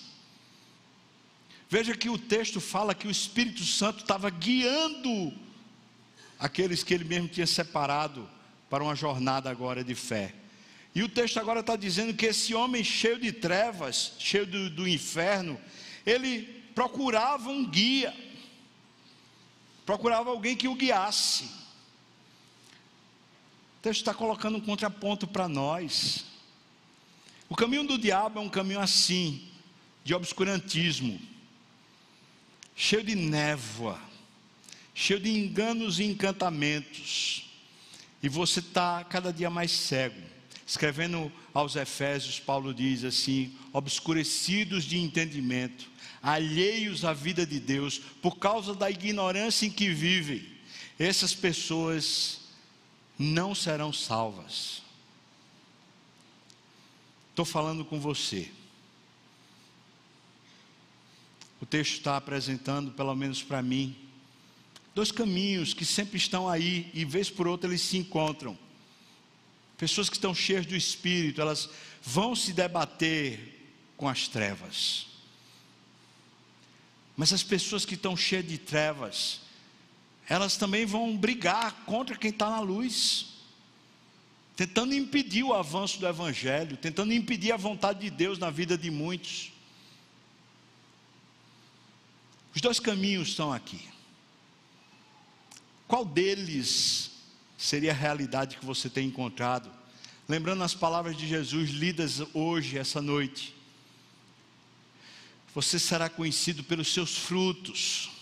Veja 1.69 1.95
que 1.95 2.09
o 2.09 2.17
texto 2.17 2.59
fala 2.59 2.93
que 2.93 3.07
o 3.07 3.11
Espírito 3.11 3.63
Santo 3.63 4.01
estava 4.01 4.29
guiando 4.29 5.33
aqueles 6.37 6.83
que 6.83 6.93
ele 6.93 7.05
mesmo 7.05 7.29
tinha 7.29 7.47
separado 7.47 8.27
para 8.69 8.83
uma 8.83 8.95
jornada 8.95 9.49
agora 9.49 9.83
de 9.83 9.95
fé. 9.95 10.33
E 10.93 11.03
o 11.03 11.07
texto 11.07 11.39
agora 11.39 11.61
está 11.61 11.77
dizendo 11.77 12.13
que 12.13 12.25
esse 12.25 12.53
homem 12.53 12.83
cheio 12.83 13.17
de 13.17 13.31
trevas, 13.31 14.13
cheio 14.19 14.45
do, 14.45 14.69
do 14.69 14.87
inferno, 14.87 15.57
ele 16.05 16.41
procurava 16.75 17.49
um 17.49 17.65
guia, 17.65 18.13
procurava 19.85 20.29
alguém 20.29 20.57
que 20.57 20.67
o 20.67 20.75
guiasse. 20.75 21.60
Texto 23.81 24.01
está 24.01 24.13
colocando 24.13 24.57
um 24.57 24.61
contraponto 24.61 25.25
para 25.25 25.47
nós. 25.47 26.25
O 27.49 27.55
caminho 27.55 27.83
do 27.83 27.97
diabo 27.97 28.39
é 28.39 28.41
um 28.41 28.49
caminho 28.49 28.79
assim, 28.79 29.49
de 30.03 30.13
obscurantismo, 30.13 31.19
cheio 32.75 33.03
de 33.03 33.15
névoa, 33.15 33.99
cheio 34.93 35.19
de 35.19 35.31
enganos 35.31 35.99
e 35.99 36.03
encantamentos, 36.03 37.49
e 38.21 38.29
você 38.29 38.59
está 38.59 39.03
cada 39.03 39.33
dia 39.33 39.49
mais 39.49 39.71
cego. 39.71 40.29
Escrevendo 40.65 41.31
aos 41.51 41.75
Efésios, 41.75 42.39
Paulo 42.39 42.73
diz 42.73 43.03
assim: 43.03 43.53
obscurecidos 43.73 44.83
de 44.83 44.97
entendimento, 44.99 45.89
alheios 46.21 47.03
à 47.03 47.13
vida 47.13 47.47
de 47.47 47.59
Deus, 47.59 47.97
por 48.21 48.37
causa 48.37 48.75
da 48.75 48.91
ignorância 48.91 49.65
em 49.65 49.71
que 49.71 49.89
vivem, 49.89 50.47
essas 50.99 51.33
pessoas 51.33 52.40
não 53.21 53.53
serão 53.53 53.93
salvas. 53.93 54.81
Estou 57.29 57.45
falando 57.45 57.85
com 57.85 57.99
você. 57.99 58.51
O 61.61 61.65
texto 61.65 61.93
está 61.93 62.17
apresentando, 62.17 62.91
pelo 62.91 63.15
menos 63.15 63.43
para 63.43 63.61
mim, 63.61 63.95
dois 64.95 65.11
caminhos 65.11 65.73
que 65.73 65.85
sempre 65.85 66.17
estão 66.17 66.49
aí 66.49 66.89
e 66.93 67.05
vez 67.05 67.29
por 67.29 67.47
outra 67.47 67.69
eles 67.69 67.81
se 67.81 67.97
encontram. 67.97 68.57
Pessoas 69.77 70.09
que 70.09 70.15
estão 70.15 70.33
cheias 70.33 70.65
do 70.65 70.75
espírito, 70.75 71.39
elas 71.41 71.69
vão 72.01 72.35
se 72.35 72.51
debater 72.51 73.59
com 73.95 74.09
as 74.09 74.27
trevas. 74.27 75.07
Mas 77.15 77.31
as 77.31 77.43
pessoas 77.43 77.85
que 77.85 77.93
estão 77.93 78.17
cheias 78.17 78.47
de 78.47 78.57
trevas, 78.57 79.40
elas 80.31 80.55
também 80.55 80.85
vão 80.85 81.17
brigar 81.17 81.83
contra 81.85 82.15
quem 82.15 82.29
está 82.29 82.49
na 82.49 82.61
luz, 82.61 83.33
tentando 84.55 84.95
impedir 84.95 85.43
o 85.43 85.53
avanço 85.53 85.99
do 85.99 86.07
Evangelho, 86.07 86.77
tentando 86.77 87.11
impedir 87.11 87.51
a 87.51 87.57
vontade 87.57 87.99
de 87.99 88.09
Deus 88.09 88.39
na 88.39 88.49
vida 88.49 88.77
de 88.77 88.89
muitos. 88.89 89.51
Os 92.55 92.61
dois 92.61 92.79
caminhos 92.79 93.27
estão 93.27 93.51
aqui. 93.51 93.81
Qual 95.85 96.05
deles 96.05 97.11
seria 97.57 97.91
a 97.91 97.93
realidade 97.93 98.55
que 98.55 98.65
você 98.65 98.89
tem 98.89 99.07
encontrado? 99.07 99.69
Lembrando 100.29 100.63
as 100.63 100.73
palavras 100.73 101.17
de 101.17 101.27
Jesus 101.27 101.71
lidas 101.71 102.21
hoje, 102.33 102.77
essa 102.77 103.01
noite. 103.01 103.53
Você 105.53 105.77
será 105.77 106.07
conhecido 106.07 106.63
pelos 106.63 106.93
seus 106.93 107.17
frutos, 107.17 108.20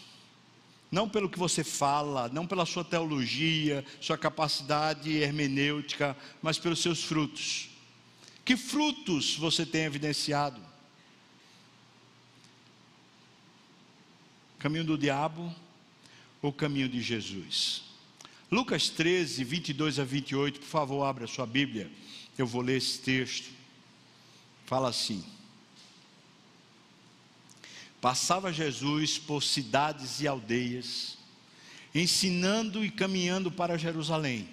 não 0.91 1.07
pelo 1.07 1.29
que 1.29 1.37
você 1.37 1.63
fala, 1.63 2.29
não 2.29 2.47
pela 2.47 2.65
sua 2.65 2.83
teologia, 2.83 3.85
sua 4.01 4.17
capacidade 4.17 5.11
hermenêutica, 5.11 6.17
mas 6.41 6.57
pelos 6.57 6.81
seus 6.81 7.03
frutos. 7.03 7.69
Que 8.43 8.57
frutos 8.57 9.35
você 9.35 9.65
tem 9.65 9.83
evidenciado? 9.83 10.59
Caminho 14.57 14.83
do 14.83 14.97
diabo 14.97 15.53
ou 16.41 16.51
caminho 16.51 16.89
de 16.89 17.01
Jesus? 17.01 17.83
Lucas 18.51 18.89
13, 18.89 19.43
22 19.43 19.99
a 19.99 20.03
28, 20.03 20.59
por 20.59 20.65
favor, 20.65 21.03
abra 21.03 21.27
sua 21.27 21.45
Bíblia. 21.45 21.91
Eu 22.35 22.47
vou 22.47 22.61
ler 22.63 22.77
esse 22.77 22.99
texto. 22.99 23.51
Fala 24.65 24.89
assim: 24.89 25.23
Passava 28.01 28.53
Jesus 28.53 29.17
por 29.17 29.43
cidades 29.43 30.21
e 30.21 30.27
aldeias, 30.27 31.17
ensinando 31.93 32.83
e 32.83 32.89
caminhando 32.89 33.51
para 33.51 33.77
Jerusalém. 33.77 34.49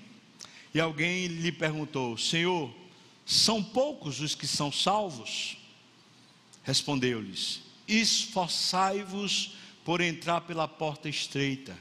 E 0.75 0.81
alguém 0.81 1.27
lhe 1.27 1.53
perguntou: 1.53 2.19
Senhor, 2.19 2.75
são 3.25 3.63
poucos 3.63 4.21
os 4.21 4.35
que 4.35 4.47
são 4.47 4.73
salvos? 4.73 5.57
Respondeu-lhes: 6.65 7.63
Esforçai-vos 7.87 9.57
por 9.85 10.01
entrar 10.01 10.41
pela 10.41 10.67
porta 10.67 11.09
estreita, 11.09 11.77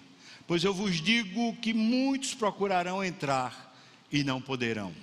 pois 0.46 0.64
eu 0.64 0.74
vos 0.74 1.02
digo 1.02 1.56
que 1.58 1.74
muitos 1.74 2.36
procurarão 2.36 3.04
entrar 3.04 3.76
e 4.12 4.24
não 4.24 4.40
poderão. 4.40 4.94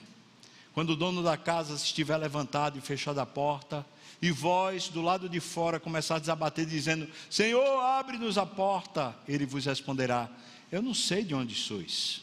Quando 0.72 0.90
o 0.90 0.96
dono 0.96 1.22
da 1.22 1.36
casa 1.36 1.74
estiver 1.74 2.16
levantado 2.16 2.78
e 2.78 2.80
fechada 2.80 3.22
a 3.22 3.26
porta, 3.26 3.84
e 4.22 4.30
vós 4.30 4.86
do 4.86 5.02
lado 5.02 5.28
de 5.28 5.40
fora 5.40 5.80
começardes 5.80 6.28
a 6.28 6.36
bater, 6.36 6.64
dizendo: 6.64 7.08
Senhor, 7.28 7.80
abre-nos 7.80 8.38
a 8.38 8.46
porta, 8.46 9.16
ele 9.26 9.44
vos 9.44 9.66
responderá: 9.66 10.30
Eu 10.70 10.80
não 10.80 10.94
sei 10.94 11.24
de 11.24 11.34
onde 11.34 11.56
sois. 11.56 12.22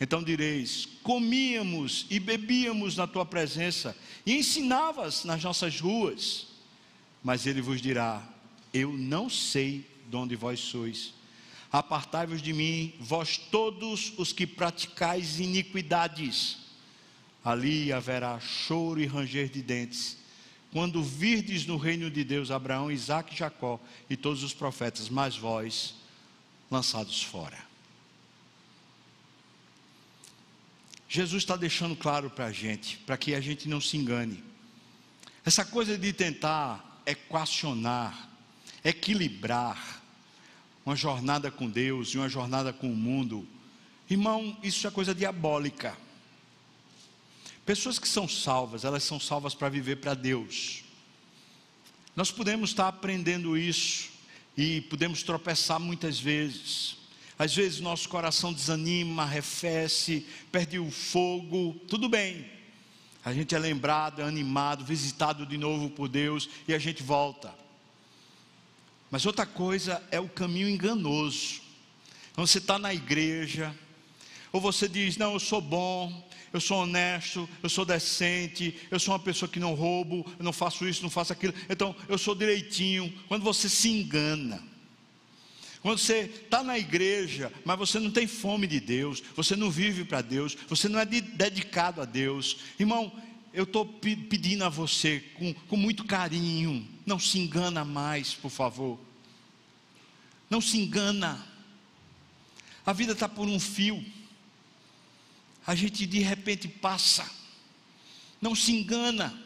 Então 0.00 0.22
direis: 0.22 0.88
Comíamos 1.02 2.06
e 2.08 2.18
bebíamos 2.18 2.96
na 2.96 3.06
tua 3.06 3.26
presença, 3.26 3.94
e 4.24 4.38
ensinavas 4.38 5.22
nas 5.24 5.44
nossas 5.44 5.78
ruas. 5.78 6.46
Mas 7.22 7.46
ele 7.46 7.60
vos 7.60 7.82
dirá: 7.82 8.26
Eu 8.72 8.94
não 8.94 9.28
sei 9.28 9.86
de 10.08 10.16
onde 10.16 10.34
vós 10.34 10.60
sois. 10.60 11.12
Apartai-vos 11.70 12.40
de 12.40 12.54
mim, 12.54 12.94
vós 12.98 13.36
todos 13.36 14.14
os 14.16 14.32
que 14.32 14.46
praticais 14.46 15.38
iniquidades. 15.38 16.56
Ali 17.44 17.92
haverá 17.92 18.38
choro 18.40 19.00
e 19.00 19.06
ranger 19.06 19.50
de 19.50 19.60
dentes 19.60 20.21
quando 20.72 21.02
virdes 21.02 21.66
no 21.66 21.76
reino 21.76 22.10
de 22.10 22.24
Deus 22.24 22.50
Abraão, 22.50 22.90
Isaac 22.90 23.36
Jacó 23.36 23.78
e 24.08 24.16
todos 24.16 24.42
os 24.42 24.54
profetas, 24.54 25.10
mas 25.10 25.36
vós 25.36 25.94
lançados 26.70 27.22
fora. 27.22 27.58
Jesus 31.06 31.42
está 31.42 31.56
deixando 31.56 31.94
claro 31.94 32.30
para 32.30 32.46
a 32.46 32.52
gente, 32.52 32.96
para 32.98 33.18
que 33.18 33.34
a 33.34 33.40
gente 33.40 33.68
não 33.68 33.82
se 33.82 33.98
engane. 33.98 34.42
Essa 35.44 35.62
coisa 35.62 35.98
de 35.98 36.10
tentar 36.10 37.02
equacionar, 37.04 38.30
equilibrar 38.82 40.00
uma 40.86 40.96
jornada 40.96 41.50
com 41.50 41.68
Deus 41.68 42.08
e 42.08 42.18
uma 42.18 42.30
jornada 42.30 42.72
com 42.72 42.90
o 42.90 42.96
mundo, 42.96 43.46
irmão, 44.08 44.56
isso 44.62 44.86
é 44.86 44.90
coisa 44.90 45.14
diabólica. 45.14 45.94
Pessoas 47.64 47.98
que 47.98 48.08
são 48.08 48.28
salvas, 48.28 48.84
elas 48.84 49.04
são 49.04 49.20
salvas 49.20 49.54
para 49.54 49.68
viver 49.68 49.96
para 49.96 50.14
Deus. 50.14 50.82
Nós 52.16 52.30
podemos 52.30 52.70
estar 52.70 52.88
aprendendo 52.88 53.56
isso 53.56 54.10
e 54.56 54.80
podemos 54.82 55.22
tropeçar 55.22 55.78
muitas 55.78 56.18
vezes. 56.18 56.96
Às 57.38 57.54
vezes 57.54 57.80
nosso 57.80 58.08
coração 58.08 58.52
desanima, 58.52 59.22
arrefece, 59.22 60.26
perde 60.50 60.78
o 60.78 60.90
fogo, 60.90 61.74
tudo 61.88 62.08
bem. 62.08 62.50
A 63.24 63.32
gente 63.32 63.54
é 63.54 63.58
lembrado, 63.58 64.20
é 64.20 64.24
animado, 64.24 64.84
visitado 64.84 65.46
de 65.46 65.56
novo 65.56 65.88
por 65.88 66.08
Deus 66.08 66.48
e 66.66 66.74
a 66.74 66.78
gente 66.78 67.02
volta. 67.02 67.54
Mas 69.10 69.24
outra 69.24 69.46
coisa 69.46 70.02
é 70.10 70.18
o 70.18 70.28
caminho 70.28 70.68
enganoso. 70.68 71.60
Então 72.32 72.46
você 72.46 72.58
está 72.58 72.78
na 72.78 72.92
igreja, 72.92 73.74
ou 74.52 74.60
você 74.60 74.86
diz: 74.86 75.16
Não, 75.16 75.32
eu 75.32 75.40
sou 75.40 75.60
bom, 75.60 76.28
eu 76.52 76.60
sou 76.60 76.82
honesto, 76.82 77.48
eu 77.62 77.68
sou 77.68 77.84
decente, 77.84 78.76
eu 78.90 79.00
sou 79.00 79.14
uma 79.14 79.20
pessoa 79.20 79.48
que 79.48 79.58
não 79.58 79.74
roubo, 79.74 80.26
eu 80.38 80.44
não 80.44 80.52
faço 80.52 80.86
isso, 80.86 81.02
não 81.02 81.10
faço 81.10 81.32
aquilo. 81.32 81.54
Então, 81.68 81.96
eu 82.08 82.18
sou 82.18 82.34
direitinho. 82.34 83.12
Quando 83.26 83.42
você 83.42 83.68
se 83.68 83.88
engana, 83.88 84.62
quando 85.80 85.98
você 85.98 86.30
está 86.44 86.62
na 86.62 86.78
igreja, 86.78 87.52
mas 87.64 87.78
você 87.78 87.98
não 87.98 88.10
tem 88.10 88.26
fome 88.26 88.66
de 88.66 88.78
Deus, 88.78 89.22
você 89.34 89.56
não 89.56 89.70
vive 89.70 90.04
para 90.04 90.20
Deus, 90.20 90.56
você 90.68 90.88
não 90.88 91.00
é 91.00 91.04
de, 91.04 91.20
dedicado 91.20 92.02
a 92.02 92.04
Deus, 92.04 92.58
irmão, 92.78 93.10
eu 93.52 93.64
estou 93.64 93.84
pedindo 93.84 94.64
a 94.64 94.68
você 94.68 95.20
com, 95.34 95.52
com 95.52 95.76
muito 95.76 96.04
carinho, 96.04 96.86
não 97.04 97.18
se 97.18 97.38
engana 97.38 97.84
mais, 97.84 98.32
por 98.34 98.50
favor. 98.50 98.98
Não 100.48 100.60
se 100.60 100.78
engana. 100.78 101.46
A 102.84 102.92
vida 102.92 103.12
está 103.12 103.28
por 103.28 103.46
um 103.48 103.58
fio 103.58 104.02
a 105.66 105.74
gente 105.74 106.06
de 106.06 106.20
repente 106.20 106.68
passa. 106.68 107.28
Não 108.40 108.54
se 108.54 108.72
engana. 108.72 109.38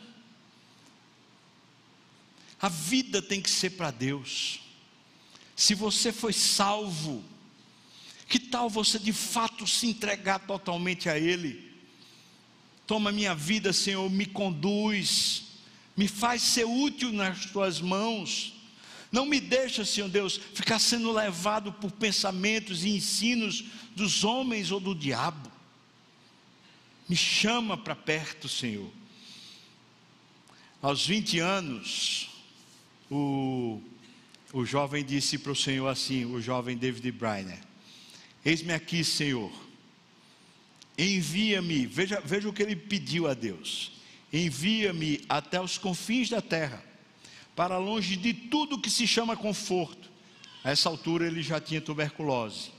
A 2.60 2.68
vida 2.68 3.20
tem 3.20 3.40
que 3.40 3.50
ser 3.50 3.70
para 3.70 3.90
Deus. 3.90 4.60
Se 5.54 5.74
você 5.74 6.12
foi 6.12 6.32
salvo, 6.32 7.22
que 8.28 8.38
tal 8.38 8.68
você 8.68 8.98
de 8.98 9.12
fato 9.12 9.66
se 9.66 9.86
entregar 9.86 10.40
totalmente 10.40 11.08
a 11.08 11.18
Ele? 11.18 11.72
Toma 12.86 13.12
minha 13.12 13.34
vida, 13.34 13.72
Senhor, 13.72 14.08
me 14.10 14.26
conduz, 14.26 15.42
me 15.96 16.08
faz 16.08 16.42
ser 16.42 16.64
útil 16.64 17.12
nas 17.12 17.46
tuas 17.46 17.80
mãos. 17.80 18.54
Não 19.10 19.26
me 19.26 19.40
deixa, 19.40 19.84
Senhor 19.84 20.08
Deus, 20.08 20.40
ficar 20.54 20.78
sendo 20.78 21.12
levado 21.12 21.72
por 21.72 21.90
pensamentos 21.90 22.84
e 22.84 22.90
ensinos 22.90 23.64
dos 23.94 24.24
homens 24.24 24.70
ou 24.70 24.80
do 24.80 24.94
diabo. 24.94 25.55
Me 27.09 27.14
chama 27.14 27.76
para 27.76 27.94
perto, 27.94 28.48
Senhor. 28.48 28.90
Aos 30.82 31.07
20 31.07 31.38
anos, 31.38 32.28
o, 33.11 33.80
o 34.52 34.64
jovem 34.64 35.04
disse 35.04 35.38
para 35.38 35.52
o 35.52 35.57
Senhor 35.57 35.86
assim: 35.86 36.24
o 36.24 36.40
jovem 36.40 36.76
David 36.76 37.12
Briner: 37.12 37.61
Eis-me 38.44 38.72
aqui, 38.72 39.04
Senhor. 39.04 39.52
Envia-me. 40.98 41.86
Veja, 41.86 42.20
veja 42.24 42.48
o 42.48 42.52
que 42.52 42.62
ele 42.62 42.74
pediu 42.74 43.28
a 43.28 43.34
Deus: 43.34 43.92
Envia-me 44.32 45.24
até 45.28 45.61
os 45.61 45.78
confins 45.78 46.28
da 46.28 46.42
terra, 46.42 46.82
para 47.54 47.78
longe 47.78 48.16
de 48.16 48.34
tudo 48.34 48.80
que 48.80 48.90
se 48.90 49.07
chama 49.07 49.36
conforto. 49.36 50.11
A 50.64 50.70
essa 50.70 50.88
altura 50.88 51.28
ele 51.28 51.42
já 51.42 51.61
tinha 51.61 51.80
tuberculose. 51.80 52.76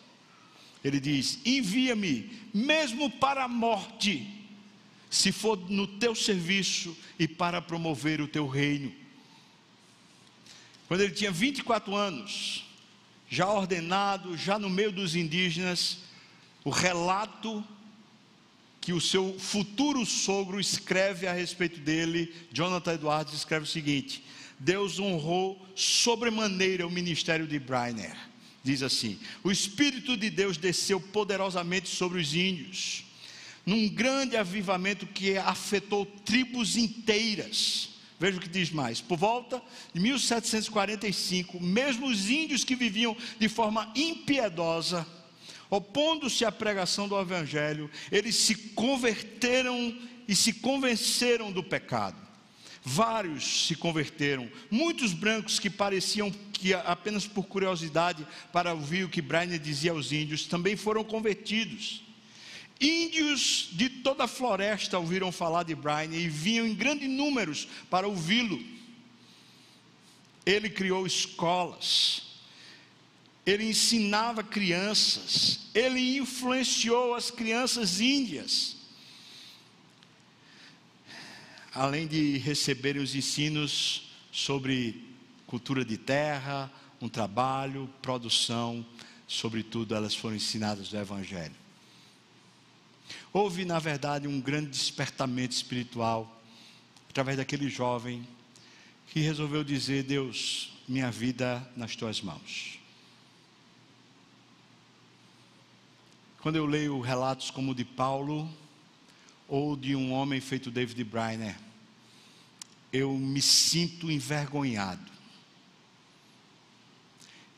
Ele 0.83 0.99
diz: 0.99 1.39
Envia-me, 1.45 2.31
mesmo 2.53 3.09
para 3.09 3.43
a 3.43 3.47
morte, 3.47 4.27
se 5.09 5.31
for 5.31 5.57
no 5.69 5.87
teu 5.87 6.13
serviço 6.13 6.95
e 7.17 7.27
para 7.27 7.61
promover 7.61 8.21
o 8.21 8.27
teu 8.27 8.47
reino. 8.47 8.93
Quando 10.87 11.01
ele 11.01 11.13
tinha 11.13 11.31
24 11.31 11.95
anos, 11.95 12.65
já 13.29 13.49
ordenado, 13.49 14.37
já 14.37 14.57
no 14.57 14.69
meio 14.69 14.91
dos 14.91 15.15
indígenas, 15.15 15.99
o 16.63 16.69
relato 16.69 17.63
que 18.79 18.93
o 18.93 19.01
seu 19.01 19.37
futuro 19.37 20.05
sogro 20.05 20.59
escreve 20.59 21.27
a 21.27 21.33
respeito 21.33 21.79
dele, 21.81 22.33
Jonathan 22.53 22.93
Edwards 22.93 23.33
escreve 23.33 23.65
o 23.65 23.67
seguinte: 23.67 24.23
Deus 24.57 24.97
honrou 24.97 25.67
sobremaneira 25.75 26.87
o 26.87 26.89
ministério 26.89 27.45
de 27.45 27.59
Briner. 27.59 28.15
Diz 28.63 28.83
assim: 28.83 29.19
O 29.43 29.51
Espírito 29.51 30.17
de 30.17 30.29
Deus 30.29 30.57
desceu 30.57 30.99
poderosamente 30.99 31.89
sobre 31.89 32.19
os 32.19 32.33
índios, 32.33 33.03
num 33.65 33.87
grande 33.87 34.35
avivamento 34.35 35.05
que 35.05 35.37
afetou 35.37 36.05
tribos 36.05 36.75
inteiras. 36.75 37.89
Veja 38.19 38.37
o 38.37 38.41
que 38.41 38.49
diz 38.49 38.71
mais. 38.71 38.99
Por 38.99 39.17
volta 39.17 39.61
de 39.93 39.99
1745, 39.99 41.61
mesmo 41.61 42.07
os 42.07 42.29
índios 42.29 42.63
que 42.63 42.75
viviam 42.75 43.15
de 43.39 43.47
forma 43.47 43.91
impiedosa, 43.95 45.05
opondo-se 45.69 46.43
à 46.43 46.51
pregação 46.51 47.07
do 47.07 47.19
Evangelho, 47.19 47.89
eles 48.11 48.35
se 48.35 48.55
converteram 48.55 49.95
e 50.27 50.35
se 50.35 50.53
convenceram 50.53 51.51
do 51.51 51.63
pecado. 51.63 52.26
Vários 52.89 53.67
se 53.67 53.75
converteram, 53.75 54.49
muitos 54.71 55.11
brancos 55.11 55.59
que 55.59 55.69
pareciam 55.69 56.31
que 56.53 56.73
apenas 56.73 57.27
por 57.27 57.43
curiosidade 57.43 58.25
para 58.53 58.73
ouvir 58.73 59.03
o 59.03 59.09
que 59.09 59.21
Brainer 59.21 59.59
dizia 59.59 59.91
aos 59.91 60.13
índios, 60.13 60.45
também 60.45 60.77
foram 60.77 61.03
convertidos. 61.03 62.01
Índios 62.79 63.71
de 63.73 63.89
toda 63.89 64.23
a 64.23 64.27
floresta 64.27 64.97
ouviram 64.97 65.33
falar 65.33 65.63
de 65.63 65.75
Brian 65.75 66.13
e 66.13 66.29
vinham 66.29 66.65
em 66.65 66.73
grandes 66.73 67.09
números 67.09 67.67
para 67.89 68.07
ouvi-lo. 68.07 68.63
Ele 70.45 70.69
criou 70.69 71.05
escolas, 71.05 72.21
ele 73.45 73.65
ensinava 73.65 74.45
crianças, 74.45 75.59
ele 75.75 76.15
influenciou 76.15 77.15
as 77.15 77.29
crianças 77.29 77.99
índias. 77.99 78.76
Além 81.77 82.07
de 82.07 82.39
receberem 82.39 82.99
os 82.99 83.13
ensinos 83.13 84.09
sobre 84.31 85.13
cultura 85.45 85.85
de 85.85 85.95
terra, 85.95 86.71
um 86.99 87.07
trabalho, 87.07 87.87
produção, 88.01 88.83
sobretudo 89.27 89.93
elas 89.93 90.15
foram 90.15 90.35
ensinadas 90.35 90.89
do 90.89 90.97
Evangelho. 90.97 91.53
Houve, 93.31 93.63
na 93.63 93.77
verdade, 93.77 94.27
um 94.27 94.41
grande 94.41 94.71
despertamento 94.71 95.53
espiritual 95.53 96.41
através 97.11 97.37
daquele 97.37 97.69
jovem 97.69 98.27
que 99.05 99.19
resolveu 99.19 99.63
dizer: 99.63 100.01
Deus, 100.01 100.73
minha 100.87 101.11
vida 101.11 101.63
nas 101.75 101.95
tuas 101.95 102.23
mãos. 102.23 102.79
Quando 106.41 106.55
eu 106.55 106.65
leio 106.65 106.99
relatos 107.01 107.51
como 107.51 107.73
o 107.73 107.75
de 107.75 107.85
Paulo 107.85 108.51
ou 109.47 109.75
de 109.77 109.95
um 109.95 110.11
homem 110.11 110.41
feito 110.41 110.71
David 110.71 111.03
Briner, 111.03 111.66
eu 112.91 113.13
me 113.13 113.41
sinto 113.41 114.09
envergonhado. 114.11 115.11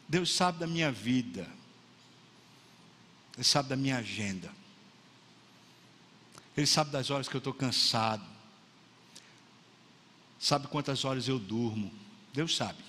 Deus 0.08 0.34
sabe 0.34 0.60
da 0.60 0.68
minha 0.68 0.92
vida, 0.92 1.48
Ele 3.36 3.44
sabe 3.44 3.70
da 3.70 3.76
minha 3.76 3.98
agenda. 3.98 4.52
Ele 6.58 6.68
sabe 6.68 6.92
das 6.92 7.10
horas 7.10 7.28
que 7.30 7.36
eu 7.36 7.40
estou 7.40 7.54
cansado. 7.54 8.26
Sabe 10.38 10.68
quantas 10.68 11.06
horas 11.06 11.28
eu 11.28 11.40
durmo. 11.40 11.90
Deus 12.34 12.56
sabe. 12.56 12.84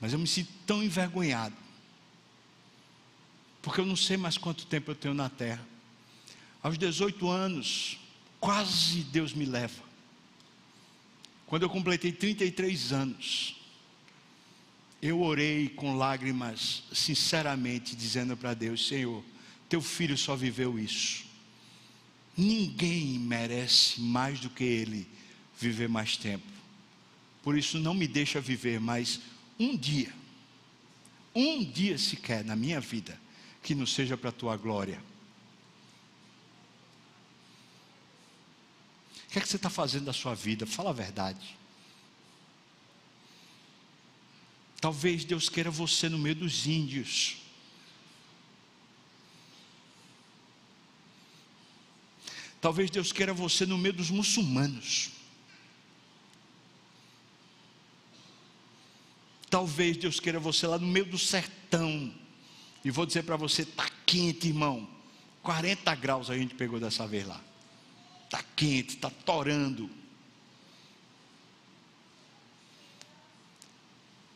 Mas 0.00 0.12
eu 0.12 0.18
me 0.18 0.26
sinto 0.26 0.52
tão 0.66 0.82
envergonhado. 0.82 1.56
Porque 3.62 3.80
eu 3.80 3.86
não 3.86 3.96
sei 3.96 4.18
mais 4.18 4.36
quanto 4.36 4.66
tempo 4.66 4.90
eu 4.90 4.94
tenho 4.94 5.14
na 5.14 5.30
terra. 5.30 5.66
Aos 6.62 6.76
18 6.76 7.30
anos, 7.30 7.98
quase 8.44 9.02
Deus 9.04 9.32
me 9.32 9.46
leva. 9.46 9.82
Quando 11.46 11.62
eu 11.62 11.70
completei 11.70 12.12
33 12.12 12.92
anos, 12.92 13.56
eu 15.00 15.22
orei 15.22 15.70
com 15.70 15.96
lágrimas, 15.96 16.82
sinceramente, 16.92 17.96
dizendo 17.96 18.36
para 18.36 18.52
Deus: 18.52 18.86
Senhor, 18.86 19.24
teu 19.66 19.80
filho 19.80 20.18
só 20.18 20.36
viveu 20.36 20.78
isso. 20.78 21.24
Ninguém 22.36 23.18
merece 23.18 24.02
mais 24.02 24.40
do 24.40 24.50
que 24.50 24.64
ele 24.64 25.08
viver 25.58 25.88
mais 25.88 26.18
tempo. 26.18 26.44
Por 27.42 27.56
isso, 27.56 27.78
não 27.78 27.94
me 27.94 28.06
deixa 28.06 28.42
viver 28.42 28.78
mais 28.78 29.20
um 29.58 29.74
dia, 29.74 30.12
um 31.34 31.64
dia 31.64 31.96
sequer 31.96 32.44
na 32.44 32.54
minha 32.54 32.78
vida, 32.78 33.18
que 33.62 33.74
não 33.74 33.86
seja 33.86 34.18
para 34.18 34.28
a 34.28 34.32
tua 34.32 34.54
glória. 34.54 35.00
Que 39.34 39.40
é 39.40 39.42
que 39.42 39.48
você 39.48 39.56
está 39.56 39.68
fazendo 39.68 40.04
da 40.04 40.12
sua 40.12 40.32
vida? 40.32 40.64
Fala 40.64 40.90
a 40.90 40.92
verdade. 40.92 41.58
Talvez 44.80 45.24
Deus 45.24 45.48
queira 45.48 45.72
você 45.72 46.08
no 46.08 46.16
meio 46.16 46.36
dos 46.36 46.68
índios. 46.68 47.38
Talvez 52.60 52.88
Deus 52.92 53.10
queira 53.10 53.34
você 53.34 53.66
no 53.66 53.76
meio 53.76 53.94
dos 53.94 54.08
muçulmanos. 54.08 55.10
Talvez 59.50 59.96
Deus 59.96 60.20
queira 60.20 60.38
você 60.38 60.64
lá 60.68 60.78
no 60.78 60.86
meio 60.86 61.06
do 61.06 61.18
sertão. 61.18 62.14
E 62.84 62.90
vou 62.92 63.04
dizer 63.04 63.24
para 63.24 63.34
você, 63.34 63.62
está 63.62 63.90
quente, 64.06 64.46
irmão. 64.46 64.88
40 65.42 65.92
graus 65.96 66.30
a 66.30 66.38
gente 66.38 66.54
pegou 66.54 66.78
dessa 66.78 67.04
vez 67.04 67.26
lá. 67.26 67.42
Está 68.34 68.44
quente, 68.56 68.96
está 68.96 69.08
torando. 69.08 69.88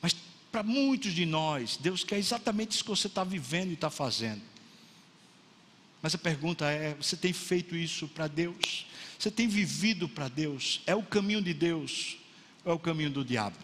Mas 0.00 0.14
para 0.52 0.62
muitos 0.62 1.12
de 1.12 1.26
nós, 1.26 1.76
Deus 1.76 2.04
quer 2.04 2.16
exatamente 2.16 2.70
isso 2.70 2.84
que 2.84 2.90
você 2.90 3.08
está 3.08 3.24
vivendo 3.24 3.70
e 3.70 3.74
está 3.74 3.90
fazendo. 3.90 4.40
Mas 6.00 6.14
a 6.14 6.18
pergunta 6.18 6.70
é: 6.70 6.94
você 6.94 7.16
tem 7.16 7.32
feito 7.32 7.74
isso 7.74 8.06
para 8.06 8.28
Deus? 8.28 8.86
Você 9.18 9.32
tem 9.32 9.48
vivido 9.48 10.08
para 10.08 10.28
Deus? 10.28 10.80
É 10.86 10.94
o 10.94 11.02
caminho 11.02 11.42
de 11.42 11.52
Deus 11.52 12.18
ou 12.64 12.70
é 12.70 12.74
o 12.76 12.78
caminho 12.78 13.10
do 13.10 13.24
diabo? 13.24 13.56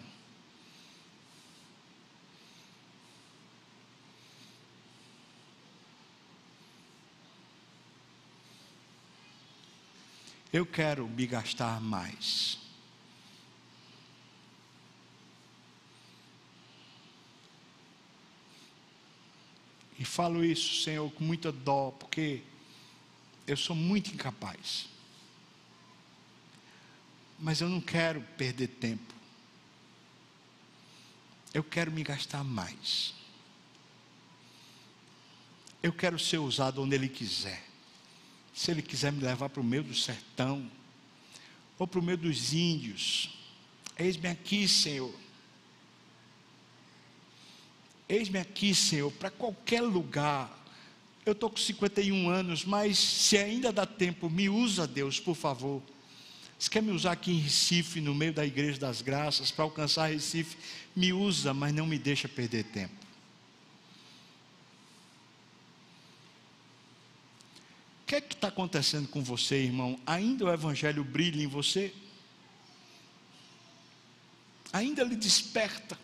Eu 10.54 10.64
quero 10.64 11.08
me 11.08 11.26
gastar 11.26 11.80
mais. 11.80 12.60
E 19.98 20.04
falo 20.04 20.44
isso, 20.44 20.84
Senhor, 20.84 21.10
com 21.10 21.24
muita 21.24 21.50
dó, 21.50 21.90
porque 21.90 22.40
eu 23.48 23.56
sou 23.56 23.74
muito 23.74 24.14
incapaz. 24.14 24.86
Mas 27.36 27.60
eu 27.60 27.68
não 27.68 27.80
quero 27.80 28.20
perder 28.38 28.68
tempo. 28.68 29.12
Eu 31.52 31.64
quero 31.64 31.90
me 31.90 32.04
gastar 32.04 32.44
mais. 32.44 33.12
Eu 35.82 35.92
quero 35.92 36.16
ser 36.16 36.38
usado 36.38 36.80
onde 36.80 36.94
Ele 36.94 37.08
quiser. 37.08 37.73
Se 38.54 38.70
Ele 38.70 38.80
quiser 38.80 39.12
me 39.12 39.22
levar 39.22 39.48
para 39.48 39.60
o 39.60 39.64
meio 39.64 39.82
do 39.82 39.94
sertão, 39.94 40.70
ou 41.78 41.86
para 41.86 41.98
o 41.98 42.02
meio 42.02 42.16
dos 42.16 42.52
índios, 42.52 43.36
eis-me 43.98 44.28
aqui, 44.28 44.68
Senhor. 44.68 45.12
Eis-me 48.08 48.38
aqui, 48.38 48.74
Senhor, 48.74 49.10
para 49.12 49.30
qualquer 49.30 49.80
lugar 49.80 50.62
Eu 51.26 51.32
estou 51.32 51.48
com 51.48 51.56
51 51.56 52.28
anos, 52.28 52.66
mas 52.66 52.98
se 52.98 53.38
ainda 53.38 53.72
dá 53.72 53.86
tempo, 53.86 54.28
me 54.28 54.50
usa, 54.50 54.86
Deus, 54.86 55.18
por 55.18 55.34
favor. 55.34 55.82
Você 56.58 56.68
quer 56.68 56.82
me 56.82 56.92
usar 56.92 57.12
aqui 57.12 57.32
em 57.32 57.38
Recife, 57.38 57.98
no 58.00 58.14
meio 58.14 58.32
da 58.32 58.44
Igreja 58.44 58.78
das 58.78 59.00
Graças, 59.00 59.50
para 59.50 59.64
alcançar 59.64 60.10
Recife? 60.10 60.56
Me 60.94 61.14
usa, 61.14 61.54
mas 61.54 61.72
não 61.74 61.86
me 61.86 61.98
deixa 61.98 62.28
perder 62.28 62.64
tempo. 62.64 63.03
O 68.04 68.06
que 68.06 68.16
é 68.16 68.20
que 68.20 68.34
está 68.34 68.48
acontecendo 68.48 69.08
com 69.08 69.24
você, 69.24 69.62
irmão? 69.62 69.98
Ainda 70.06 70.44
o 70.44 70.52
Evangelho 70.52 71.02
brilha 71.02 71.42
em 71.42 71.46
você? 71.46 71.94
Ainda 74.70 75.02
lhe 75.02 75.16
desperta? 75.16 75.98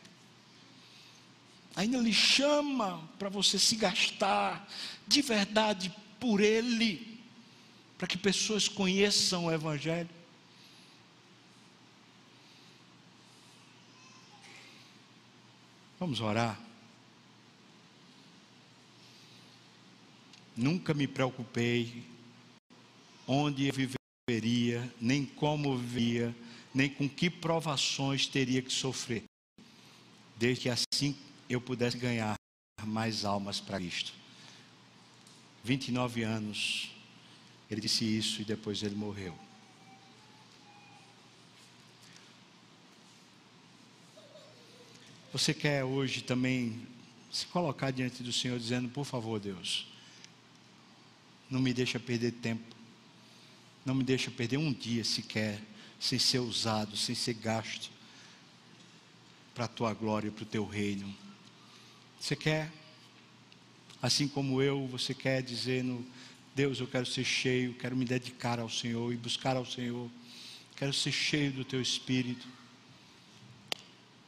Ainda 1.77 1.99
lhe 1.99 2.13
chama 2.13 3.07
para 3.19 3.29
você 3.29 3.59
se 3.59 3.77
gastar 3.77 4.67
de 5.07 5.21
verdade 5.21 5.95
por 6.19 6.41
Ele, 6.41 7.21
para 7.99 8.07
que 8.07 8.17
pessoas 8.17 8.67
conheçam 8.67 9.45
o 9.45 9.53
Evangelho? 9.53 10.09
Vamos 15.99 16.23
orar. 16.23 16.59
Nunca 20.57 20.93
me 20.93 21.07
preocupei 21.07 22.05
onde 23.27 23.69
eu 23.69 23.75
viveria, 24.29 24.93
nem 25.01 25.25
como 25.25 25.77
vivia, 25.77 26.35
nem 26.75 26.89
com 26.89 27.09
que 27.09 27.31
provações 27.31 28.27
teria 28.27 28.61
que 28.61 28.73
sofrer, 28.73 29.25
desde 30.37 30.63
que 30.63 30.69
assim 30.69 31.17
eu 31.49 31.61
pudesse 31.61 31.97
ganhar 31.97 32.35
mais 32.85 33.25
almas 33.25 33.61
para 33.61 33.79
Cristo. 33.79 34.13
29 35.63 36.23
anos, 36.23 36.91
ele 37.71 37.81
disse 37.81 38.05
isso 38.05 38.41
e 38.43 38.45
depois 38.45 38.83
ele 38.83 38.95
morreu. 38.95 39.37
Você 45.33 45.55
quer 45.55 45.85
hoje 45.85 46.23
também 46.23 46.85
se 47.31 47.47
colocar 47.47 47.93
diante 47.93 48.23
do 48.23 48.33
Senhor 48.33 48.59
dizendo, 48.59 48.89
por 48.89 49.05
favor, 49.05 49.39
Deus, 49.39 49.87
não 51.51 51.61
me 51.61 51.75
deixa 51.75 51.99
perder 51.99 52.33
tempo, 52.33 52.77
não 53.85 53.95
me 53.95 54.05
deixa 54.05 54.31
perder 54.31 54.57
um 54.57 54.73
dia 54.73 55.05
sequer, 55.05 55.61
sem 55.99 56.19
ser 56.19 56.39
usado, 56.39 56.97
sem 56.97 57.15
ser 57.15 57.35
gasto, 57.35 57.91
para 59.55 59.65
a 59.65 59.69
tua 59.69 59.93
glória 59.93 60.31
para 60.31 60.45
o 60.45 60.47
teu 60.47 60.65
reino. 60.65 61.15
Você 62.19 62.37
quer, 62.37 62.71
assim 64.01 64.29
como 64.29 64.63
eu, 64.63 64.87
você 64.87 65.13
quer 65.13 65.43
dizendo, 65.43 66.07
Deus, 66.55 66.81
eu 66.81 66.87
quero 66.87 67.07
ser 67.07 67.25
cheio, 67.25 67.75
quero 67.75 67.97
me 67.97 68.05
dedicar 68.05 68.59
ao 68.59 68.71
Senhor 68.71 69.13
e 69.13 69.17
buscar 69.17 69.57
ao 69.57 69.67
Senhor, 69.67 70.11
quero 70.77 70.93
ser 70.93 71.13
cheio 71.13 71.53
do 71.53 71.65
teu 71.65 71.81
Espírito. 71.81 72.47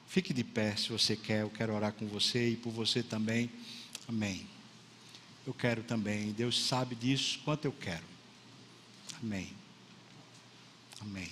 Fique 0.07 0.35
de 0.35 0.45
pé 0.45 0.77
se 0.77 0.91
você 0.91 1.16
quer, 1.16 1.43
eu 1.43 1.51
quero 1.51 1.75
orar 1.75 1.93
com 1.93 2.07
você 2.07 2.51
e 2.51 2.57
por 2.57 2.70
você 2.70 3.03
também. 3.03 3.51
Amém. 4.07 4.51
Eu 5.47 5.53
quero 5.53 5.82
também, 5.82 6.32
Deus 6.32 6.64
sabe 6.64 6.95
disso, 6.95 7.40
quanto 7.45 7.64
eu 7.64 7.72
quero. 7.72 8.05
Amém. 9.22 9.53
Amém. 11.01 11.30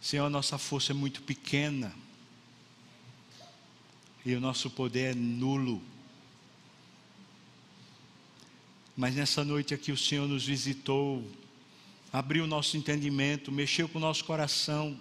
Senhor, 0.00 0.28
nossa 0.28 0.58
força 0.58 0.92
é 0.92 0.94
muito 0.94 1.22
pequena 1.22 1.94
e 4.24 4.34
o 4.34 4.40
nosso 4.40 4.70
poder 4.70 5.12
é 5.12 5.14
nulo. 5.14 5.80
Mas 8.96 9.14
nessa 9.14 9.44
noite 9.44 9.72
aqui 9.72 9.92
o 9.92 9.96
Senhor 9.96 10.26
nos 10.26 10.44
visitou, 10.44 11.24
abriu 12.12 12.44
o 12.44 12.46
nosso 12.46 12.76
entendimento, 12.76 13.52
mexeu 13.52 13.88
com 13.88 13.98
o 13.98 14.00
nosso 14.00 14.24
coração 14.24 14.98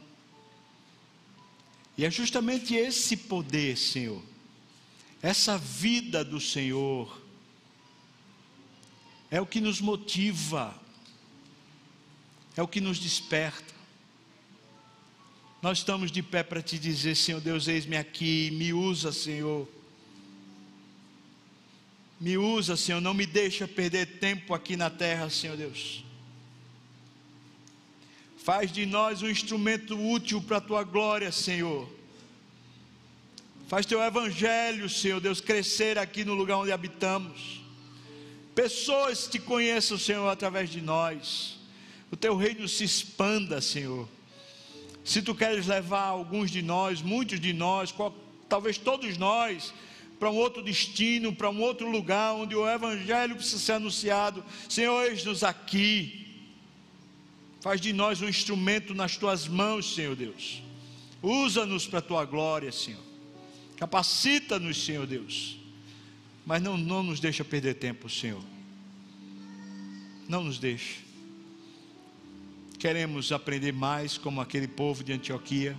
e 2.00 2.06
é 2.06 2.10
justamente 2.10 2.74
esse 2.76 3.18
poder, 3.18 3.78
Senhor, 3.78 4.24
essa 5.22 5.57
vida 5.57 6.24
do 6.24 6.39
Senhor, 6.39 7.22
é 9.30 9.39
o 9.39 9.45
que 9.45 9.59
nos 9.59 9.82
motiva, 9.82 10.74
é 12.55 12.61
o 12.61 12.67
que 12.67 12.82
nos 12.82 12.99
desperta. 12.99 13.74
Nós 15.61 15.80
estamos 15.80 16.11
de 16.11 16.24
pé 16.24 16.41
para 16.41 16.61
te 16.61 16.80
dizer, 16.80 17.15
Senhor 17.15 17.41
Deus, 17.41 17.67
eis-me 17.67 17.97
aqui, 17.97 18.49
me 18.51 18.72
usa, 18.74 19.11
Senhor. 19.11 19.67
Me 22.20 22.38
usa, 22.38 22.76
Senhor, 22.78 23.01
não 23.01 23.13
me 23.13 23.26
deixa 23.26 23.67
perder 23.67 24.20
tempo 24.20 24.53
aqui 24.53 24.76
na 24.78 24.89
terra, 24.89 25.30
Senhor 25.30 25.57
Deus. 25.57 26.03
Faz 28.38 28.72
de 28.72 28.86
nós 28.86 29.22
um 29.22 29.30
instrumento 29.30 29.99
útil 29.99 30.41
para 30.41 30.57
a 30.57 30.61
tua 30.61 30.84
glória, 30.84 31.32
Senhor. 31.32 31.99
Faz 33.70 33.86
teu 33.86 34.01
evangelho, 34.01 34.89
Senhor 34.89 35.22
Deus, 35.22 35.39
crescer 35.39 35.99
aqui 35.99 36.26
no 36.26 36.34
lugar 36.34 36.57
onde 36.57 36.72
habitamos. 36.72 37.61
Pessoas 38.55 39.28
te 39.28 39.38
conheçam, 39.38 39.95
Senhor, 39.95 40.28
através 40.28 40.72
de 40.72 40.82
nós. 40.82 41.59
O 42.11 42.17
teu 42.17 42.36
reino 42.36 42.67
se 42.67 42.84
expanda, 42.84 43.61
Senhor. 43.61 44.09
Se 45.05 45.22
tu 45.22 45.36
queres 45.36 45.67
levar 45.67 46.05
alguns 46.05 46.49
de 46.49 46.63
nós, 46.63 47.03
muitos 47.03 47.39
de 47.39 47.53
nós, 47.53 47.91
qual, 47.91 48.11
talvez 48.49 48.80
todos 48.80 49.20
nós, 49.20 49.72
para 50.20 50.32
um 50.32 50.36
outro 50.36 50.63
destino, 50.63 51.32
para 51.32 51.51
um 51.51 51.61
outro 51.61 51.88
lugar 51.88 52.34
onde 52.34 52.55
o 52.55 52.67
Evangelho 52.67 53.36
precisa 53.36 53.59
ser 53.59 53.74
anunciado. 53.74 54.43
Senhor, 54.67 55.05
eis-nos 55.05 55.43
aqui. 55.43 56.41
Faz 57.61 57.80
de 57.80 57.93
nós 57.93 58.20
um 58.20 58.28
instrumento 58.28 58.95
nas 58.95 59.15
tuas 59.15 59.47
mãos, 59.47 59.93
Senhor 59.93 60.15
Deus. 60.15 60.63
Usa-nos 61.22 61.86
para 61.86 61.99
a 61.99 62.01
tua 62.01 62.26
glória, 62.26 62.72
Senhor. 62.72 63.09
Capacita-nos, 63.80 64.84
Senhor 64.84 65.08
Deus. 65.08 65.58
Mas 66.46 66.62
não, 66.62 66.76
não 66.76 67.02
nos 67.02 67.22
deixa 67.22 67.46
perder 67.46 67.76
tempo, 67.76 68.10
Senhor. 68.10 68.44
Não 70.28 70.44
nos 70.44 70.60
deixe. 70.60 71.06
Queremos 72.78 73.32
aprender 73.32 73.72
mais 73.72 74.18
como 74.18 74.42
aquele 74.42 74.68
povo 74.68 75.02
de 75.02 75.14
Antioquia. 75.14 75.78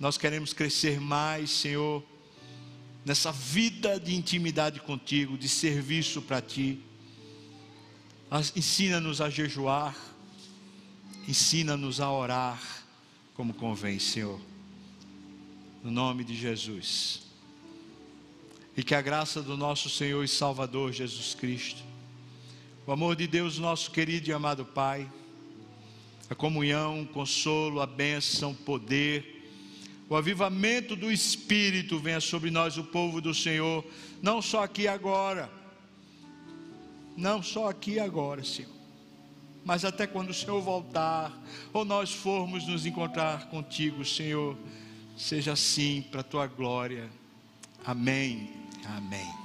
Nós 0.00 0.16
queremos 0.16 0.54
crescer 0.54 0.98
mais, 0.98 1.50
Senhor, 1.50 2.02
nessa 3.04 3.30
vida 3.30 4.00
de 4.00 4.14
intimidade 4.14 4.80
contigo, 4.80 5.36
de 5.36 5.50
serviço 5.50 6.22
para 6.22 6.40
ti. 6.40 6.80
Ensina-nos 8.56 9.20
a 9.20 9.28
jejuar, 9.28 9.94
ensina-nos 11.28 12.00
a 12.00 12.10
orar 12.10 12.58
como 13.34 13.52
convém, 13.52 13.98
Senhor. 13.98 14.40
No 15.82 15.90
nome 15.90 16.24
de 16.24 16.34
Jesus. 16.34 17.22
E 18.76 18.82
que 18.82 18.94
a 18.94 19.02
graça 19.02 19.42
do 19.42 19.56
nosso 19.56 19.90
Senhor 19.90 20.22
e 20.22 20.28
Salvador 20.28 20.92
Jesus 20.92 21.34
Cristo, 21.34 21.82
o 22.86 22.92
amor 22.92 23.16
de 23.16 23.26
Deus, 23.26 23.58
nosso 23.58 23.90
querido 23.90 24.30
e 24.30 24.32
amado 24.32 24.64
Pai, 24.64 25.10
a 26.30 26.34
comunhão, 26.34 27.02
o 27.02 27.06
consolo, 27.06 27.80
a 27.80 27.86
bênção, 27.86 28.52
o 28.52 28.54
poder, 28.54 29.50
o 30.08 30.16
avivamento 30.16 30.96
do 30.96 31.10
Espírito 31.10 31.98
venha 31.98 32.20
sobre 32.20 32.50
nós, 32.50 32.78
o 32.78 32.84
povo 32.84 33.20
do 33.20 33.34
Senhor, 33.34 33.84
não 34.22 34.40
só 34.40 34.62
aqui 34.62 34.88
agora 34.88 35.62
não 37.16 37.42
só 37.42 37.68
aqui 37.68 37.98
agora, 37.98 38.42
Senhor, 38.44 38.70
mas 39.64 39.84
até 39.84 40.06
quando 40.06 40.30
o 40.30 40.34
Senhor 40.34 40.60
voltar, 40.60 41.32
ou 41.72 41.84
nós 41.84 42.12
formos 42.12 42.66
nos 42.66 42.86
encontrar 42.86 43.48
contigo, 43.48 44.04
Senhor, 44.04 44.56
seja 45.22 45.52
assim 45.52 46.02
para 46.10 46.20
a 46.20 46.24
tua 46.24 46.46
glória. 46.46 47.08
Amém. 47.84 48.50
Amém. 48.84 49.41